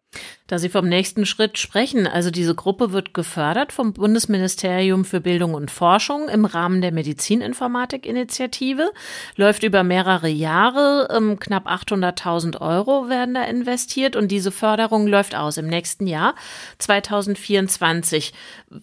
Da 0.48 0.58
Sie 0.58 0.70
vom 0.70 0.88
nächsten 0.88 1.26
Schritt 1.26 1.58
sprechen, 1.58 2.06
also 2.06 2.30
diese 2.30 2.54
Gruppe 2.54 2.92
wird 2.92 3.12
gefördert 3.12 3.70
vom 3.70 3.92
Bundesministerium 3.92 5.04
für 5.04 5.20
Bildung 5.20 5.52
und 5.52 5.70
Forschung 5.70 6.30
im 6.30 6.46
Rahmen 6.46 6.80
der 6.80 6.90
Medizininformatik-Initiative, 6.90 8.90
läuft 9.36 9.62
über 9.62 9.84
mehrere 9.84 10.28
Jahre, 10.28 11.08
ähm, 11.14 11.38
knapp 11.38 11.66
800.000 11.66 12.62
Euro 12.62 13.10
werden 13.10 13.34
da 13.34 13.44
investiert 13.44 14.16
und 14.16 14.28
diese 14.28 14.50
Förderung 14.50 15.06
läuft 15.06 15.34
aus 15.34 15.58
im 15.58 15.66
nächsten 15.66 16.06
Jahr 16.06 16.34
2024. 16.78 18.32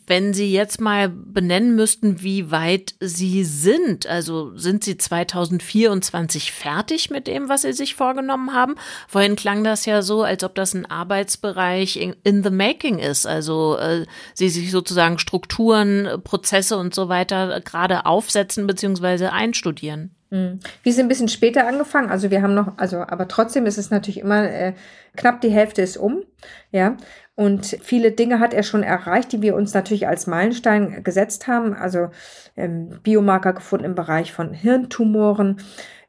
Wenn 0.05 0.35
Sie 0.35 0.53
jetzt 0.53 0.79
mal 0.79 1.09
benennen 1.09 1.75
müssten, 1.75 2.21
wie 2.21 2.51
weit 2.51 2.93
Sie 2.99 3.43
sind, 3.43 4.05
also 4.05 4.55
sind 4.55 4.83
Sie 4.83 4.97
2024 4.97 6.51
fertig 6.51 7.09
mit 7.09 7.25
dem, 7.25 7.49
was 7.49 7.63
Sie 7.63 7.73
sich 7.73 7.95
vorgenommen 7.95 8.53
haben? 8.53 8.75
Vorhin 9.07 9.35
klang 9.35 9.63
das 9.63 9.87
ja 9.87 10.03
so, 10.03 10.21
als 10.21 10.43
ob 10.43 10.53
das 10.53 10.75
ein 10.75 10.85
Arbeitsbereich 10.85 11.54
Bereich 11.55 11.97
in, 12.23 12.43
the 12.43 12.49
making 12.49 12.99
ist. 12.99 13.25
Also 13.25 13.77
äh, 13.77 14.05
sie 14.33 14.49
sich 14.49 14.71
sozusagen 14.71 15.19
Strukturen, 15.19 16.21
Prozesse 16.23 16.77
und 16.77 16.93
so 16.93 17.07
weiter 17.07 17.61
gerade 17.61 18.05
aufsetzen 18.05 18.67
beziehungsweise 18.67 19.31
einstudieren. 19.31 20.13
Mhm. 20.31 20.59
Wir 20.83 20.93
sind 20.93 21.05
ein 21.05 21.09
bisschen 21.09 21.29
später 21.29 21.65
angefangen, 21.65 22.09
also 22.09 22.29
wir 22.29 22.41
haben 22.41 22.53
noch, 22.53 22.77
also 22.77 22.97
aber 22.97 23.27
trotzdem 23.27 23.65
ist 23.65 23.77
es 23.77 23.89
natürlich 23.89 24.19
immer 24.19 24.43
äh, 24.49 24.73
knapp 25.15 25.39
die 25.39 25.49
Hälfte 25.49 25.81
ist 25.81 25.97
um, 25.97 26.23
ja. 26.71 26.97
Und 27.35 27.77
viele 27.81 28.11
Dinge 28.11 28.39
hat 28.39 28.53
er 28.53 28.63
schon 28.63 28.81
erreicht, 28.81 29.33
die 29.33 29.41
wir 29.41 29.55
uns 29.55 29.73
natürlich 29.73 30.07
als 30.07 30.25
Meilenstein 30.25 31.03
gesetzt 31.03 31.47
haben. 31.47 31.73
Also 31.73 32.07
ähm, 32.55 32.99
Biomarker 33.03 33.51
gefunden 33.51 33.83
im 33.83 33.95
Bereich 33.95 34.31
von 34.31 34.53
Hirntumoren, 34.53 35.57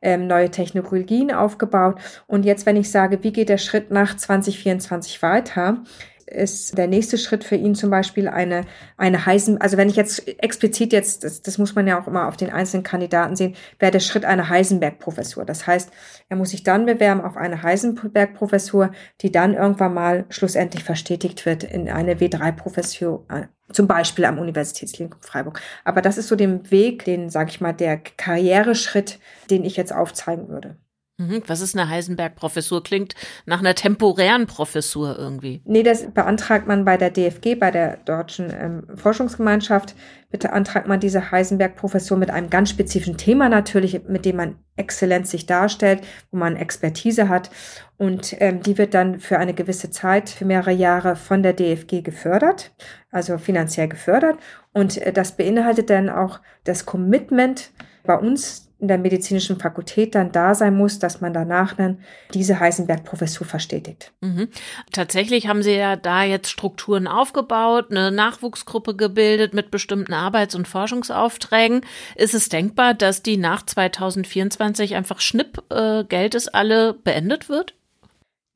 ähm, 0.03 0.27
neue 0.27 0.51
Technologien 0.51 1.33
aufgebaut. 1.33 1.99
Und 2.27 2.45
jetzt, 2.45 2.67
wenn 2.67 2.77
ich 2.77 2.91
sage, 2.91 3.23
wie 3.23 3.33
geht 3.33 3.49
der 3.49 3.59
Schritt 3.59 3.91
nach 3.91 4.17
2024 4.17 5.23
weiter, 5.23 5.83
ist 6.27 6.77
der 6.77 6.89
nächste 6.89 7.19
Schritt 7.19 7.45
für 7.45 7.55
ihn 7.55 7.75
zum 7.75 7.91
Beispiel 7.91 8.29
eine, 8.29 8.65
eine 8.97 9.27
Heisen, 9.27 9.61
also 9.61 9.77
wenn 9.77 9.89
ich 9.89 9.97
jetzt 9.97 10.27
explizit 10.43 10.93
jetzt, 10.93 11.25
das, 11.25 11.43
das 11.43 11.59
muss 11.59 11.75
man 11.75 11.87
ja 11.87 12.01
auch 12.01 12.07
immer 12.07 12.27
auf 12.27 12.37
den 12.37 12.51
einzelnen 12.51 12.83
Kandidaten 12.83 13.37
sehen, 13.37 13.55
wäre 13.79 13.93
der 13.93 14.01
Schritt 14.01 14.25
eine 14.25 14.49
Heisenberg-Professur. 14.49 15.45
Das 15.45 15.67
heißt, 15.67 15.91
er 16.29 16.37
muss 16.37 16.51
sich 16.51 16.65
dann 16.65 16.87
bewerben 16.87 17.21
auf 17.21 17.37
eine 17.37 17.63
Heisenberg-Professur, 17.63 18.91
die 19.23 19.31
dann 19.31 19.55
irgendwann 19.55 19.95
mal 19.95 20.25
schlussendlich 20.29 20.83
verstetigt 20.85 21.47
wird 21.47 21.63
in 21.63 21.89
eine 21.89 22.15
W3-Professur, 22.17 23.25
äh, 23.29 23.47
zum 23.73 23.87
Beispiel 23.87 24.25
am 24.25 24.39
Universitätsklinikum 24.39 25.23
Freiburg. 25.23 25.61
Aber 25.85 26.03
das 26.03 26.19
ist 26.19 26.29
so 26.29 26.37
der 26.37 26.71
Weg, 26.71 27.05
den, 27.05 27.31
sage 27.31 27.51
ich 27.51 27.61
mal, 27.61 27.73
der 27.73 27.99
Karriereschritt, 27.99 29.21
den 29.51 29.65
ich 29.65 29.77
jetzt 29.77 29.93
aufzeigen 29.93 30.49
würde. 30.49 30.77
Mhm. 31.19 31.43
Was 31.47 31.63
ist 31.63 31.75
eine 31.75 31.89
Heisenberg-Professur? 31.89 32.83
Klingt 32.83 33.15
nach 33.47 33.61
einer 33.61 33.75
temporären 33.75 34.47
Professur 34.47 35.19
irgendwie. 35.19 35.63
Nee, 35.65 35.83
das 35.83 36.11
beantragt 36.13 36.67
man 36.67 36.85
bei 36.85 36.99
der 36.99 37.11
DFG, 37.11 37.55
bei 37.55 37.71
der 37.71 37.97
Deutschen 37.99 38.51
ähm, 38.51 38.87
Forschungsgemeinschaft. 38.97 39.95
Bitte 40.31 40.49
beantragt 40.49 40.87
man 40.87 41.01
diese 41.01 41.31
Heisenberg-Professur 41.31 42.19
mit 42.19 42.31
einem 42.31 42.51
ganz 42.51 42.69
spezifischen 42.69 43.17
Thema 43.17 43.49
natürlich, 43.49 44.03
mit 44.07 44.27
dem 44.27 44.37
man 44.37 44.57
exzellent 44.77 45.27
sich 45.27 45.47
darstellt, 45.47 46.03
wo 46.31 46.37
man 46.37 46.57
Expertise 46.57 47.31
hat. 47.31 47.51
Und 47.97 48.37
ähm, 48.41 48.61
die 48.63 48.77
wird 48.77 48.93
dann 48.93 49.19
für 49.19 49.39
eine 49.39 49.55
gewisse 49.55 49.91
Zeit, 49.91 50.29
für 50.29 50.45
mehrere 50.45 50.73
Jahre 50.73 51.17
von 51.17 51.43
der 51.43 51.55
DFG 51.55 52.03
gefördert, 52.03 52.75
also 53.11 53.39
finanziell 53.39 53.89
gefördert. 53.89 54.39
Und 54.75 54.99
äh, 54.99 55.15
das 55.15 55.33
beinhaltet 55.33 55.89
dann 55.89 56.11
auch 56.11 56.41
das 56.65 56.85
Commitment 56.85 57.71
bei 58.05 58.19
uns, 58.19 58.66
in 58.79 58.89
der 58.89 58.99
medizinischen 58.99 59.59
Fakultät 59.59 60.15
dann 60.15 60.33
da 60.33 60.55
sein 60.55 60.77
muss, 60.77 60.99
dass 60.99 61.23
man 61.23 61.33
danach 61.33 61.75
dann 61.75 62.01
diese 62.35 62.61
Heisenberg-Professur 62.61 63.47
verstetigt. 63.47 64.13
Mhm. 64.21 64.49
Tatsächlich 64.93 65.49
haben 65.49 65.63
Sie 65.63 65.73
ja 65.73 65.97
da 65.97 66.25
jetzt 66.25 66.51
Strukturen 66.51 67.07
aufgebaut, 67.07 67.87
eine 67.91 68.11
Nachwuchsgruppe 68.11 68.95
gebildet 68.95 69.55
mit 69.55 69.71
bestimmten 69.71 70.13
Arbeits- 70.13 70.55
und 70.55 70.69
Forschungsaufträgen. 70.69 71.81
Ist 72.17 72.35
es 72.35 72.51
denkbar, 72.51 72.93
dass 72.93 73.23
die 73.23 73.39
nach 73.39 73.65
2024 73.65 74.95
einfach 74.95 75.21
Schnipp, 75.21 75.63
äh, 75.71 76.05
Geld 76.05 76.35
ist 76.35 76.55
alle 76.55 76.93
beendet 76.93 77.49
wird? 77.49 77.75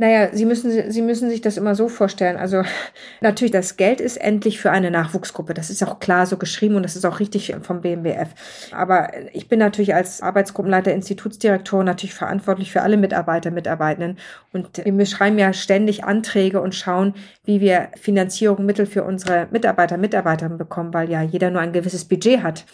Naja, 0.00 0.30
Sie 0.32 0.46
müssen, 0.46 0.90
Sie 0.90 1.02
müssen 1.02 1.28
sich 1.28 1.42
das 1.42 1.58
immer 1.58 1.74
so 1.74 1.90
vorstellen. 1.90 2.38
Also 2.38 2.62
natürlich, 3.20 3.52
das 3.52 3.76
Geld 3.76 4.00
ist 4.00 4.16
endlich 4.16 4.58
für 4.58 4.70
eine 4.70 4.90
Nachwuchsgruppe. 4.90 5.52
Das 5.52 5.68
ist 5.68 5.82
auch 5.82 6.00
klar 6.00 6.24
so 6.24 6.38
geschrieben 6.38 6.76
und 6.76 6.84
das 6.84 6.96
ist 6.96 7.04
auch 7.04 7.20
richtig 7.20 7.54
vom 7.60 7.82
BMWF. 7.82 8.30
Aber 8.72 9.10
ich 9.34 9.46
bin 9.48 9.58
natürlich 9.58 9.94
als 9.94 10.22
Arbeitsgruppenleiter, 10.22 10.90
Institutsdirektor 10.90 11.84
natürlich 11.84 12.14
verantwortlich 12.14 12.72
für 12.72 12.80
alle 12.80 12.96
Mitarbeiter, 12.96 13.50
Mitarbeitenden. 13.50 14.16
Und 14.54 14.82
wir 14.82 15.04
schreiben 15.04 15.38
ja 15.38 15.52
ständig 15.52 16.02
Anträge 16.02 16.62
und 16.62 16.74
schauen, 16.74 17.12
wie 17.44 17.60
wir 17.60 17.88
Finanzierung, 18.00 18.64
Mittel 18.64 18.86
für 18.86 19.04
unsere 19.04 19.48
Mitarbeiter, 19.50 19.98
Mitarbeiterinnen 19.98 20.56
bekommen, 20.56 20.94
weil 20.94 21.10
ja 21.10 21.20
jeder 21.20 21.50
nur 21.50 21.60
ein 21.60 21.74
gewisses 21.74 22.06
Budget 22.06 22.42
hat. 22.42 22.64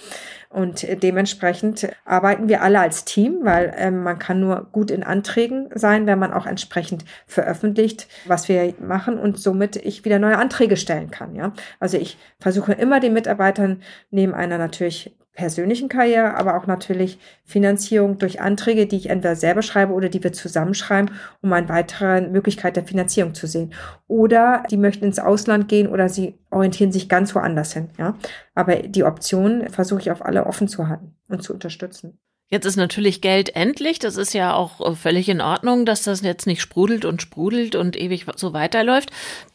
Und 0.49 0.87
dementsprechend 1.03 1.89
arbeiten 2.05 2.49
wir 2.49 2.63
alle 2.63 2.81
als 2.81 3.05
Team, 3.05 3.41
weil 3.43 3.75
ähm, 3.77 4.03
man 4.03 4.19
kann 4.19 4.41
nur 4.41 4.69
gut 4.73 4.91
in 4.91 5.03
Anträgen 5.03 5.69
sein, 5.75 6.07
wenn 6.07 6.19
man 6.19 6.33
auch 6.33 6.47
entsprechend 6.47 7.05
veröffentlicht, 7.27 8.09
was 8.27 8.49
wir 8.49 8.75
machen 8.81 9.19
und 9.19 9.39
somit 9.39 9.77
ich 9.77 10.05
wieder 10.05 10.19
neue 10.19 10.39
Anträge 10.39 10.77
stellen 10.77 11.11
kann. 11.11 11.35
Ja, 11.35 11.53
also 11.81 11.99
ich 11.99 12.19
versuche 12.39 12.73
immer 12.73 13.01
den 13.01 13.13
Mitarbeitern 13.13 13.83
neben 14.11 14.35
einer 14.35 14.59
natürlich 14.59 15.17
persönlichen 15.37 15.89
Karriere, 15.89 16.35
aber 16.35 16.57
auch 16.57 16.67
natürlich 16.67 17.19
Finanzierung 17.45 18.19
durch 18.19 18.41
Anträge, 18.41 18.87
die 18.87 18.97
ich 18.97 19.11
entweder 19.11 19.37
selber 19.37 19.63
schreibe 19.63 19.93
oder 19.93 20.09
die 20.09 20.25
wir 20.25 20.33
zusammenschreiben, 20.33 21.13
um 21.43 21.53
eine 21.53 21.69
weitere 21.69 22.23
Möglichkeit 22.23 22.75
der 22.75 22.85
Finanzierung 22.85 23.35
zu 23.35 23.47
sehen. 23.47 23.73
Oder 24.09 24.65
die 24.71 24.79
möchten 24.79 25.05
ins 25.05 25.21
Ausland 25.21 25.69
gehen 25.69 25.87
oder 25.87 26.09
sie 26.09 26.35
orientieren 26.51 26.91
sich 26.91 27.09
ganz 27.09 27.35
woanders 27.35 27.73
hin. 27.75 27.91
Ja, 27.99 28.17
aber 28.55 28.77
die 28.77 29.05
Optionen 29.05 29.69
versuche 29.69 30.01
ich 30.01 30.11
auf 30.11 30.25
alle 30.25 30.47
offen 30.47 30.67
zu 30.67 30.89
halten 30.89 31.15
und 31.29 31.43
zu 31.43 31.53
unterstützen. 31.53 32.19
Jetzt 32.49 32.65
ist 32.65 32.77
natürlich 32.77 33.21
Geld 33.21 33.57
endlich. 33.57 33.99
Das 33.99 34.17
ist 34.17 34.33
ja 34.33 34.55
auch 34.55 34.81
äh, 34.81 34.95
völlig 34.95 35.29
in 35.29 35.41
Ordnung, 35.41 35.85
dass 35.85 36.05
das 36.05 36.23
jetzt 36.23 36.47
nicht 36.47 36.61
sprudelt 36.61 37.05
und 37.05 37.21
sprudelt 37.21 37.75
und 37.75 37.97
ewig 37.97 38.27
so 38.37 38.53
weiterläuft. 38.53 39.11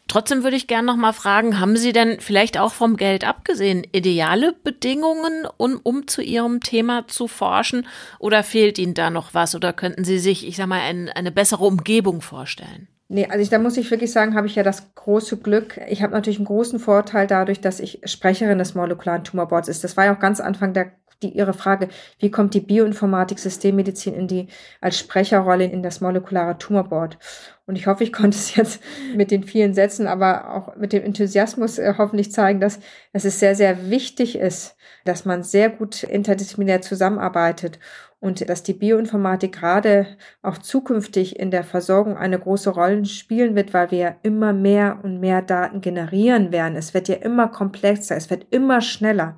Trotzdem 0.09 0.43
würde 0.43 0.57
ich 0.57 0.67
gerne 0.67 0.87
noch 0.87 0.97
mal 0.97 1.13
fragen, 1.13 1.57
haben 1.61 1.77
Sie 1.77 1.93
denn 1.93 2.19
vielleicht 2.19 2.59
auch 2.59 2.73
vom 2.73 2.97
Geld 2.97 3.25
abgesehen 3.25 3.85
ideale 3.93 4.53
Bedingungen, 4.65 5.47
um, 5.55 5.79
um 5.81 6.05
zu 6.05 6.21
Ihrem 6.21 6.59
Thema 6.59 7.07
zu 7.07 7.29
forschen? 7.29 7.87
Oder 8.19 8.43
fehlt 8.43 8.77
Ihnen 8.77 8.93
da 8.93 9.09
noch 9.09 9.33
was? 9.33 9.55
Oder 9.55 9.71
könnten 9.71 10.03
Sie 10.03 10.19
sich, 10.19 10.45
ich 10.45 10.57
sag 10.57 10.67
mal, 10.67 10.81
ein, 10.81 11.07
eine 11.07 11.31
bessere 11.31 11.63
Umgebung 11.63 12.19
vorstellen? 12.19 12.89
Nee, 13.07 13.27
also 13.27 13.39
ich, 13.41 13.49
da 13.49 13.59
muss 13.59 13.77
ich 13.77 13.89
wirklich 13.91 14.11
sagen, 14.11 14.35
habe 14.35 14.47
ich 14.47 14.55
ja 14.55 14.63
das 14.63 14.95
große 14.95 15.37
Glück. 15.37 15.79
Ich 15.89 16.01
habe 16.01 16.13
natürlich 16.13 16.39
einen 16.39 16.45
großen 16.45 16.79
Vorteil 16.79 17.27
dadurch, 17.27 17.61
dass 17.61 17.79
ich 17.79 18.01
Sprecherin 18.05 18.57
des 18.57 18.75
molekularen 18.75 19.23
Tumorboards 19.23 19.69
ist. 19.69 19.83
Das 19.83 19.95
war 19.95 20.05
ja 20.05 20.15
auch 20.15 20.19
ganz 20.19 20.39
Anfang 20.39 20.73
der 20.73 20.91
die, 21.21 21.29
Ihre 21.29 21.53
Frage, 21.53 21.89
wie 22.19 22.31
kommt 22.31 22.53
die 22.53 22.61
Bioinformatik 22.61 23.39
Systemmedizin 23.39 24.13
in 24.13 24.27
die, 24.27 24.47
als 24.79 24.99
Sprecherrolle 24.99 25.65
in 25.65 25.83
das 25.83 26.01
molekulare 26.01 26.57
Tumorboard? 26.57 27.17
Und 27.65 27.75
ich 27.75 27.87
hoffe, 27.87 28.03
ich 28.03 28.11
konnte 28.11 28.37
es 28.37 28.55
jetzt 28.55 28.81
mit 29.15 29.31
den 29.31 29.43
vielen 29.43 29.73
Sätzen, 29.73 30.07
aber 30.07 30.53
auch 30.53 30.75
mit 30.75 30.93
dem 30.93 31.03
Enthusiasmus 31.03 31.79
äh, 31.79 31.93
hoffentlich 31.97 32.31
zeigen, 32.31 32.59
dass, 32.59 32.79
dass 33.13 33.25
es 33.25 33.39
sehr, 33.39 33.55
sehr 33.55 33.89
wichtig 33.89 34.37
ist, 34.37 34.75
dass 35.05 35.25
man 35.25 35.43
sehr 35.43 35.69
gut 35.69 36.03
interdisziplinär 36.03 36.81
zusammenarbeitet 36.81 37.79
und 38.21 38.47
dass 38.47 38.61
die 38.61 38.73
Bioinformatik 38.73 39.51
gerade 39.51 40.05
auch 40.43 40.59
zukünftig 40.59 41.39
in 41.39 41.49
der 41.49 41.63
Versorgung 41.63 42.17
eine 42.17 42.37
große 42.37 42.69
Rolle 42.69 43.03
spielen 43.03 43.55
wird, 43.55 43.73
weil 43.73 43.89
wir 43.89 44.15
immer 44.21 44.53
mehr 44.53 44.99
und 45.01 45.19
mehr 45.19 45.41
Daten 45.41 45.81
generieren 45.81 46.51
werden. 46.51 46.77
Es 46.77 46.93
wird 46.93 47.07
ja 47.07 47.15
immer 47.15 47.47
komplexer, 47.47 48.15
es 48.15 48.29
wird 48.29 48.45
immer 48.51 48.79
schneller. 48.79 49.35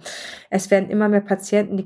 Es 0.50 0.70
werden 0.70 0.90
immer 0.90 1.08
mehr 1.08 1.22
Patienten, 1.22 1.78
die 1.78 1.86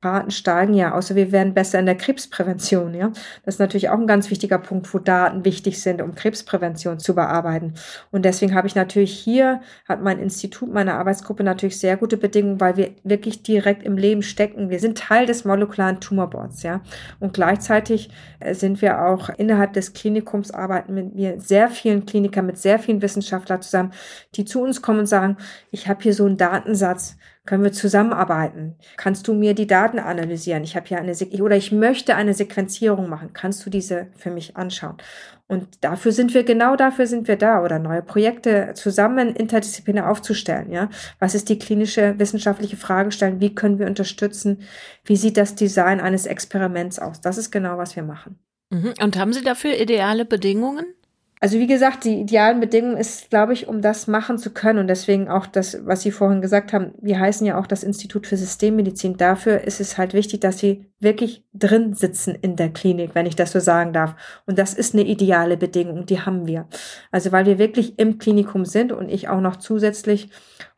Krebsraten 0.00 0.30
steigen 0.30 0.74
ja, 0.74 0.94
außer 0.94 1.16
wir 1.16 1.32
werden 1.32 1.54
besser 1.54 1.80
in 1.80 1.86
der 1.86 1.96
Krebsprävention, 1.96 2.94
ja. 2.94 3.10
Das 3.44 3.56
ist 3.56 3.58
natürlich 3.58 3.88
auch 3.88 3.98
ein 3.98 4.06
ganz 4.06 4.30
wichtiger 4.30 4.58
Punkt, 4.58 4.92
wo 4.94 4.98
Daten 4.98 5.44
wichtig 5.44 5.82
sind, 5.82 6.00
um 6.00 6.14
Krebsprävention 6.14 7.00
zu 7.00 7.16
bearbeiten. 7.16 7.74
Und 8.12 8.24
deswegen 8.24 8.54
habe 8.54 8.68
ich 8.68 8.76
natürlich 8.76 9.12
hier, 9.12 9.60
hat 9.88 10.00
mein 10.00 10.20
Institut, 10.20 10.72
meine 10.72 10.94
Arbeitsgruppe 10.94 11.42
natürlich 11.42 11.80
sehr 11.80 11.96
gute 11.96 12.16
Bedingungen, 12.16 12.60
weil 12.60 12.76
wir 12.76 12.90
wirklich 13.02 13.42
direkt 13.42 13.82
im 13.82 13.96
Leben 13.96 14.22
stecken. 14.22 14.70
Wir 14.70 14.78
sind 14.78 14.98
Teil 14.98 15.26
des 15.26 15.44
molekularen 15.44 15.98
Tumorboards, 15.98 16.62
ja. 16.62 16.80
Und 17.18 17.32
gleichzeitig 17.32 18.10
äh, 18.38 18.54
sind 18.54 18.80
wir 18.80 19.04
auch 19.04 19.30
innerhalb 19.30 19.72
des 19.72 19.94
Klinikums 19.94 20.52
arbeiten 20.52 20.94
mit 20.94 21.16
mir 21.16 21.40
sehr 21.40 21.70
vielen 21.70 22.06
Klinikern, 22.06 22.46
mit 22.46 22.58
sehr 22.58 22.78
vielen 22.78 23.02
Wissenschaftlern 23.02 23.62
zusammen, 23.62 23.92
die 24.36 24.44
zu 24.44 24.62
uns 24.62 24.80
kommen 24.80 25.00
und 25.00 25.06
sagen, 25.06 25.38
ich 25.72 25.88
habe 25.88 26.04
hier 26.04 26.14
so 26.14 26.24
einen 26.24 26.36
Datensatz, 26.36 27.16
können 27.48 27.64
wir 27.64 27.72
zusammenarbeiten? 27.72 28.76
Kannst 28.98 29.26
du 29.26 29.32
mir 29.32 29.54
die 29.54 29.66
Daten 29.66 29.98
analysieren? 29.98 30.64
Ich 30.64 30.76
habe 30.76 30.86
ja 30.88 30.98
eine 30.98 31.14
oder 31.40 31.56
ich 31.56 31.72
möchte 31.72 32.14
eine 32.14 32.34
Sequenzierung 32.34 33.08
machen. 33.08 33.32
Kannst 33.32 33.64
du 33.64 33.70
diese 33.70 34.08
für 34.18 34.30
mich 34.30 34.58
anschauen? 34.58 34.98
Und 35.46 35.82
dafür 35.82 36.12
sind 36.12 36.34
wir 36.34 36.44
genau 36.44 36.76
dafür 36.76 37.06
sind 37.06 37.26
wir 37.26 37.36
da 37.36 37.64
oder 37.64 37.78
neue 37.78 38.02
Projekte 38.02 38.72
zusammen 38.74 39.34
interdisziplinär 39.34 40.10
aufzustellen. 40.10 40.70
Ja, 40.70 40.90
was 41.20 41.34
ist 41.34 41.48
die 41.48 41.58
klinische 41.58 42.18
wissenschaftliche 42.18 42.76
Frage 42.76 43.12
stellen? 43.12 43.40
Wie 43.40 43.54
können 43.54 43.78
wir 43.78 43.86
unterstützen? 43.86 44.60
Wie 45.04 45.16
sieht 45.16 45.38
das 45.38 45.54
Design 45.54 46.00
eines 46.00 46.26
Experiments 46.26 46.98
aus? 46.98 47.22
Das 47.22 47.38
ist 47.38 47.50
genau 47.50 47.78
was 47.78 47.96
wir 47.96 48.02
machen. 48.02 48.38
Mhm. 48.68 48.92
Und 49.00 49.16
haben 49.16 49.32
Sie 49.32 49.42
dafür 49.42 49.80
ideale 49.80 50.26
Bedingungen? 50.26 50.84
Also 51.40 51.58
wie 51.58 51.66
gesagt, 51.66 52.04
die 52.04 52.20
idealen 52.20 52.60
Bedingungen 52.60 52.96
ist, 52.96 53.30
glaube 53.30 53.52
ich, 53.52 53.68
um 53.68 53.80
das 53.80 54.06
machen 54.06 54.38
zu 54.38 54.50
können 54.50 54.78
und 54.78 54.88
deswegen 54.88 55.28
auch 55.28 55.46
das, 55.46 55.86
was 55.86 56.02
Sie 56.02 56.10
vorhin 56.10 56.40
gesagt 56.40 56.72
haben, 56.72 56.92
wir 57.00 57.20
heißen 57.20 57.46
ja 57.46 57.58
auch 57.58 57.66
das 57.66 57.82
Institut 57.82 58.26
für 58.26 58.36
Systemmedizin. 58.36 59.16
Dafür 59.16 59.62
ist 59.62 59.80
es 59.80 59.98
halt 59.98 60.14
wichtig, 60.14 60.40
dass 60.40 60.58
Sie 60.58 60.86
wirklich 61.00 61.44
drin 61.54 61.94
sitzen 61.94 62.34
in 62.34 62.56
der 62.56 62.70
Klinik, 62.70 63.14
wenn 63.14 63.26
ich 63.26 63.36
das 63.36 63.52
so 63.52 63.60
sagen 63.60 63.92
darf. 63.92 64.14
Und 64.46 64.58
das 64.58 64.74
ist 64.74 64.94
eine 64.94 65.04
ideale 65.04 65.56
Bedingung, 65.56 66.06
die 66.06 66.20
haben 66.20 66.46
wir. 66.46 66.66
Also 67.12 67.30
weil 67.30 67.46
wir 67.46 67.58
wirklich 67.58 67.98
im 67.98 68.18
Klinikum 68.18 68.64
sind 68.64 68.92
und 68.92 69.08
ich 69.08 69.28
auch 69.28 69.40
noch 69.40 69.56
zusätzlich 69.56 70.30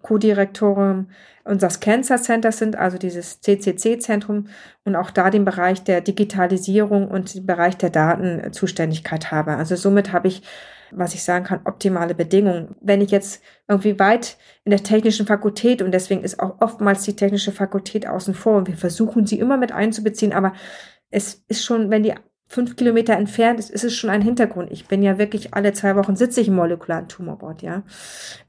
Co-Direktorin 0.02 1.08
unseres 1.44 1.80
Cancer 1.80 2.18
Centers 2.18 2.58
sind, 2.58 2.76
also 2.76 2.98
dieses 2.98 3.40
CCC-Zentrum 3.40 4.48
und 4.84 4.96
auch 4.96 5.10
da 5.10 5.30
den 5.30 5.44
Bereich 5.44 5.82
der 5.82 6.00
Digitalisierung 6.00 7.08
und 7.08 7.34
den 7.34 7.46
Bereich 7.46 7.76
der 7.76 7.90
Datenzuständigkeit 7.90 9.30
habe. 9.30 9.56
Also 9.56 9.76
somit 9.76 10.12
habe 10.12 10.28
ich, 10.28 10.42
was 10.90 11.14
ich 11.14 11.22
sagen 11.22 11.44
kann, 11.44 11.60
optimale 11.64 12.14
Bedingungen. 12.14 12.76
Wenn 12.80 13.00
ich 13.00 13.10
jetzt 13.10 13.42
irgendwie 13.68 13.98
weit 13.98 14.36
in 14.64 14.70
der 14.70 14.82
technischen 14.82 15.26
Fakultät 15.26 15.82
und 15.82 15.92
deswegen 15.92 16.22
ist 16.22 16.40
auch 16.40 16.60
oftmals 16.60 17.04
die 17.04 17.16
technische 17.16 17.52
Fakultät 17.52 18.06
außen 18.06 18.34
vor 18.34 18.58
und 18.58 18.68
wir 18.68 18.76
versuchen 18.76 19.26
sie 19.26 19.38
immer 19.38 19.56
mit 19.56 19.72
einzubeziehen, 19.72 20.32
aber 20.32 20.52
es 21.10 21.42
ist 21.48 21.64
schon, 21.64 21.90
wenn 21.90 22.04
die 22.04 22.14
fünf 22.50 22.74
Kilometer 22.74 23.12
entfernt 23.12 23.60
ist, 23.60 23.70
ist 23.70 23.84
es 23.84 23.94
schon 23.94 24.10
ein 24.10 24.22
Hintergrund. 24.22 24.72
Ich 24.72 24.86
bin 24.86 25.04
ja 25.04 25.18
wirklich 25.18 25.54
alle 25.54 25.72
zwei 25.72 25.94
Wochen 25.94 26.16
sitze 26.16 26.40
ich 26.40 26.48
im 26.48 26.56
molekularen 26.56 27.06
Tumorboard, 27.06 27.62
ja. 27.62 27.84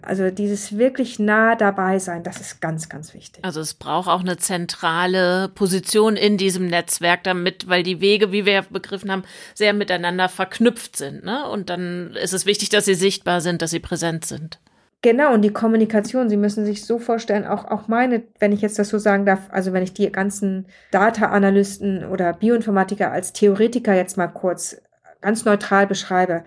Also 0.02 0.32
dieses 0.32 0.76
wirklich 0.76 1.20
nah 1.20 1.56
dabei 1.56 2.00
sein, 2.00 2.24
das 2.24 2.42
ist 2.42 2.62
ganz, 2.62 2.90
ganz 2.90 3.14
wichtig. 3.14 3.46
Also 3.46 3.62
es 3.62 3.76
braucht 3.76 4.10
auch 4.10 4.22
eine 4.22 4.38
zentrale 4.38 5.50
Position 5.50 6.16
in 6.16 6.38
diesem 6.38 6.66
Netzwerk 6.66 7.24
damit, 7.24 7.70
weil 7.70 7.84
die 7.84 8.02
Wege, 8.02 8.32
wie 8.32 8.48
wir 8.48 8.54
ja 8.54 8.62
begriffen 8.68 9.12
haben, 9.12 9.24
sehr 9.54 9.74
miteinander 9.74 10.30
verknüpft 10.30 10.98
sind, 10.98 11.24
ne? 11.24 11.48
Und 11.48 11.70
dann 11.70 12.16
ist 12.16 12.34
es 12.34 12.48
wichtig, 12.48 12.70
dass 12.70 12.86
sie 12.86 12.96
sichtbar 12.96 13.40
sind, 13.40 13.62
dass 13.62 13.70
sie 13.70 13.80
präsent 13.80 14.26
sind. 14.26 14.58
Genau, 15.04 15.34
und 15.34 15.42
die 15.42 15.52
Kommunikation, 15.52 16.30
Sie 16.30 16.38
müssen 16.38 16.64
sich 16.64 16.86
so 16.86 17.00
vorstellen, 17.00 17.46
auch, 17.46 17.66
auch 17.66 17.88
meine, 17.88 18.24
wenn 18.40 18.52
ich 18.52 18.62
jetzt 18.62 18.78
das 18.78 18.90
so 18.90 19.00
sagen 19.00 19.26
darf, 19.26 19.50
also 19.50 19.74
wenn 19.74 19.82
ich 19.82 19.94
die 19.94 20.12
ganzen 20.12 20.68
Data-Analysten 20.92 22.06
oder 22.06 22.34
Bioinformatiker 22.34 23.12
als 23.12 23.34
Theoretiker 23.34 23.96
jetzt 23.96 24.18
mal 24.18 24.28
kurz 24.28 24.80
ganz 25.22 25.44
neutral 25.44 25.88
beschreibe, 25.88 26.44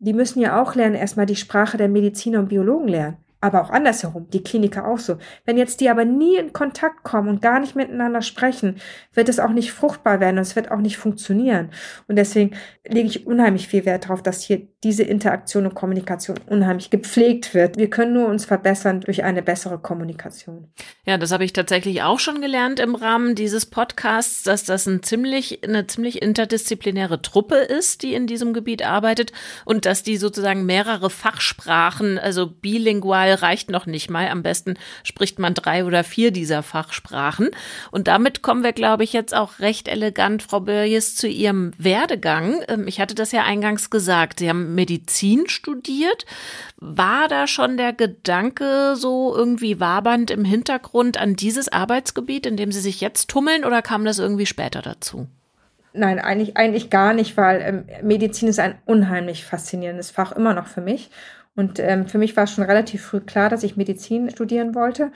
die 0.00 0.14
müssen 0.14 0.40
ja 0.40 0.60
auch 0.60 0.74
lernen, 0.74 0.96
erstmal 0.96 1.26
die 1.26 1.36
Sprache 1.36 1.76
der 1.76 1.88
Mediziner 1.88 2.40
und 2.40 2.48
Biologen 2.48 2.88
lernen 2.88 3.18
aber 3.42 3.60
auch 3.60 3.70
andersherum, 3.70 4.30
die 4.30 4.42
Kliniker 4.42 4.86
auch 4.86 5.00
so. 5.00 5.18
Wenn 5.44 5.58
jetzt 5.58 5.80
die 5.80 5.90
aber 5.90 6.04
nie 6.04 6.36
in 6.36 6.52
Kontakt 6.52 7.02
kommen 7.02 7.28
und 7.28 7.42
gar 7.42 7.58
nicht 7.58 7.74
miteinander 7.74 8.22
sprechen, 8.22 8.76
wird 9.14 9.28
es 9.28 9.40
auch 9.40 9.50
nicht 9.50 9.72
fruchtbar 9.72 10.20
werden 10.20 10.36
und 10.36 10.42
es 10.42 10.54
wird 10.54 10.70
auch 10.70 10.78
nicht 10.78 10.96
funktionieren. 10.96 11.70
Und 12.06 12.16
deswegen 12.16 12.54
lege 12.86 13.08
ich 13.08 13.26
unheimlich 13.26 13.66
viel 13.66 13.84
Wert 13.84 14.04
darauf, 14.04 14.22
dass 14.22 14.42
hier 14.42 14.68
diese 14.84 15.04
Interaktion 15.04 15.66
und 15.66 15.74
Kommunikation 15.74 16.40
unheimlich 16.48 16.90
gepflegt 16.90 17.54
wird. 17.54 17.76
Wir 17.76 17.88
können 17.88 18.14
nur 18.14 18.26
uns 18.26 18.44
verbessern 18.44 19.00
durch 19.00 19.22
eine 19.22 19.40
bessere 19.40 19.78
Kommunikation. 19.78 20.72
Ja, 21.06 21.18
das 21.18 21.30
habe 21.30 21.44
ich 21.44 21.52
tatsächlich 21.52 22.02
auch 22.02 22.18
schon 22.18 22.40
gelernt 22.40 22.80
im 22.80 22.96
Rahmen 22.96 23.36
dieses 23.36 23.66
Podcasts, 23.66 24.42
dass 24.42 24.64
das 24.64 24.86
ein 24.86 25.04
ziemlich, 25.04 25.62
eine 25.62 25.86
ziemlich 25.86 26.20
interdisziplinäre 26.20 27.22
Truppe 27.22 27.56
ist, 27.56 28.02
die 28.02 28.14
in 28.14 28.26
diesem 28.26 28.52
Gebiet 28.52 28.84
arbeitet 28.84 29.30
und 29.64 29.86
dass 29.86 30.02
die 30.02 30.16
sozusagen 30.16 30.66
mehrere 30.66 31.10
Fachsprachen, 31.10 32.18
also 32.18 32.48
bilingual 32.48 33.34
reicht 33.34 33.70
noch 33.70 33.86
nicht 33.86 34.10
mal. 34.10 34.28
Am 34.28 34.42
besten 34.42 34.74
spricht 35.04 35.38
man 35.38 35.54
drei 35.54 35.84
oder 35.84 36.02
vier 36.02 36.32
dieser 36.32 36.64
Fachsprachen. 36.64 37.50
Und 37.92 38.08
damit 38.08 38.42
kommen 38.42 38.64
wir, 38.64 38.72
glaube 38.72 39.04
ich, 39.04 39.12
jetzt 39.12 39.34
auch 39.34 39.60
recht 39.60 39.86
elegant, 39.86 40.42
Frau 40.42 40.58
Börjes, 40.58 41.14
zu 41.14 41.28
Ihrem 41.28 41.70
Werdegang. 41.78 42.62
Ähm, 42.66 42.88
ich 42.88 43.00
hatte 43.00 43.14
das 43.14 43.30
ja 43.30 43.44
eingangs 43.44 43.88
gesagt. 43.88 44.40
Sie 44.40 44.48
haben 44.48 44.71
Medizin 44.74 45.48
studiert. 45.48 46.26
War 46.76 47.28
da 47.28 47.46
schon 47.46 47.76
der 47.76 47.92
Gedanke 47.92 48.94
so 48.96 49.34
irgendwie 49.36 49.80
wabernd 49.80 50.30
im 50.30 50.44
Hintergrund 50.44 51.18
an 51.18 51.36
dieses 51.36 51.70
Arbeitsgebiet, 51.70 52.46
in 52.46 52.56
dem 52.56 52.72
Sie 52.72 52.80
sich 52.80 53.00
jetzt 53.00 53.28
tummeln, 53.28 53.64
oder 53.64 53.82
kam 53.82 54.04
das 54.04 54.18
irgendwie 54.18 54.46
später 54.46 54.82
dazu? 54.82 55.26
Nein, 55.94 56.18
eigentlich, 56.18 56.56
eigentlich 56.56 56.90
gar 56.90 57.12
nicht, 57.12 57.36
weil 57.36 57.60
ähm, 57.60 57.84
Medizin 58.06 58.48
ist 58.48 58.58
ein 58.58 58.78
unheimlich 58.86 59.44
faszinierendes 59.44 60.10
Fach, 60.10 60.32
immer 60.32 60.54
noch 60.54 60.66
für 60.66 60.80
mich. 60.80 61.10
Und 61.54 61.78
ähm, 61.78 62.06
für 62.06 62.16
mich 62.16 62.34
war 62.36 62.46
schon 62.46 62.64
relativ 62.64 63.02
früh 63.02 63.20
klar, 63.20 63.50
dass 63.50 63.62
ich 63.62 63.76
Medizin 63.76 64.30
studieren 64.30 64.74
wollte 64.74 65.12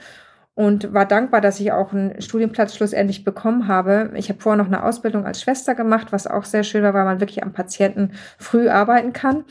und 0.57 0.91
war 0.91 1.05
dankbar, 1.05 1.39
dass 1.39 1.59
ich 1.59 1.71
auch 1.71 1.93
einen 1.93 2.19
Studienplatz 2.19 2.75
schlussendlich 2.75 3.23
bekommen 3.23 3.67
habe. 3.67 4.11
Ich 4.15 4.29
habe 4.29 4.41
vorher 4.41 4.57
noch 4.57 4.65
eine 4.65 4.83
Ausbildung 4.83 5.23
als 5.23 5.39
Schwester 5.39 5.75
gemacht, 5.75 6.07
was 6.09 6.25
auch 6.25 6.45
sehr 6.45 6.63
schön 6.63 6.81
war, 6.81 6.95
weil 6.95 7.05
man 7.05 7.19
wirklich 7.19 7.43
am 7.43 7.53
Patienten 7.53 8.13
früh 8.39 8.67
arbeiten 8.67 9.13
kann. 9.13 9.45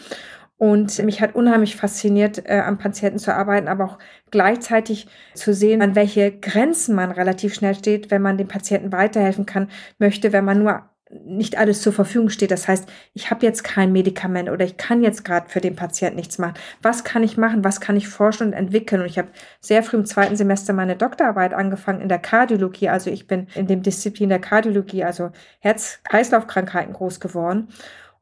Und 0.57 1.01
mich 1.05 1.21
hat 1.21 1.37
unheimlich 1.37 1.77
fasziniert, 1.77 2.43
äh, 2.47 2.59
am 2.59 2.79
Patienten 2.79 3.21
zu 3.21 3.33
arbeiten, 3.33 3.69
aber 3.69 3.85
auch 3.85 3.99
gleichzeitig 4.33 5.07
zu 5.35 5.55
sehen, 5.55 5.81
an 5.81 5.95
welche 5.95 6.37
Grenzen 6.37 6.97
man 6.97 7.13
relativ 7.13 7.55
schnell 7.55 7.77
steht, 7.77 8.11
wenn 8.11 8.23
man 8.23 8.37
dem 8.37 8.49
Patienten 8.49 8.91
weiterhelfen 8.91 9.47
kann, 9.47 9.69
möchte, 10.01 10.33
wenn 10.33 10.45
man 10.45 10.59
nur 10.59 10.91
nicht 11.09 11.57
alles 11.57 11.83
zur 11.83 11.93
Verfügung 11.93 12.31
steht. 12.31 12.51
Das 12.51 12.67
heißt, 12.67 12.89
ich 13.15 13.31
habe 13.31 13.47
jetzt 13.47 13.63
kein 13.63 13.93
Medikament 13.93 14.51
oder 14.51 14.65
ich 14.65 14.77
kann 14.77 15.03
jetzt 15.03 15.25
gerade 15.25 15.49
für 15.49 15.61
den 15.61 15.77
Patienten 15.77 16.17
nichts 16.17 16.39
machen. 16.39 16.55
Was 16.83 17.05
kann 17.05 17.23
ich 17.23 17.37
machen? 17.37 17.63
Was 17.63 17.81
kann 17.81 17.97
ich 17.97 18.09
forschen 18.09 18.49
und 18.49 18.53
entwickeln? 18.53 19.03
Und 19.03 19.07
ich 19.07 19.19
habe 19.19 19.29
sehr 19.61 19.85
früh 19.85 19.99
im 19.99 20.05
zweiten 20.05 20.37
Semester 20.37 20.73
meine 20.73 20.97
Doktorarbeit 20.97 21.55
angefangen 21.55 22.01
in 22.01 22.09
der 22.09 22.19
Kardiologie. 22.19 22.89
Also 22.89 23.11
ich 23.11 23.29
bin 23.29 23.47
in 23.55 23.69
dem 23.69 23.83
Disziplin 23.83 24.31
der 24.31 24.41
Kardiologie, 24.41 25.05
also 25.05 25.31
Herz-Kreislauf-Krankheiten 25.61 26.93
groß 26.93 27.21
geworden. 27.21 27.69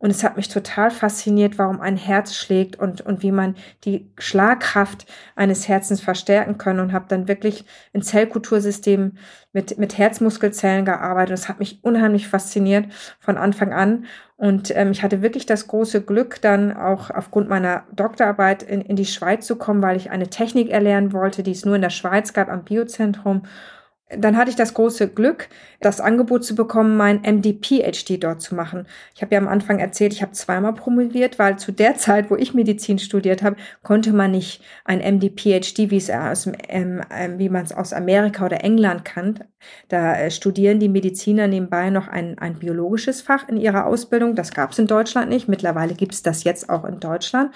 Und 0.04 0.10
es 0.10 0.22
hat 0.22 0.36
mich 0.36 0.50
total 0.50 0.90
fasziniert, 0.90 1.56
warum 1.56 1.80
ein 1.80 1.96
Herz 1.96 2.34
schlägt 2.34 2.78
und, 2.78 3.00
und 3.00 3.22
wie 3.22 3.32
man 3.32 3.54
die 3.86 4.10
Schlagkraft 4.18 5.06
eines 5.34 5.66
Herzens 5.66 6.02
verstärken 6.02 6.58
kann 6.58 6.78
und 6.78 6.92
habe 6.92 7.06
dann 7.08 7.26
wirklich 7.26 7.64
in 7.94 8.02
Zellkultursystemen 8.02 9.16
mit, 9.54 9.78
mit 9.78 9.96
Herzmuskelzellen 9.96 10.84
gearbeitet. 10.84 11.30
Und 11.30 11.38
es 11.38 11.48
hat 11.48 11.58
mich 11.58 11.78
unheimlich 11.80 12.28
fasziniert 12.28 12.92
von 13.18 13.38
Anfang 13.38 13.72
an. 13.72 14.04
Und 14.36 14.76
ähm, 14.76 14.90
ich 14.90 15.02
hatte 15.02 15.22
wirklich 15.22 15.46
das 15.46 15.68
große 15.68 16.02
Glück, 16.02 16.38
dann 16.42 16.76
auch 16.76 17.08
aufgrund 17.08 17.48
meiner 17.48 17.84
Doktorarbeit 17.90 18.62
in, 18.62 18.82
in 18.82 18.96
die 18.96 19.06
Schweiz 19.06 19.46
zu 19.46 19.56
kommen, 19.56 19.80
weil 19.80 19.96
ich 19.96 20.10
eine 20.10 20.28
Technik 20.28 20.68
erlernen 20.68 21.14
wollte, 21.14 21.42
die 21.42 21.52
es 21.52 21.64
nur 21.64 21.76
in 21.76 21.82
der 21.82 21.88
Schweiz 21.88 22.34
gab 22.34 22.50
am 22.50 22.64
Biozentrum 22.64 23.44
dann 24.18 24.36
hatte 24.36 24.50
ich 24.50 24.56
das 24.56 24.74
große 24.74 25.08
Glück, 25.08 25.48
das 25.80 26.00
Angebot 26.00 26.44
zu 26.44 26.54
bekommen, 26.54 26.96
mein 26.96 27.22
MD-PhD 27.22 28.22
dort 28.22 28.40
zu 28.40 28.54
machen. 28.54 28.86
Ich 29.14 29.22
habe 29.22 29.34
ja 29.34 29.40
am 29.40 29.48
Anfang 29.48 29.78
erzählt, 29.78 30.12
ich 30.12 30.22
habe 30.22 30.32
zweimal 30.32 30.74
promoviert, 30.74 31.38
weil 31.38 31.58
zu 31.58 31.72
der 31.72 31.96
Zeit, 31.96 32.30
wo 32.30 32.36
ich 32.36 32.54
Medizin 32.54 32.98
studiert 32.98 33.42
habe, 33.42 33.56
konnte 33.82 34.12
man 34.12 34.30
nicht 34.30 34.62
ein 34.84 35.00
MD-PhD, 35.00 35.90
wie 35.90 35.96
es 35.96 36.10
aus, 36.10 36.50
ähm, 36.68 37.02
ähm, 37.10 37.38
wie 37.38 37.48
man 37.48 37.64
es 37.64 37.72
aus 37.72 37.92
Amerika 37.92 38.46
oder 38.46 38.64
England 38.64 39.04
kannt. 39.04 39.40
Da 39.88 40.16
äh, 40.16 40.30
studieren 40.30 40.80
die 40.80 40.88
Mediziner 40.88 41.46
nebenbei 41.46 41.90
noch 41.90 42.08
ein, 42.08 42.38
ein 42.38 42.58
biologisches 42.58 43.22
Fach 43.22 43.48
in 43.48 43.56
ihrer 43.56 43.86
Ausbildung. 43.86 44.34
Das 44.34 44.52
gab 44.52 44.72
es 44.72 44.78
in 44.78 44.86
Deutschland 44.86 45.28
nicht. 45.28 45.48
Mittlerweile 45.48 45.94
gibt 45.94 46.14
es 46.14 46.22
das 46.22 46.44
jetzt 46.44 46.70
auch 46.70 46.84
in 46.84 47.00
Deutschland. 47.00 47.54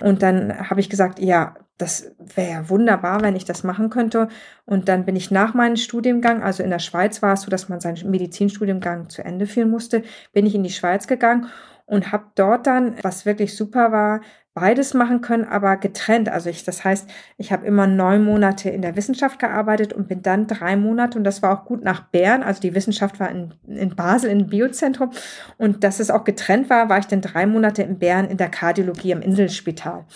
Und 0.00 0.22
dann 0.22 0.70
habe 0.70 0.80
ich 0.80 0.90
gesagt, 0.90 1.18
ja, 1.18 1.54
das 1.78 2.12
wäre 2.34 2.68
wunderbar, 2.68 3.22
wenn 3.22 3.34
ich 3.34 3.44
das 3.44 3.64
machen 3.64 3.90
könnte. 3.90 4.28
Und 4.64 4.88
dann 4.88 5.04
bin 5.04 5.16
ich 5.16 5.30
nach 5.30 5.54
meinem 5.54 5.76
Studiengang, 5.76 6.42
also 6.42 6.62
in 6.62 6.70
der 6.70 6.78
Schweiz 6.78 7.22
war 7.22 7.34
es 7.34 7.42
so, 7.42 7.50
dass 7.50 7.68
man 7.68 7.80
seinen 7.80 8.10
Medizinstudiengang 8.10 9.08
zu 9.08 9.24
Ende 9.24 9.46
führen 9.46 9.70
musste, 9.70 10.02
bin 10.32 10.46
ich 10.46 10.54
in 10.54 10.62
die 10.62 10.70
Schweiz 10.70 11.06
gegangen 11.06 11.48
und 11.92 12.10
habe 12.10 12.24
dort 12.36 12.66
dann, 12.66 12.94
was 13.02 13.26
wirklich 13.26 13.54
super 13.54 13.92
war, 13.92 14.22
beides 14.54 14.94
machen 14.94 15.20
können, 15.20 15.44
aber 15.44 15.76
getrennt. 15.76 16.30
Also 16.30 16.48
ich, 16.48 16.64
das 16.64 16.84
heißt, 16.84 17.06
ich 17.36 17.52
habe 17.52 17.66
immer 17.66 17.86
neun 17.86 18.24
Monate 18.24 18.70
in 18.70 18.80
der 18.80 18.96
Wissenschaft 18.96 19.38
gearbeitet 19.38 19.92
und 19.92 20.08
bin 20.08 20.22
dann 20.22 20.46
drei 20.46 20.74
Monate, 20.74 21.18
und 21.18 21.24
das 21.24 21.42
war 21.42 21.52
auch 21.52 21.66
gut 21.66 21.84
nach 21.84 22.04
Bern, 22.04 22.42
also 22.42 22.62
die 22.62 22.74
Wissenschaft 22.74 23.20
war 23.20 23.30
in, 23.30 23.52
in 23.66 23.94
Basel 23.94 24.30
im 24.30 24.46
Biozentrum 24.46 25.10
und 25.58 25.84
dass 25.84 26.00
es 26.00 26.10
auch 26.10 26.24
getrennt 26.24 26.70
war, 26.70 26.88
war 26.88 26.98
ich 26.98 27.08
dann 27.08 27.20
drei 27.20 27.44
Monate 27.44 27.82
in 27.82 27.98
Bern 27.98 28.26
in 28.26 28.38
der 28.38 28.48
Kardiologie 28.48 29.12
am 29.12 29.20
Inselspital. 29.20 30.06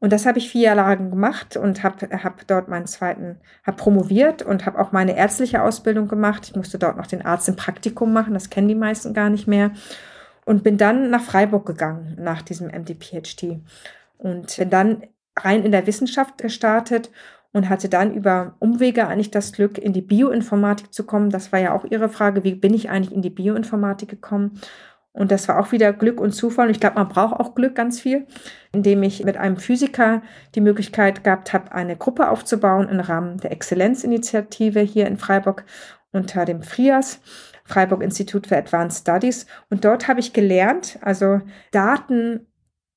Und 0.00 0.12
das 0.12 0.26
habe 0.26 0.38
ich 0.38 0.50
vier 0.50 0.74
Jahre 0.74 0.96
gemacht 0.96 1.56
und 1.56 1.84
habe 1.84 2.08
hab 2.24 2.44
dort 2.48 2.68
meinen 2.68 2.86
zweiten, 2.86 3.38
habe 3.64 3.76
promoviert 3.76 4.42
und 4.42 4.66
habe 4.66 4.80
auch 4.80 4.90
meine 4.90 5.16
ärztliche 5.16 5.62
Ausbildung 5.62 6.08
gemacht. 6.08 6.48
Ich 6.48 6.56
musste 6.56 6.76
dort 6.78 6.96
noch 6.96 7.06
den 7.06 7.24
Arzt 7.24 7.48
im 7.48 7.54
Praktikum 7.54 8.12
machen, 8.12 8.34
das 8.34 8.50
kennen 8.50 8.66
die 8.66 8.74
meisten 8.74 9.14
gar 9.14 9.30
nicht 9.30 9.46
mehr. 9.46 9.70
Und 10.44 10.62
bin 10.62 10.76
dann 10.76 11.10
nach 11.10 11.22
Freiburg 11.22 11.66
gegangen 11.66 12.16
nach 12.20 12.42
diesem 12.42 12.68
MD-PhD. 12.68 13.60
Und 14.18 14.56
bin 14.56 14.70
dann 14.70 15.02
rein 15.36 15.64
in 15.64 15.72
der 15.72 15.86
Wissenschaft 15.86 16.38
gestartet 16.38 17.10
und 17.52 17.68
hatte 17.68 17.88
dann 17.88 18.14
über 18.14 18.56
Umwege 18.58 19.06
eigentlich 19.06 19.30
das 19.30 19.52
Glück, 19.52 19.78
in 19.78 19.92
die 19.92 20.02
Bioinformatik 20.02 20.92
zu 20.92 21.04
kommen. 21.04 21.30
Das 21.30 21.52
war 21.52 21.60
ja 21.60 21.72
auch 21.72 21.84
Ihre 21.84 22.08
Frage, 22.08 22.44
wie 22.44 22.54
bin 22.54 22.74
ich 22.74 22.90
eigentlich 22.90 23.14
in 23.14 23.22
die 23.22 23.30
Bioinformatik 23.30 24.08
gekommen? 24.08 24.60
Und 25.12 25.30
das 25.30 25.46
war 25.46 25.60
auch 25.60 25.70
wieder 25.70 25.92
Glück 25.92 26.20
und 26.20 26.32
Zufall. 26.32 26.66
Und 26.66 26.72
ich 26.72 26.80
glaube, 26.80 26.96
man 26.96 27.08
braucht 27.08 27.38
auch 27.38 27.54
Glück 27.54 27.76
ganz 27.76 28.00
viel, 28.00 28.26
indem 28.72 29.04
ich 29.04 29.22
mit 29.22 29.36
einem 29.36 29.56
Physiker 29.56 30.22
die 30.56 30.60
Möglichkeit 30.60 31.22
gehabt 31.22 31.52
habe, 31.52 31.70
eine 31.70 31.96
Gruppe 31.96 32.28
aufzubauen 32.28 32.88
im 32.88 32.98
Rahmen 32.98 33.38
der 33.38 33.52
Exzellenzinitiative 33.52 34.80
hier 34.80 35.06
in 35.06 35.16
Freiburg 35.16 35.64
unter 36.10 36.44
dem 36.44 36.64
FRIAS. 36.64 37.20
Freiburg 37.64 38.02
Institut 38.02 38.46
for 38.46 38.56
Advanced 38.56 39.00
Studies. 39.00 39.46
Und 39.70 39.84
dort 39.84 40.08
habe 40.08 40.20
ich 40.20 40.32
gelernt, 40.32 40.98
also 41.00 41.40
Daten 41.70 42.46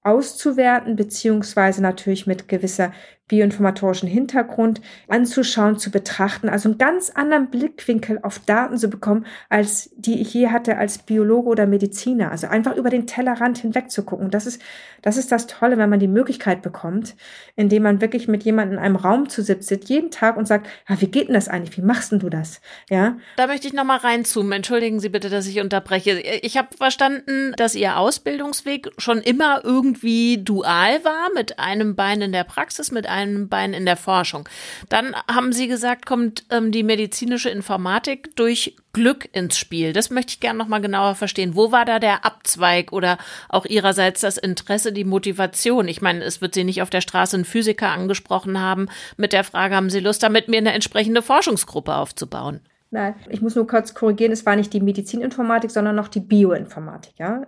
auszuwerten, 0.01 0.95
beziehungsweise 0.95 1.81
natürlich 1.81 2.27
mit 2.27 2.47
gewisser 2.47 2.91
bioinformatorischen 3.27 4.07
Hintergrund 4.07 4.81
anzuschauen, 5.09 5.77
zu 5.77 5.91
betrachten, 5.91 6.47
also 6.47 6.69
einen 6.69 6.77
ganz 6.77 7.09
anderen 7.09 7.49
Blickwinkel 7.49 8.19
auf 8.23 8.39
Daten 8.39 8.77
zu 8.77 8.89
bekommen, 8.89 9.25
als 9.49 9.89
die 9.97 10.21
ich 10.21 10.33
je 10.33 10.47
hatte 10.47 10.77
als 10.77 10.99
Biologe 10.99 11.49
oder 11.49 11.67
Mediziner. 11.67 12.31
Also 12.31 12.47
einfach 12.47 12.75
über 12.75 12.89
den 12.89 13.05
Tellerrand 13.05 13.57
hinweg 13.57 13.91
zu 13.91 14.03
gucken. 14.03 14.31
Das 14.31 14.45
ist, 14.45 14.61
das 15.01 15.17
ist 15.17 15.31
das 15.31 15.47
Tolle, 15.47 15.77
wenn 15.77 15.89
man 15.89 15.99
die 15.99 16.07
Möglichkeit 16.07 16.61
bekommt, 16.61 17.15
indem 17.55 17.83
man 17.83 17.99
wirklich 17.99 18.29
mit 18.29 18.43
jemandem 18.43 18.77
in 18.77 18.83
einem 18.83 18.95
Raum 18.95 19.27
zu 19.27 19.43
sitzt, 19.43 19.67
jeden 19.89 20.11
Tag 20.11 20.37
und 20.37 20.47
sagt, 20.47 20.67
ja, 20.87 20.99
wie 21.01 21.07
geht 21.07 21.27
denn 21.27 21.33
das 21.33 21.49
eigentlich? 21.49 21.77
Wie 21.77 21.81
machst 21.81 22.13
denn 22.13 22.19
du 22.19 22.29
das? 22.29 22.61
Ja. 22.89 23.17
Da 23.35 23.47
möchte 23.47 23.67
ich 23.67 23.73
nochmal 23.73 23.97
reinzoomen. 23.97 24.53
Entschuldigen 24.53 25.01
Sie 25.01 25.09
bitte, 25.09 25.29
dass 25.29 25.47
ich 25.47 25.59
unterbreche. 25.59 26.19
Ich 26.41 26.57
habe 26.57 26.69
verstanden, 26.75 27.53
dass 27.57 27.75
Ihr 27.75 27.97
Ausbildungsweg 27.97 28.91
schon 28.97 29.19
immer 29.19 29.61
irgendwie 29.65 30.37
dual 30.41 31.03
war, 31.03 31.27
mit 31.35 31.59
einem 31.59 31.95
Bein 31.95 32.21
in 32.21 32.31
der 32.31 32.45
Praxis, 32.45 32.91
mit 32.91 33.07
einem 33.07 33.16
einem 33.17 33.49
Bein 33.49 33.73
in 33.73 33.85
der 33.85 33.97
Forschung. 33.97 34.47
Dann 34.89 35.15
haben 35.29 35.51
Sie 35.51 35.67
gesagt, 35.67 36.05
kommt 36.05 36.45
ähm, 36.51 36.71
die 36.71 36.83
medizinische 36.83 37.49
Informatik 37.49 38.35
durch 38.35 38.75
Glück 38.93 39.29
ins 39.33 39.57
Spiel. 39.57 39.93
Das 39.93 40.09
möchte 40.09 40.31
ich 40.31 40.39
gerne 40.39 40.57
noch 40.57 40.67
mal 40.67 40.81
genauer 40.81 41.15
verstehen. 41.15 41.55
Wo 41.55 41.71
war 41.71 41.85
da 41.85 41.99
der 41.99 42.25
Abzweig 42.25 42.91
oder 42.91 43.17
auch 43.49 43.65
Ihrerseits 43.65 44.21
das 44.21 44.37
Interesse, 44.37 44.91
die 44.91 45.03
Motivation? 45.03 45.87
Ich 45.87 46.01
meine, 46.01 46.23
es 46.23 46.41
wird 46.41 46.53
Sie 46.53 46.63
nicht 46.63 46.81
auf 46.81 46.89
der 46.89 47.01
Straße 47.01 47.37
ein 47.37 47.45
Physiker 47.45 47.89
angesprochen 47.89 48.59
haben 48.59 48.87
mit 49.17 49.33
der 49.33 49.43
Frage, 49.43 49.75
haben 49.75 49.89
Sie 49.89 49.99
Lust, 49.99 50.23
da 50.23 50.29
mit 50.29 50.47
mir 50.47 50.57
eine 50.57 50.73
entsprechende 50.73 51.21
Forschungsgruppe 51.21 51.95
aufzubauen? 51.95 52.61
Nein, 52.89 53.15
ich 53.29 53.41
muss 53.41 53.55
nur 53.55 53.67
kurz 53.67 53.93
korrigieren, 53.93 54.31
es 54.31 54.45
war 54.45 54.55
nicht 54.55 54.71
die 54.71 54.79
Medizininformatik, 54.79 55.71
sondern 55.71 55.95
noch 55.95 56.07
die 56.07 56.21
Bioinformatik. 56.21 57.13
Ja? 57.17 57.41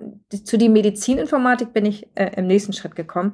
Zu 0.44 0.58
die 0.58 0.68
Medizininformatik 0.68 1.72
bin 1.72 1.86
ich 1.86 2.08
äh, 2.16 2.32
im 2.36 2.48
nächsten 2.48 2.74
Schritt 2.74 2.96
gekommen. 2.96 3.34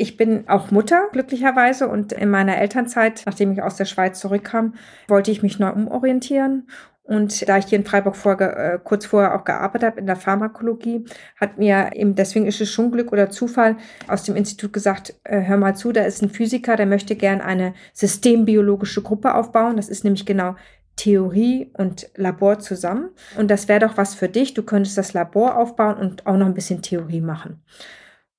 Ich 0.00 0.16
bin 0.16 0.48
auch 0.48 0.70
Mutter, 0.70 1.08
glücklicherweise, 1.10 1.88
und 1.88 2.12
in 2.12 2.30
meiner 2.30 2.56
Elternzeit, 2.56 3.24
nachdem 3.26 3.50
ich 3.50 3.62
aus 3.62 3.74
der 3.74 3.84
Schweiz 3.84 4.20
zurückkam, 4.20 4.74
wollte 5.08 5.32
ich 5.32 5.42
mich 5.42 5.58
neu 5.58 5.72
umorientieren. 5.72 6.68
Und 7.02 7.48
da 7.48 7.58
ich 7.58 7.64
hier 7.64 7.78
in 7.78 7.84
Freiburg 7.84 8.14
vor, 8.14 8.40
äh, 8.40 8.78
kurz 8.84 9.06
vorher 9.06 9.34
auch 9.34 9.44
gearbeitet 9.44 9.88
habe 9.88 9.98
in 9.98 10.06
der 10.06 10.14
Pharmakologie, 10.14 11.04
hat 11.40 11.58
mir 11.58 11.90
eben, 11.94 12.14
deswegen 12.14 12.46
ist 12.46 12.60
es 12.60 12.70
schon 12.70 12.92
Glück 12.92 13.10
oder 13.10 13.28
Zufall, 13.30 13.76
aus 14.06 14.22
dem 14.22 14.36
Institut 14.36 14.72
gesagt, 14.72 15.14
äh, 15.24 15.40
hör 15.40 15.56
mal 15.56 15.74
zu, 15.74 15.90
da 15.90 16.02
ist 16.02 16.22
ein 16.22 16.30
Physiker, 16.30 16.76
der 16.76 16.86
möchte 16.86 17.16
gern 17.16 17.40
eine 17.40 17.74
systembiologische 17.92 19.02
Gruppe 19.02 19.34
aufbauen. 19.34 19.78
Das 19.78 19.88
ist 19.88 20.04
nämlich 20.04 20.26
genau 20.26 20.54
Theorie 20.94 21.72
und 21.76 22.08
Labor 22.14 22.60
zusammen. 22.60 23.08
Und 23.36 23.50
das 23.50 23.66
wäre 23.66 23.80
doch 23.80 23.96
was 23.96 24.14
für 24.14 24.28
dich. 24.28 24.54
Du 24.54 24.62
könntest 24.62 24.96
das 24.96 25.12
Labor 25.12 25.56
aufbauen 25.56 25.96
und 25.96 26.24
auch 26.26 26.36
noch 26.36 26.46
ein 26.46 26.54
bisschen 26.54 26.82
Theorie 26.82 27.20
machen. 27.20 27.62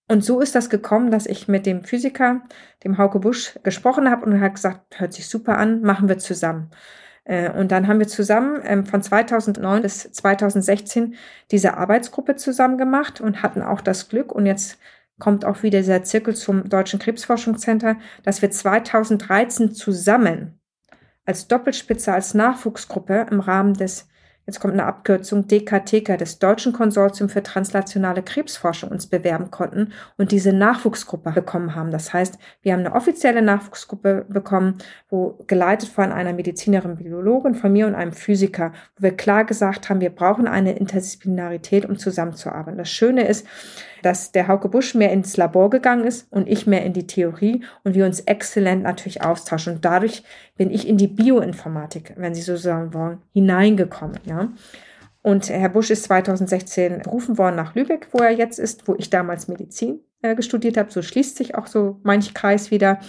Und 0.09 0.25
so 0.25 0.41
ist 0.41 0.55
das 0.55 0.71
gekommen, 0.71 1.11
dass 1.11 1.27
ich 1.27 1.47
mit 1.47 1.67
dem 1.67 1.83
Physiker, 1.83 2.41
dem 2.83 2.97
Hauke 2.97 3.19
Busch, 3.19 3.59
gesprochen 3.61 4.09
habe 4.09 4.25
und 4.25 4.33
er 4.33 4.41
hat 4.41 4.55
gesagt, 4.55 4.99
hört 4.99 5.13
sich 5.13 5.29
super 5.29 5.57
an, 5.59 5.81
machen 5.81 6.09
wir 6.09 6.17
zusammen. 6.17 6.71
Äh, 7.25 7.51
und 7.51 7.71
dann 7.71 7.87
haben 7.87 7.99
wir 7.99 8.07
zusammen 8.07 8.59
ähm, 8.63 8.85
von 8.87 9.03
2009 9.03 9.83
bis 9.83 10.11
2016 10.11 11.13
diese 11.51 11.77
Arbeitsgruppe 11.77 12.35
zusammen 12.35 12.79
gemacht 12.79 13.21
und 13.21 13.43
hatten 13.43 13.61
auch 13.61 13.81
das 13.81 14.09
Glück 14.09 14.31
und 14.31 14.47
jetzt 14.47 14.79
kommt 15.19 15.45
auch 15.45 15.61
wieder 15.61 15.79
dieser 15.79 16.03
Zirkel 16.03 16.35
zum 16.35 16.69
Deutschen 16.69 16.97
Krebsforschungscenter, 16.97 17.97
dass 18.23 18.41
wir 18.41 18.49
2013 18.49 19.73
zusammen 19.73 20.59
als 21.25 21.47
Doppelspitze, 21.47 22.11
als 22.11 22.33
Nachwuchsgruppe 22.33 23.27
im 23.29 23.41
Rahmen 23.41 23.75
des 23.75 24.07
jetzt 24.49 24.59
kommt 24.59 24.73
eine 24.73 24.87
Abkürzung, 24.87 25.47
DKTK, 25.47 26.17
des 26.17 26.39
Deutschen 26.39 26.73
Konsortium 26.73 27.29
für 27.29 27.43
translationale 27.43 28.23
Krebsforschung, 28.23 28.89
uns 28.89 29.05
bewerben 29.05 29.51
konnten 29.51 29.93
und 30.17 30.31
diese 30.31 30.53
Nachwuchsgruppe 30.53 31.31
bekommen 31.31 31.75
haben. 31.75 31.91
Das 31.91 32.13
heißt, 32.13 32.39
wir 32.63 32.73
haben 32.73 32.79
eine 32.79 32.95
offizielle 32.95 33.43
Nachwuchsgruppe 33.43 34.25
bekommen, 34.27 34.79
wo 35.07 35.37
geleitet 35.45 35.89
von 35.89 36.11
einer 36.11 36.33
Medizinerin, 36.33 36.95
Biologin, 36.95 37.53
von 37.53 37.71
mir 37.71 37.85
und 37.85 37.93
einem 37.93 38.11
Physiker, 38.11 38.73
wo 38.97 39.03
wir 39.03 39.15
klar 39.15 39.45
gesagt 39.45 39.87
haben, 39.87 40.01
wir 40.01 40.09
brauchen 40.09 40.47
eine 40.47 40.75
Interdisziplinarität, 40.75 41.85
um 41.85 41.99
zusammenzuarbeiten. 41.99 42.79
Das 42.79 42.89
Schöne 42.89 43.27
ist, 43.27 43.45
dass 44.01 44.31
der 44.31 44.47
Hauke 44.47 44.69
Busch 44.69 44.95
mehr 44.95 45.11
ins 45.11 45.37
Labor 45.37 45.69
gegangen 45.69 46.05
ist 46.05 46.31
und 46.31 46.47
ich 46.47 46.67
mehr 46.67 46.85
in 46.85 46.93
die 46.93 47.07
Theorie 47.07 47.63
und 47.83 47.95
wir 47.95 48.05
uns 48.05 48.21
exzellent 48.21 48.83
natürlich 48.83 49.21
austauschen. 49.21 49.75
Und 49.75 49.85
dadurch 49.85 50.23
bin 50.57 50.71
ich 50.71 50.87
in 50.87 50.97
die 50.97 51.07
Bioinformatik, 51.07 52.13
wenn 52.17 52.33
Sie 52.33 52.41
so 52.41 52.55
sagen 52.55 52.93
wollen, 52.93 53.19
hineingekommen. 53.33 54.19
Ja. 54.25 54.38
Und 55.21 55.49
Herr 55.49 55.69
Busch 55.69 55.89
ist 55.89 56.03
2016 56.03 57.01
berufen 57.03 57.37
worden 57.37 57.55
nach 57.55 57.75
Lübeck, 57.75 58.07
wo 58.11 58.19
er 58.19 58.31
jetzt 58.31 58.57
ist, 58.57 58.87
wo 58.87 58.95
ich 58.97 59.09
damals 59.09 59.47
Medizin 59.47 59.99
äh, 60.21 60.41
studiert 60.41 60.77
habe. 60.77 60.91
So 60.91 61.01
schließt 61.01 61.35
sich 61.35 61.55
auch 61.55 61.67
so 61.67 61.99
manch 62.03 62.33
Kreis 62.33 62.71
wieder. 62.71 62.99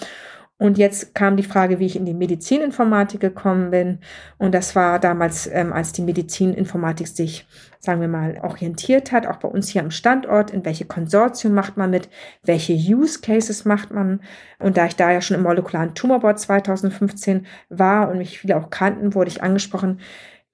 Und 0.60 0.76
jetzt 0.76 1.14
kam 1.14 1.38
die 1.38 1.42
Frage, 1.42 1.78
wie 1.78 1.86
ich 1.86 1.96
in 1.96 2.04
die 2.04 2.12
Medizininformatik 2.12 3.18
gekommen 3.18 3.70
bin. 3.70 4.00
Und 4.36 4.54
das 4.54 4.76
war 4.76 4.98
damals, 4.98 5.46
ähm, 5.50 5.72
als 5.72 5.92
die 5.92 6.02
Medizininformatik 6.02 7.08
sich, 7.08 7.48
sagen 7.78 8.02
wir 8.02 8.08
mal, 8.08 8.38
orientiert 8.42 9.10
hat, 9.10 9.26
auch 9.26 9.36
bei 9.36 9.48
uns 9.48 9.70
hier 9.70 9.80
am 9.80 9.90
Standort, 9.90 10.50
in 10.50 10.62
welche 10.66 10.84
Konsortium 10.84 11.54
macht 11.54 11.78
man 11.78 11.88
mit, 11.88 12.10
welche 12.42 12.74
Use 12.74 13.22
Cases 13.22 13.64
macht 13.64 13.90
man. 13.90 14.20
Und 14.58 14.76
da 14.76 14.84
ich 14.84 14.96
da 14.96 15.10
ja 15.10 15.22
schon 15.22 15.38
im 15.38 15.44
molekularen 15.44 15.94
Tumorboard 15.94 16.38
2015 16.38 17.46
war 17.70 18.10
und 18.10 18.18
mich 18.18 18.40
viele 18.40 18.58
auch 18.58 18.68
kannten, 18.68 19.14
wurde 19.14 19.30
ich 19.30 19.42
angesprochen, 19.42 20.00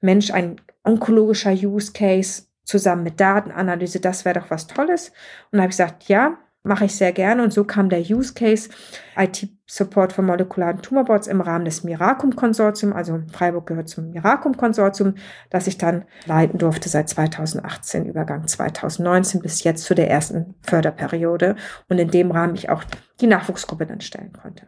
Mensch, 0.01 0.31
ein 0.31 0.61
onkologischer 0.85 1.53
Use 1.53 1.93
Case 1.93 2.45
zusammen 2.65 3.05
mit 3.05 3.21
Datenanalyse, 3.21 4.01
das 4.01 4.25
wäre 4.25 4.41
doch 4.41 4.51
was 4.51 4.67
Tolles. 4.67 5.09
Und 5.51 5.59
da 5.59 5.63
habe 5.63 5.71
ich 5.71 5.77
gesagt, 5.77 6.09
ja, 6.09 6.39
mache 6.67 6.85
ich 6.85 6.97
sehr 6.97 7.13
gerne. 7.13 7.43
Und 7.43 7.53
so 7.53 7.65
kam 7.65 7.89
der 7.89 8.01
Use 8.01 8.35
Case 8.35 8.69
IT-Support 9.17 10.13
von 10.13 10.27
molekularen 10.27 10.83
Tumorboards 10.83 11.29
im 11.29 11.41
Rahmen 11.41 11.65
des 11.65 11.85
Miracum-Konsortium. 11.85 12.93
Also 12.93 13.23
Freiburg 13.33 13.67
gehört 13.67 13.89
zum 13.89 14.11
Miracum-Konsortium, 14.11 15.15
das 15.49 15.67
ich 15.67 15.79
dann 15.79 16.05
leiten 16.27 16.59
durfte 16.59 16.89
seit 16.89 17.09
2018, 17.09 18.07
Übergang 18.07 18.47
2019 18.47 19.41
bis 19.41 19.63
jetzt 19.63 19.85
zu 19.85 19.95
der 19.95 20.11
ersten 20.11 20.55
Förderperiode. 20.63 21.57
Und 21.89 21.99
in 21.99 22.11
dem 22.11 22.31
Rahmen 22.31 22.57
ich 22.57 22.69
auch 22.69 22.85
die 23.21 23.29
Nachwuchsgruppe 23.29 23.87
dann 23.87 24.01
stellen 24.01 24.33
konnte. 24.33 24.67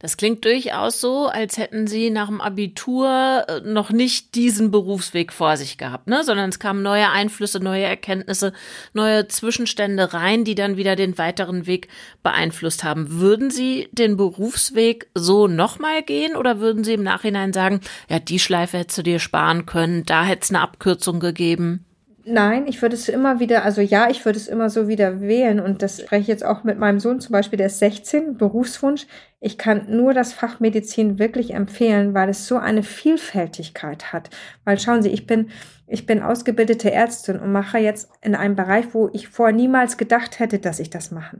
Das 0.00 0.16
klingt 0.16 0.44
durchaus 0.44 1.00
so, 1.00 1.26
als 1.26 1.58
hätten 1.58 1.88
Sie 1.88 2.10
nach 2.10 2.28
dem 2.28 2.40
Abitur 2.40 3.44
äh, 3.48 3.60
noch 3.62 3.90
nicht 3.90 4.36
diesen 4.36 4.70
Berufsweg 4.70 5.32
vor 5.32 5.56
sich 5.56 5.76
gehabt, 5.76 6.06
ne? 6.06 6.22
sondern 6.22 6.50
es 6.50 6.60
kamen 6.60 6.82
neue 6.82 7.10
Einflüsse, 7.10 7.58
neue 7.58 7.82
Erkenntnisse, 7.82 8.52
neue 8.92 9.26
Zwischenstände 9.26 10.14
rein, 10.14 10.44
die 10.44 10.54
dann 10.54 10.76
wieder 10.76 10.94
den 10.94 11.18
weiteren 11.18 11.66
Weg 11.66 11.88
beeinflusst 12.22 12.84
haben. 12.84 13.18
Würden 13.18 13.50
Sie 13.50 13.88
den 13.90 14.16
Berufsweg 14.16 15.08
so 15.14 15.48
nochmal 15.48 16.04
gehen 16.04 16.36
oder 16.36 16.60
würden 16.60 16.84
Sie 16.84 16.94
im 16.94 17.02
Nachhinein 17.02 17.52
sagen, 17.52 17.80
ja, 18.08 18.20
die 18.20 18.38
Schleife 18.38 18.78
hättest 18.78 18.98
du 18.98 19.02
dir 19.02 19.18
sparen 19.18 19.66
können, 19.66 20.04
da 20.06 20.24
hätte 20.24 20.42
es 20.42 20.50
eine 20.50 20.60
Abkürzung 20.60 21.18
gegeben? 21.18 21.84
Nein, 22.30 22.66
ich 22.66 22.82
würde 22.82 22.94
es 22.94 23.08
immer 23.08 23.40
wieder, 23.40 23.64
also 23.64 23.80
ja, 23.80 24.10
ich 24.10 24.26
würde 24.26 24.38
es 24.38 24.48
immer 24.48 24.68
so 24.68 24.86
wieder 24.86 25.22
wählen 25.22 25.60
und 25.60 25.82
das 25.82 26.02
spreche 26.02 26.20
ich 26.20 26.28
jetzt 26.28 26.44
auch 26.44 26.62
mit 26.62 26.78
meinem 26.78 27.00
Sohn 27.00 27.20
zum 27.20 27.32
Beispiel, 27.32 27.56
der 27.56 27.68
ist 27.68 27.78
16, 27.78 28.36
Berufswunsch. 28.36 29.06
Ich 29.40 29.56
kann 29.56 29.86
nur 29.88 30.14
das 30.14 30.32
Fach 30.32 30.58
Medizin 30.58 31.20
wirklich 31.20 31.54
empfehlen, 31.54 32.12
weil 32.12 32.28
es 32.28 32.48
so 32.48 32.56
eine 32.56 32.82
Vielfältigkeit 32.82 34.12
hat. 34.12 34.30
Weil 34.64 34.80
schauen 34.80 35.00
Sie, 35.00 35.10
ich 35.10 35.28
bin, 35.28 35.50
ich 35.86 36.06
bin 36.06 36.22
ausgebildete 36.22 36.90
Ärztin 36.90 37.38
und 37.38 37.52
mache 37.52 37.78
jetzt 37.78 38.10
in 38.20 38.34
einem 38.34 38.56
Bereich, 38.56 38.86
wo 38.94 39.08
ich 39.12 39.28
vorher 39.28 39.54
niemals 39.54 39.96
gedacht 39.96 40.40
hätte, 40.40 40.58
dass 40.58 40.80
ich 40.80 40.90
das 40.90 41.12
mache. 41.12 41.38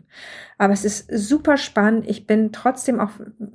Aber 0.59 0.73
es 0.73 0.85
ist 0.85 1.11
super 1.11 1.57
spannend. 1.57 2.09
Ich 2.09 2.27
bin 2.27 2.53
trotzdem 2.53 3.01
auch, 3.01 3.11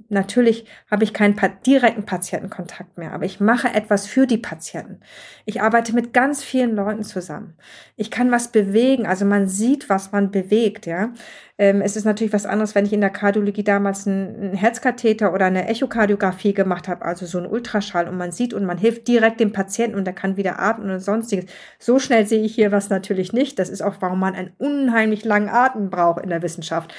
natürlich 0.10 0.66
habe 0.92 1.06
ich 1.06 1.14
keinen 1.14 1.40
direkten 1.66 2.04
Patientenkontakt 2.06 2.98
mehr, 2.98 3.14
aber 3.14 3.24
ich 3.24 3.40
mache 3.40 3.70
etwas 3.70 4.08
für 4.08 4.28
die 4.28 4.38
Patienten. 4.38 5.00
Ich 5.46 5.62
arbeite 5.62 5.96
mit 5.96 6.12
ganz 6.12 6.44
vielen 6.44 6.76
Leuten 6.76 7.04
zusammen. 7.04 7.56
Ich 7.96 8.10
kann 8.10 8.32
was 8.32 8.48
bewegen. 8.48 9.06
Also 9.06 9.26
man 9.26 9.48
sieht, 9.48 9.90
was 9.90 10.12
man 10.12 10.32
bewegt, 10.32 10.86
ja. 10.86 11.14
Ähm, 11.58 11.82
es 11.82 11.96
ist 11.96 12.06
natürlich 12.06 12.34
was 12.34 12.48
anderes, 12.48 12.74
wenn 12.74 12.86
ich 12.86 12.94
in 12.94 13.02
der 13.02 13.12
Kardiologie 13.12 13.64
damals 13.64 14.08
einen 14.08 14.54
Herzkatheter 14.54 15.34
oder 15.34 15.46
eine 15.46 15.68
Echokardiographie 15.68 16.54
gemacht 16.54 16.88
habe, 16.88 17.06
also 17.06 17.26
so 17.28 17.38
ein 17.38 17.46
Ultraschall 17.46 18.08
und 18.08 18.18
man 18.18 18.32
sieht 18.32 18.54
und 18.54 18.66
man 18.66 18.80
hilft 18.80 19.08
direkt 19.08 19.40
dem 19.40 19.52
Patienten 19.52 19.98
und 19.98 20.06
der 20.06 20.16
kann 20.16 20.38
wieder 20.38 20.60
atmen 20.60 20.90
und 20.90 21.00
sonstiges. 21.00 21.46
So 21.78 22.00
schnell 22.00 22.26
sehe 22.26 22.44
ich 22.44 22.56
hier 22.56 22.72
was 22.72 22.90
natürlich 22.90 23.34
nicht. 23.34 23.60
Das 23.60 23.70
ist 23.70 23.82
auch, 23.82 23.96
warum 24.00 24.20
man 24.20 24.34
einen 24.34 24.54
unheimlich 24.58 25.24
langen 25.24 25.50
Atem 25.50 25.90
braucht 25.92 26.24
in 26.24 26.30
der 26.30 26.42
Wissenschaft. 26.42 26.94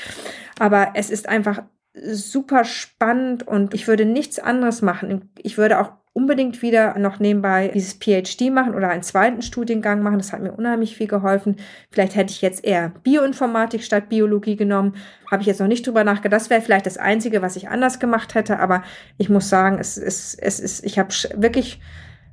Aber 0.61 0.93
es 0.95 1.11
ist 1.11 1.29
einfach 1.29 1.63
super 1.95 2.65
spannend 2.65 3.47
und 3.47 3.75
ich 3.75 3.87
würde 3.87 4.05
nichts 4.05 4.39
anderes 4.39 4.83
machen. 4.83 5.31
Ich 5.43 5.59
würde 5.59 5.81
auch 5.81 5.93
unbedingt 6.15 6.63
wieder 6.63 6.97
noch 6.99 7.19
nebenbei 7.19 7.73
dieses 7.75 7.95
PhD 7.95 8.51
machen 8.51 8.75
oder 8.75 8.89
einen 8.89 9.03
zweiten 9.03 9.43
Studiengang 9.43 10.01
machen. 10.01 10.19
Das 10.19 10.33
hat 10.33 10.41
mir 10.41 10.53
unheimlich 10.53 10.97
viel 10.97 11.09
geholfen. 11.09 11.57
Vielleicht 11.91 12.15
hätte 12.15 12.33
ich 12.33 12.41
jetzt 12.41 12.65
eher 12.65 12.93
Bioinformatik 13.03 13.83
statt 13.83 14.09
Biologie 14.09 14.55
genommen. 14.55 14.95
Habe 15.29 15.43
ich 15.43 15.49
jetzt 15.49 15.61
noch 15.61 15.67
nicht 15.67 15.85
drüber 15.85 16.05
nachgedacht. 16.05 16.41
Das 16.41 16.51
wäre 16.51 16.63
vielleicht 16.63 16.87
das 16.87 16.99
Einzige, 16.99 17.43
was 17.43 17.57
ich 17.57 17.69
anders 17.69 17.99
gemacht 17.99 18.37
hätte. 18.37 18.61
Aber 18.61 18.85
ich 19.19 19.29
muss 19.29 19.49
sagen, 19.49 19.79
es 19.81 19.99
ist, 19.99 20.39
es 20.41 20.61
ist, 20.61 20.85
ich 20.85 21.01
habe 21.01 21.13
wirklich 21.35 21.81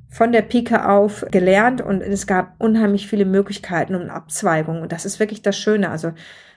von 0.10 0.32
der 0.32 0.44
Pike 0.44 0.88
auf 0.88 1.26
gelernt 1.32 1.82
und 1.82 2.02
es 2.02 2.28
gab 2.28 2.54
unheimlich 2.60 3.08
viele 3.08 3.26
Möglichkeiten 3.26 3.96
und 3.96 4.12
Abzweigungen. 4.12 4.84
Und 4.84 4.92
das 4.92 5.06
ist 5.06 5.20
wirklich 5.20 5.42
das 5.42 5.58
Schöne. 5.58 5.90
Also 5.90 6.14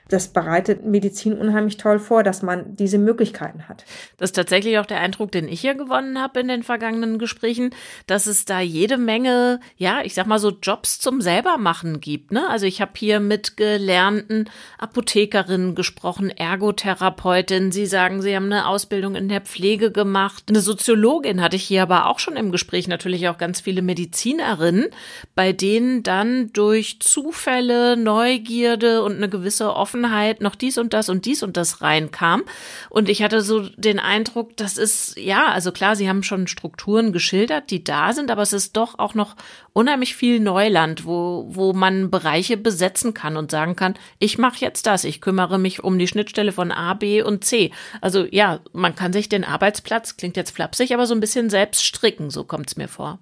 das 0.09 0.29
bereitet 0.29 0.85
Medizin 0.85 1.33
unheimlich 1.33 1.79
toll 1.79 1.99
vor, 1.99 2.23
dass 2.23 2.43
man 2.43 2.77
diese 2.77 2.99
Möglichkeiten 2.99 3.69
hat. 3.69 3.85
Das 4.19 4.31
ist 4.31 4.37
tatsächlich 4.37 4.79
auch 4.79 4.87
der 4.87 5.01
Eindruck, 5.01 5.33
den 5.33 5.49
ich 5.49 5.61
hier 5.61 5.75
gewonnen 5.75 6.21
habe 6.21 6.41
in 6.41 6.49
den 6.49 6.63
vergangenen 6.63 7.19
Gesprächen, 7.19 7.71
dass 8.07 8.27
es 8.27 8.45
da 8.45 8.61
jede 8.61 8.99
Menge, 8.99 9.61
ja, 9.77 10.03
ich 10.03 10.15
sag 10.15 10.27
mal 10.27 10.39
so 10.39 10.51
Jobs 10.51 11.01
zum 11.01 11.21
selbermachen 11.21 12.01
gibt. 12.01 12.33
Ne? 12.33 12.49
Also 12.49 12.67
ich 12.67 12.83
habe 12.83 12.93
hier 12.97 13.19
mit 13.19 13.57
gelernten 13.57 14.51
Apothekerinnen 14.79 15.75
gesprochen, 15.75 16.29
Ergotherapeutin. 16.31 17.73
Sie 17.73 17.87
sagen, 17.87 18.21
Sie 18.21 18.37
haben 18.37 18.47
eine 18.47 18.69
Ausbildung 18.69 19.15
in 19.15 19.29
der 19.29 19.41
Pflege 19.41 19.91
gemacht. 19.91 20.45
Eine 20.49 20.61
Soziologin 20.61 21.41
hatte 21.41 21.57
ich 21.57 21.65
hier 21.65 21.83
aber 21.83 22.07
auch 22.07 22.19
schon 22.19 22.37
im 22.37 22.53
Gespräch, 22.53 22.89
natürlich 22.89 23.29
auch 23.29 23.39
ganz 23.39 23.61
viele 23.61 23.81
Medizinerinnen, 23.81 24.87
bei 25.35 25.53
denen 25.53 26.03
dann 26.03 26.53
durch 26.53 27.01
Zufälle, 27.01 27.97
Neugierde 27.97 29.03
und 29.03 29.17
eine 29.17 29.31
gewisse 29.31 29.75
Offenheit 29.75 29.94
Offenheit 29.95 30.41
noch 30.41 30.57
dies 30.57 30.77
und 30.77 30.93
das 30.93 31.09
und 31.09 31.25
dies 31.25 31.45
und 31.45 31.57
das 31.57 31.81
reinkam. 31.81 32.43
Und 32.91 33.09
ich 33.09 33.23
hatte 33.23 33.43
so 33.43 33.69
den 33.77 34.01
Eindruck, 34.01 34.57
das 34.57 34.77
ist, 34.77 35.17
ja, 35.17 35.47
also 35.47 35.71
klar, 35.71 35.95
sie 35.95 36.09
haben 36.09 36.25
schon 36.25 36.49
Strukturen 36.49 37.13
geschildert, 37.13 37.71
die 37.71 37.85
da 37.85 38.13
sind, 38.13 38.31
aber 38.31 38.43
es 38.43 38.53
ist 38.53 38.77
doch 38.77 38.99
auch 38.99 39.15
noch 39.15 39.37
unheimlich 39.73 40.17
viel 40.17 40.41
Neuland, 40.41 41.07
wo, 41.07 41.47
wo 41.49 41.73
man 41.73 42.11
Bereiche 42.11 42.57
besetzen 42.57 43.15
kann 43.15 43.37
und 43.37 43.53
sagen 43.53 43.77
kann, 43.77 43.95
ich 44.19 44.37
mache 44.37 44.59
jetzt 44.59 44.87
das, 44.87 45.05
ich 45.05 45.21
kümmere 45.21 45.59
mich 45.59 45.85
um 45.85 45.97
die 45.97 46.09
Schnittstelle 46.09 46.51
von 46.51 46.73
A, 46.73 46.95
B 46.95 47.23
und 47.23 47.45
C. 47.45 47.71
Also 48.01 48.27
ja, 48.29 48.59
man 48.73 48.97
kann 48.97 49.13
sich 49.13 49.29
den 49.29 49.45
Arbeitsplatz, 49.45 50.17
klingt 50.17 50.37
jetzt 50.37 50.51
flapsig, 50.51 50.93
aber 50.93 51.07
so 51.07 51.15
ein 51.15 51.21
bisschen 51.21 51.51
selbst 51.51 51.85
stricken, 51.85 52.31
so 52.31 52.43
kommt 52.43 52.67
es 52.67 52.77
mir 52.77 52.89
vor. 52.89 53.21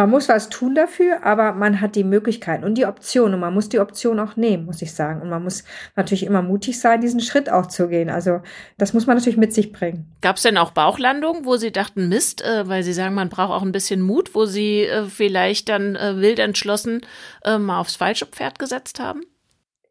Man 0.00 0.08
muss 0.08 0.30
was 0.30 0.48
tun 0.48 0.74
dafür, 0.74 1.24
aber 1.24 1.52
man 1.52 1.82
hat 1.82 1.94
die 1.94 2.04
Möglichkeiten 2.04 2.64
und 2.64 2.78
die 2.78 2.86
Option 2.86 3.34
und 3.34 3.40
man 3.40 3.52
muss 3.52 3.68
die 3.68 3.80
Option 3.80 4.18
auch 4.18 4.34
nehmen, 4.34 4.64
muss 4.64 4.80
ich 4.80 4.94
sagen. 4.94 5.20
Und 5.20 5.28
man 5.28 5.42
muss 5.42 5.62
natürlich 5.94 6.24
immer 6.24 6.40
mutig 6.40 6.80
sein, 6.80 7.02
diesen 7.02 7.20
Schritt 7.20 7.52
auch 7.52 7.66
zu 7.66 7.86
gehen. 7.86 8.08
Also 8.08 8.40
das 8.78 8.94
muss 8.94 9.06
man 9.06 9.18
natürlich 9.18 9.36
mit 9.36 9.52
sich 9.52 9.72
bringen. 9.72 10.10
Gab 10.22 10.36
es 10.36 10.42
denn 10.42 10.56
auch 10.56 10.70
Bauchlandungen, 10.70 11.44
wo 11.44 11.58
Sie 11.58 11.70
dachten, 11.70 12.08
Mist, 12.08 12.40
äh, 12.42 12.66
weil 12.66 12.82
Sie 12.82 12.94
sagen, 12.94 13.14
man 13.14 13.28
braucht 13.28 13.50
auch 13.50 13.60
ein 13.60 13.72
bisschen 13.72 14.00
Mut, 14.00 14.34
wo 14.34 14.46
Sie 14.46 14.84
äh, 14.84 15.04
vielleicht 15.04 15.68
dann 15.68 15.96
äh, 15.96 16.16
wild 16.16 16.38
entschlossen 16.38 17.02
äh, 17.44 17.58
mal 17.58 17.78
aufs 17.78 17.96
falsche 17.96 18.24
Pferd 18.24 18.58
gesetzt 18.58 19.00
haben? 19.00 19.20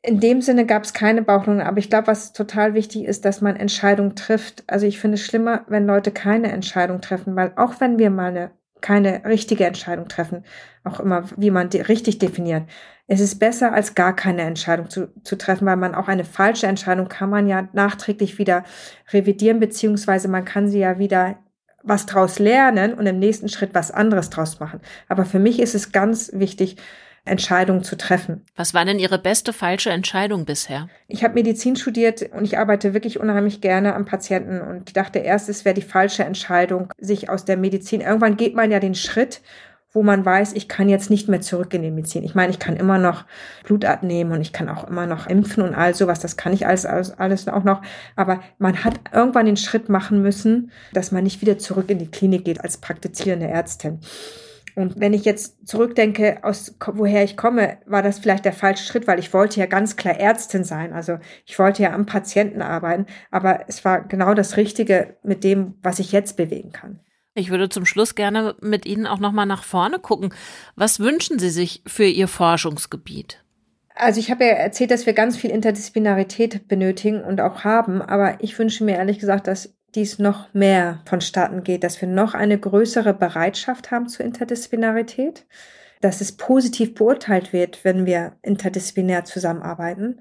in 0.01 0.21
dem 0.21 0.41
Sinne 0.41 0.65
gab 0.65 0.85
es 0.85 0.93
keine 0.93 1.21
Bauchlandung, 1.21 1.67
aber 1.67 1.77
ich 1.77 1.89
glaube, 1.89 2.07
was 2.07 2.31
total 2.31 2.73
wichtig 2.73 3.03
ist, 3.03 3.25
dass 3.25 3.41
man 3.41 3.57
Entscheidungen 3.57 4.15
trifft. 4.15 4.63
Also 4.65 4.85
ich 4.85 4.97
finde 4.97 5.15
es 5.15 5.25
schlimmer, 5.25 5.65
wenn 5.67 5.85
Leute 5.85 6.11
keine 6.11 6.53
Entscheidung 6.53 7.01
treffen, 7.01 7.35
weil 7.35 7.51
auch 7.57 7.81
wenn 7.81 7.99
wir 7.99 8.09
mal 8.09 8.29
eine 8.29 8.51
keine 8.81 9.25
richtige 9.25 9.65
Entscheidung 9.65 10.07
treffen. 10.07 10.43
Auch 10.83 10.99
immer, 10.99 11.23
wie 11.37 11.51
man 11.51 11.69
die 11.69 11.81
richtig 11.81 12.19
definiert. 12.19 12.63
Es 13.07 13.19
ist 13.19 13.39
besser, 13.39 13.73
als 13.73 13.95
gar 13.95 14.15
keine 14.15 14.43
Entscheidung 14.43 14.89
zu, 14.89 15.09
zu 15.23 15.37
treffen, 15.37 15.65
weil 15.65 15.77
man 15.77 15.95
auch 15.95 16.07
eine 16.07 16.25
falsche 16.25 16.67
Entscheidung 16.67 17.07
kann 17.07 17.29
man 17.29 17.47
ja 17.47 17.67
nachträglich 17.73 18.37
wieder 18.37 18.63
revidieren, 19.11 19.59
beziehungsweise 19.59 20.27
man 20.27 20.45
kann 20.45 20.69
sie 20.69 20.79
ja 20.79 20.99
wieder 20.99 21.37
was 21.81 22.05
draus 22.05 22.39
lernen 22.39 22.93
und 22.93 23.05
im 23.05 23.19
nächsten 23.19 23.49
Schritt 23.49 23.73
was 23.73 23.91
anderes 23.91 24.29
draus 24.29 24.59
machen. 24.59 24.81
Aber 25.07 25.25
für 25.25 25.39
mich 25.39 25.59
ist 25.59 25.75
es 25.75 25.91
ganz 25.91 26.31
wichtig, 26.33 26.77
Entscheidungen 27.25 27.83
zu 27.83 27.97
treffen. 27.97 28.45
Was 28.55 28.73
war 28.73 28.85
denn 28.85 28.99
Ihre 28.99 29.19
beste 29.19 29.53
falsche 29.53 29.89
Entscheidung 29.89 30.45
bisher? 30.45 30.89
Ich 31.07 31.23
habe 31.23 31.35
Medizin 31.35 31.75
studiert 31.75 32.29
und 32.33 32.45
ich 32.45 32.57
arbeite 32.57 32.93
wirklich 32.93 33.19
unheimlich 33.19 33.61
gerne 33.61 33.95
am 33.95 34.05
Patienten 34.05 34.61
und 34.61 34.89
ich 34.89 34.93
dachte 34.93 35.19
erst, 35.19 35.49
es 35.49 35.65
wäre 35.65 35.75
die 35.75 35.81
falsche 35.81 36.23
Entscheidung, 36.23 36.91
sich 36.97 37.29
aus 37.29 37.45
der 37.45 37.57
Medizin, 37.57 38.01
irgendwann 38.01 38.37
geht 38.37 38.55
man 38.55 38.71
ja 38.71 38.79
den 38.79 38.95
Schritt 38.95 39.41
wo 39.91 40.03
man 40.03 40.23
weiß, 40.23 40.53
ich 40.53 40.67
kann 40.67 40.87
jetzt 40.87 41.09
nicht 41.09 41.29
mehr 41.29 41.41
zurück 41.41 41.73
in 41.73 41.81
die 41.81 41.89
Medizin. 41.89 42.23
Ich 42.23 42.35
meine, 42.35 42.51
ich 42.51 42.59
kann 42.59 42.75
immer 42.75 42.99
noch 42.99 43.25
Blut 43.63 43.85
abnehmen 43.85 44.31
und 44.31 44.41
ich 44.41 44.53
kann 44.53 44.69
auch 44.69 44.87
immer 44.87 45.07
noch 45.07 45.25
impfen 45.25 45.63
und 45.63 45.73
all 45.73 45.95
sowas. 45.95 46.19
Das 46.19 46.37
kann 46.37 46.53
ich 46.53 46.67
alles, 46.67 46.85
alles, 46.85 47.17
alles 47.17 47.47
auch 47.47 47.63
noch. 47.63 47.81
Aber 48.15 48.41
man 48.59 48.83
hat 48.83 48.99
irgendwann 49.11 49.47
den 49.47 49.57
Schritt 49.57 49.89
machen 49.89 50.21
müssen, 50.21 50.71
dass 50.93 51.11
man 51.11 51.23
nicht 51.23 51.41
wieder 51.41 51.57
zurück 51.57 51.89
in 51.89 51.97
die 51.97 52.11
Klinik 52.11 52.45
geht 52.45 52.61
als 52.61 52.77
praktizierende 52.77 53.47
Ärztin. 53.47 53.99
Und 54.79 54.99
wenn 54.99 55.13
ich 55.13 55.25
jetzt 55.25 55.67
zurückdenke, 55.67 56.39
aus 56.43 56.75
woher 56.93 57.23
ich 57.23 57.35
komme, 57.35 57.77
war 57.85 58.01
das 58.01 58.19
vielleicht 58.19 58.45
der 58.45 58.53
falsche 58.53 58.85
Schritt, 58.85 59.07
weil 59.07 59.19
ich 59.19 59.33
wollte 59.33 59.59
ja 59.59 59.65
ganz 59.65 59.95
klar 59.97 60.17
Ärztin 60.17 60.63
sein. 60.63 60.93
Also 60.93 61.17
ich 61.45 61.59
wollte 61.59 61.83
ja 61.83 61.93
am 61.93 62.05
Patienten 62.05 62.61
arbeiten, 62.61 63.05
aber 63.29 63.65
es 63.67 63.83
war 63.83 64.07
genau 64.07 64.33
das 64.33 64.57
Richtige 64.57 65.17
mit 65.21 65.43
dem, 65.43 65.75
was 65.81 65.99
ich 65.99 66.11
jetzt 66.11 66.37
bewegen 66.37 66.71
kann. 66.71 67.01
Ich 67.35 67.51
würde 67.51 67.69
zum 67.69 67.85
Schluss 67.85 68.15
gerne 68.15 68.55
mit 68.61 68.85
Ihnen 68.85 69.05
auch 69.05 69.19
noch 69.19 69.31
mal 69.31 69.45
nach 69.45 69.63
vorne 69.63 69.99
gucken. 69.99 70.33
Was 70.75 70.99
wünschen 70.99 71.39
Sie 71.39 71.49
sich 71.49 71.83
für 71.85 72.05
Ihr 72.05 72.27
Forschungsgebiet? 72.27 73.43
Also 73.95 74.21
ich 74.21 74.31
habe 74.31 74.45
ja 74.45 74.51
erzählt, 74.51 74.91
dass 74.91 75.05
wir 75.05 75.13
ganz 75.13 75.35
viel 75.35 75.49
Interdisziplinarität 75.49 76.69
benötigen 76.69 77.21
und 77.21 77.41
auch 77.41 77.65
haben, 77.65 78.01
aber 78.01 78.41
ich 78.41 78.57
wünsche 78.57 78.85
mir 78.85 78.95
ehrlich 78.95 79.19
gesagt, 79.19 79.47
dass 79.47 79.77
dies 79.95 80.19
noch 80.19 80.53
mehr 80.53 81.01
vonstatten 81.05 81.63
geht, 81.63 81.83
dass 81.83 81.99
wir 82.01 82.07
noch 82.07 82.33
eine 82.33 82.59
größere 82.59 83.13
Bereitschaft 83.13 83.91
haben 83.91 84.07
zur 84.07 84.25
Interdisziplinarität, 84.25 85.45
dass 86.01 86.21
es 86.21 86.37
positiv 86.37 86.93
beurteilt 86.95 87.53
wird, 87.53 87.83
wenn 87.83 88.05
wir 88.05 88.33
interdisziplinär 88.41 89.25
zusammenarbeiten 89.25 90.19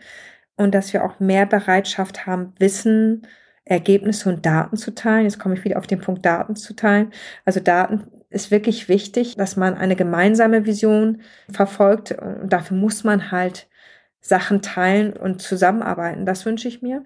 und 0.56 0.74
dass 0.74 0.92
wir 0.92 1.04
auch 1.04 1.20
mehr 1.20 1.46
Bereitschaft 1.46 2.26
haben, 2.26 2.54
Wissen 2.58 3.26
Ergebnisse 3.68 4.28
und 4.30 4.46
Daten 4.46 4.76
zu 4.76 4.94
teilen. 4.94 5.24
Jetzt 5.24 5.38
komme 5.38 5.54
ich 5.54 5.64
wieder 5.64 5.78
auf 5.78 5.86
den 5.86 6.00
Punkt 6.00 6.24
Daten 6.24 6.56
zu 6.56 6.74
teilen. 6.74 7.12
Also 7.44 7.60
Daten 7.60 8.06
ist 8.30 8.50
wirklich 8.50 8.88
wichtig, 8.88 9.36
dass 9.36 9.56
man 9.56 9.74
eine 9.74 9.96
gemeinsame 9.96 10.66
Vision 10.66 11.20
verfolgt. 11.50 12.12
Und 12.12 12.52
dafür 12.52 12.76
muss 12.76 13.04
man 13.04 13.30
halt 13.30 13.68
Sachen 14.20 14.62
teilen 14.62 15.12
und 15.12 15.42
zusammenarbeiten. 15.42 16.26
Das 16.26 16.44
wünsche 16.46 16.68
ich 16.68 16.82
mir. 16.82 17.04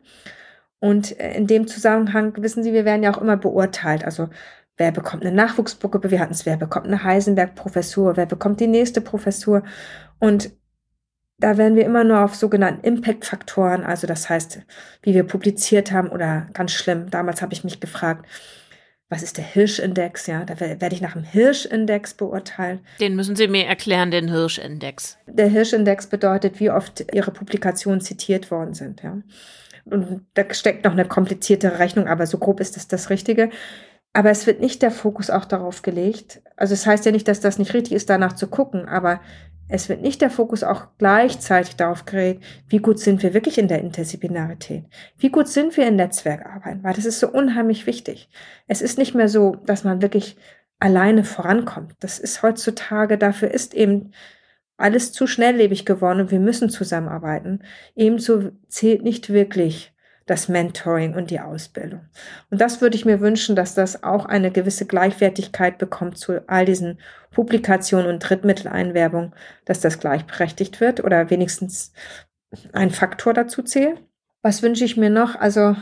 Und 0.82 1.12
in 1.12 1.46
dem 1.46 1.68
Zusammenhang, 1.68 2.34
wissen 2.38 2.64
Sie, 2.64 2.72
wir 2.72 2.84
werden 2.84 3.04
ja 3.04 3.14
auch 3.14 3.20
immer 3.20 3.36
beurteilt. 3.36 4.04
Also 4.04 4.30
wer 4.76 4.90
bekommt 4.90 5.24
eine 5.24 5.34
Nachwuchsgruppe? 5.34 6.10
Wir 6.10 6.18
hatten 6.18 6.32
es, 6.32 6.44
wer 6.44 6.56
bekommt 6.56 6.88
eine 6.88 7.04
Heisenberg-Professur? 7.04 8.16
Wer 8.16 8.26
bekommt 8.26 8.58
die 8.58 8.66
nächste 8.66 9.00
Professur? 9.00 9.62
Und 10.18 10.50
da 11.38 11.56
werden 11.56 11.76
wir 11.76 11.84
immer 11.84 12.02
nur 12.02 12.24
auf 12.24 12.34
sogenannten 12.34 12.84
Impact-Faktoren, 12.84 13.84
also 13.84 14.08
das 14.08 14.28
heißt, 14.28 14.62
wie 15.02 15.14
wir 15.14 15.22
publiziert 15.22 15.92
haben 15.92 16.08
oder 16.08 16.48
ganz 16.52 16.72
schlimm, 16.72 17.10
damals 17.10 17.42
habe 17.42 17.52
ich 17.52 17.62
mich 17.62 17.78
gefragt, 17.78 18.26
was 19.08 19.22
ist 19.22 19.36
der 19.36 19.44
Hirschindex? 19.44 20.26
Ja, 20.26 20.44
da 20.44 20.58
werde 20.58 20.94
ich 20.94 21.00
nach 21.00 21.12
dem 21.12 21.22
Hirschindex 21.22 22.14
beurteilen. 22.14 22.80
Den 22.98 23.14
müssen 23.14 23.36
Sie 23.36 23.46
mir 23.46 23.66
erklären, 23.66 24.10
den 24.10 24.28
Hirschindex. 24.28 25.18
Der 25.28 25.48
Hirschindex 25.48 26.08
bedeutet, 26.08 26.58
wie 26.58 26.70
oft 26.70 27.04
Ihre 27.12 27.30
Publikationen 27.30 28.00
zitiert 28.00 28.50
worden 28.50 28.74
sind. 28.74 29.02
Ja, 29.02 29.18
und 29.84 30.26
da 30.34 30.44
steckt 30.52 30.84
noch 30.84 30.92
eine 30.92 31.04
komplizierte 31.04 31.78
Rechnung, 31.78 32.06
aber 32.06 32.26
so 32.26 32.38
grob 32.38 32.60
ist 32.60 32.76
das 32.76 32.88
das 32.88 33.10
Richtige. 33.10 33.50
Aber 34.14 34.30
es 34.30 34.46
wird 34.46 34.60
nicht 34.60 34.82
der 34.82 34.90
Fokus 34.90 35.30
auch 35.30 35.46
darauf 35.46 35.82
gelegt. 35.82 36.42
Also 36.56 36.74
es 36.74 36.86
heißt 36.86 37.06
ja 37.06 37.12
nicht, 37.12 37.28
dass 37.28 37.40
das 37.40 37.58
nicht 37.58 37.72
richtig 37.72 37.94
ist, 37.94 38.10
danach 38.10 38.34
zu 38.34 38.46
gucken, 38.46 38.86
aber 38.86 39.20
es 39.68 39.88
wird 39.88 40.02
nicht 40.02 40.20
der 40.20 40.28
Fokus 40.28 40.64
auch 40.64 40.88
gleichzeitig 40.98 41.76
darauf 41.76 42.04
gerät, 42.04 42.40
wie 42.68 42.78
gut 42.78 42.98
sind 42.98 43.22
wir 43.22 43.32
wirklich 43.32 43.56
in 43.56 43.68
der 43.68 43.80
Interdisziplinarität? 43.80 44.84
Wie 45.16 45.30
gut 45.30 45.48
sind 45.48 45.76
wir 45.78 45.86
in 45.86 45.96
Netzwerkarbeit? 45.96 46.82
Weil 46.82 46.92
das 46.92 47.06
ist 47.06 47.20
so 47.20 47.28
unheimlich 47.28 47.86
wichtig. 47.86 48.28
Es 48.66 48.82
ist 48.82 48.98
nicht 48.98 49.14
mehr 49.14 49.28
so, 49.28 49.56
dass 49.64 49.84
man 49.84 50.02
wirklich 50.02 50.36
alleine 50.78 51.24
vorankommt. 51.24 51.94
Das 52.00 52.18
ist 52.18 52.42
heutzutage, 52.42 53.16
dafür 53.16 53.50
ist 53.50 53.72
eben 53.72 54.12
alles 54.82 55.12
zu 55.12 55.26
schnelllebig 55.26 55.84
geworden 55.84 56.20
und 56.20 56.30
wir 56.30 56.40
müssen 56.40 56.70
zusammenarbeiten. 56.70 57.62
Ebenso 57.94 58.50
zählt 58.68 59.02
nicht 59.02 59.30
wirklich 59.30 59.92
das 60.26 60.48
Mentoring 60.48 61.14
und 61.14 61.30
die 61.30 61.40
Ausbildung. 61.40 62.00
Und 62.50 62.60
das 62.60 62.80
würde 62.80 62.96
ich 62.96 63.04
mir 63.04 63.20
wünschen, 63.20 63.56
dass 63.56 63.74
das 63.74 64.02
auch 64.02 64.24
eine 64.24 64.50
gewisse 64.50 64.86
Gleichwertigkeit 64.86 65.78
bekommt 65.78 66.16
zu 66.16 66.48
all 66.48 66.64
diesen 66.64 66.98
Publikationen 67.32 68.08
und 68.08 68.20
Drittmitteleinwerbung, 68.20 69.34
dass 69.64 69.80
das 69.80 69.98
gleichberechtigt 69.98 70.80
wird 70.80 71.02
oder 71.02 71.30
wenigstens 71.30 71.92
ein 72.72 72.90
Faktor 72.90 73.34
dazu 73.34 73.62
zählt. 73.62 74.02
Was 74.42 74.62
wünsche 74.62 74.84
ich 74.84 74.96
mir 74.96 75.10
noch? 75.10 75.36
Also 75.36 75.76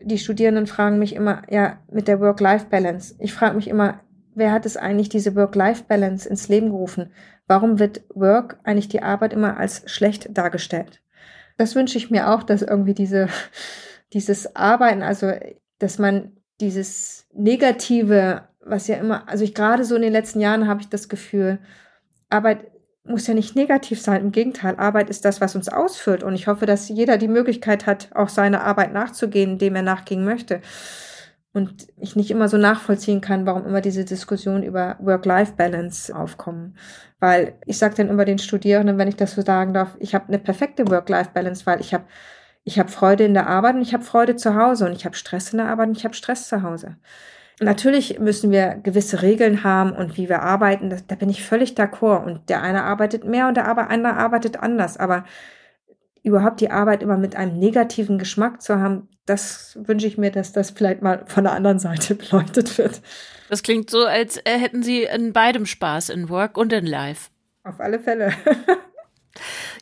die 0.00 0.18
Studierenden 0.18 0.66
fragen 0.66 0.98
mich 0.98 1.14
immer, 1.14 1.42
ja, 1.48 1.78
mit 1.90 2.08
der 2.08 2.20
Work-Life-Balance. 2.20 3.14
Ich 3.18 3.32
frage 3.32 3.56
mich 3.56 3.68
immer, 3.68 4.00
wer 4.34 4.52
hat 4.52 4.66
es 4.66 4.76
eigentlich 4.76 5.08
diese 5.08 5.34
Work-Life-Balance 5.36 6.28
ins 6.28 6.48
Leben 6.48 6.70
gerufen? 6.70 7.10
Warum 7.46 7.78
wird 7.78 8.02
Work 8.14 8.58
eigentlich 8.64 8.88
die 8.88 9.02
Arbeit 9.02 9.32
immer 9.32 9.58
als 9.58 9.82
schlecht 9.90 10.36
dargestellt? 10.36 11.02
Das 11.56 11.74
wünsche 11.74 11.98
ich 11.98 12.10
mir 12.10 12.30
auch, 12.30 12.42
dass 12.42 12.62
irgendwie 12.62 12.94
diese, 12.94 13.28
dieses 14.12 14.56
Arbeiten, 14.56 15.02
also 15.02 15.32
dass 15.78 15.98
man 15.98 16.32
dieses 16.60 17.26
Negative, 17.32 18.48
was 18.60 18.86
ja 18.86 18.96
immer, 18.96 19.28
also 19.28 19.44
ich 19.44 19.54
gerade 19.54 19.84
so 19.84 19.96
in 19.96 20.02
den 20.02 20.12
letzten 20.12 20.40
Jahren 20.40 20.68
habe 20.68 20.80
ich 20.80 20.88
das 20.88 21.08
Gefühl, 21.08 21.58
Arbeit 22.30 22.70
muss 23.04 23.26
ja 23.26 23.34
nicht 23.34 23.54
negativ 23.54 24.00
sein. 24.00 24.22
Im 24.22 24.32
Gegenteil, 24.32 24.76
Arbeit 24.76 25.10
ist 25.10 25.24
das, 25.24 25.40
was 25.40 25.54
uns 25.54 25.68
ausfüllt. 25.68 26.22
Und 26.22 26.34
ich 26.34 26.46
hoffe, 26.46 26.64
dass 26.64 26.88
jeder 26.88 27.18
die 27.18 27.28
Möglichkeit 27.28 27.86
hat, 27.86 28.08
auch 28.14 28.30
seiner 28.30 28.64
Arbeit 28.64 28.92
nachzugehen, 28.92 29.58
dem 29.58 29.76
er 29.76 29.82
nachgehen 29.82 30.24
möchte. 30.24 30.62
Und 31.54 31.86
ich 31.96 32.16
nicht 32.16 32.30
immer 32.30 32.48
so 32.48 32.56
nachvollziehen 32.56 33.20
kann, 33.20 33.46
warum 33.46 33.64
immer 33.64 33.80
diese 33.80 34.04
Diskussionen 34.04 34.64
über 34.64 34.96
Work-Life-Balance 35.00 36.14
aufkommen. 36.14 36.76
Weil 37.20 37.54
ich 37.64 37.78
sage 37.78 37.94
dann 37.94 38.08
immer 38.08 38.24
den 38.24 38.38
Studierenden, 38.38 38.98
wenn 38.98 39.08
ich 39.08 39.16
das 39.16 39.36
so 39.36 39.42
sagen 39.42 39.72
darf, 39.72 39.96
ich 40.00 40.14
habe 40.14 40.28
eine 40.28 40.40
perfekte 40.40 40.88
Work-Life-Balance, 40.88 41.64
weil 41.64 41.80
ich 41.80 41.94
habe 41.94 42.04
ich 42.64 42.78
habe 42.78 42.90
Freude 42.90 43.24
in 43.24 43.34
der 43.34 43.46
Arbeit 43.46 43.74
und 43.76 43.82
ich 43.82 43.92
habe 43.92 44.02
Freude 44.02 44.36
zu 44.36 44.54
Hause 44.54 44.86
und 44.86 44.92
ich 44.92 45.04
habe 45.04 45.14
Stress 45.14 45.52
in 45.52 45.58
der 45.58 45.68
Arbeit 45.68 45.88
und 45.88 45.96
ich 45.98 46.04
habe 46.04 46.14
Stress 46.14 46.48
zu 46.48 46.62
Hause. 46.62 46.96
Natürlich 47.60 48.18
müssen 48.18 48.50
wir 48.50 48.80
gewisse 48.82 49.22
Regeln 49.22 49.62
haben 49.62 49.92
und 49.92 50.16
wie 50.16 50.28
wir 50.28 50.42
arbeiten, 50.42 50.90
das, 50.90 51.06
da 51.06 51.14
bin 51.14 51.28
ich 51.28 51.44
völlig 51.44 51.74
d'accord. 51.74 52.24
Und 52.24 52.48
der 52.48 52.62
eine 52.62 52.82
arbeitet 52.82 53.24
mehr 53.24 53.46
und 53.46 53.56
der 53.56 53.68
andere 53.68 54.16
arbeitet 54.16 54.58
anders. 54.60 54.96
Aber 54.96 55.24
überhaupt 56.24 56.60
die 56.60 56.70
Arbeit 56.70 57.02
immer 57.02 57.16
mit 57.16 57.36
einem 57.36 57.58
negativen 57.58 58.18
Geschmack 58.18 58.62
zu 58.62 58.80
haben, 58.80 59.08
das 59.26 59.78
wünsche 59.80 60.06
ich 60.06 60.18
mir, 60.18 60.30
dass 60.30 60.52
das 60.52 60.70
vielleicht 60.70 61.02
mal 61.02 61.24
von 61.26 61.44
der 61.44 61.52
anderen 61.52 61.78
Seite 61.78 62.14
beleuchtet 62.16 62.76
wird. 62.78 63.00
Das 63.48 63.62
klingt 63.62 63.90
so, 63.90 64.04
als 64.04 64.40
hätten 64.44 64.82
Sie 64.82 65.04
in 65.04 65.32
beidem 65.32 65.66
Spaß, 65.66 66.08
in 66.08 66.28
Work 66.28 66.56
und 66.56 66.72
in 66.72 66.86
Life. 66.86 67.30
Auf 67.62 67.78
alle 67.78 68.00
Fälle. 68.00 68.32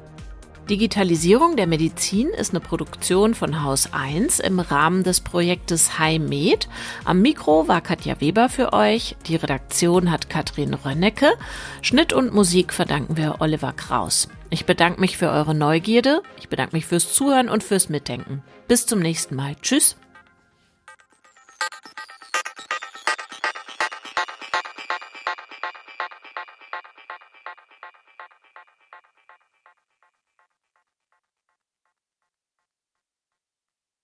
Digitalisierung 0.71 1.57
der 1.57 1.67
Medizin 1.67 2.29
ist 2.29 2.51
eine 2.51 2.61
Produktion 2.61 3.35
von 3.35 3.61
Haus 3.61 3.91
1 3.91 4.39
im 4.39 4.61
Rahmen 4.61 5.03
des 5.03 5.19
Projektes 5.19 5.99
HiMed. 5.99 6.69
Am 7.03 7.21
Mikro 7.21 7.67
war 7.67 7.81
Katja 7.81 8.21
Weber 8.21 8.47
für 8.47 8.71
euch. 8.71 9.17
Die 9.27 9.35
Redaktion 9.35 10.11
hat 10.11 10.29
Katrin 10.29 10.73
Rönnecke. 10.73 11.33
Schnitt 11.81 12.13
und 12.13 12.33
Musik 12.33 12.71
verdanken 12.71 13.17
wir 13.17 13.41
Oliver 13.41 13.73
Kraus. 13.73 14.29
Ich 14.49 14.65
bedanke 14.65 15.01
mich 15.01 15.17
für 15.17 15.29
eure 15.29 15.53
Neugierde. 15.53 16.23
Ich 16.39 16.47
bedanke 16.47 16.73
mich 16.77 16.85
fürs 16.85 17.13
Zuhören 17.13 17.49
und 17.49 17.65
fürs 17.65 17.89
Mitdenken. 17.89 18.41
Bis 18.69 18.85
zum 18.85 18.99
nächsten 18.99 19.35
Mal. 19.35 19.57
Tschüss. 19.61 19.97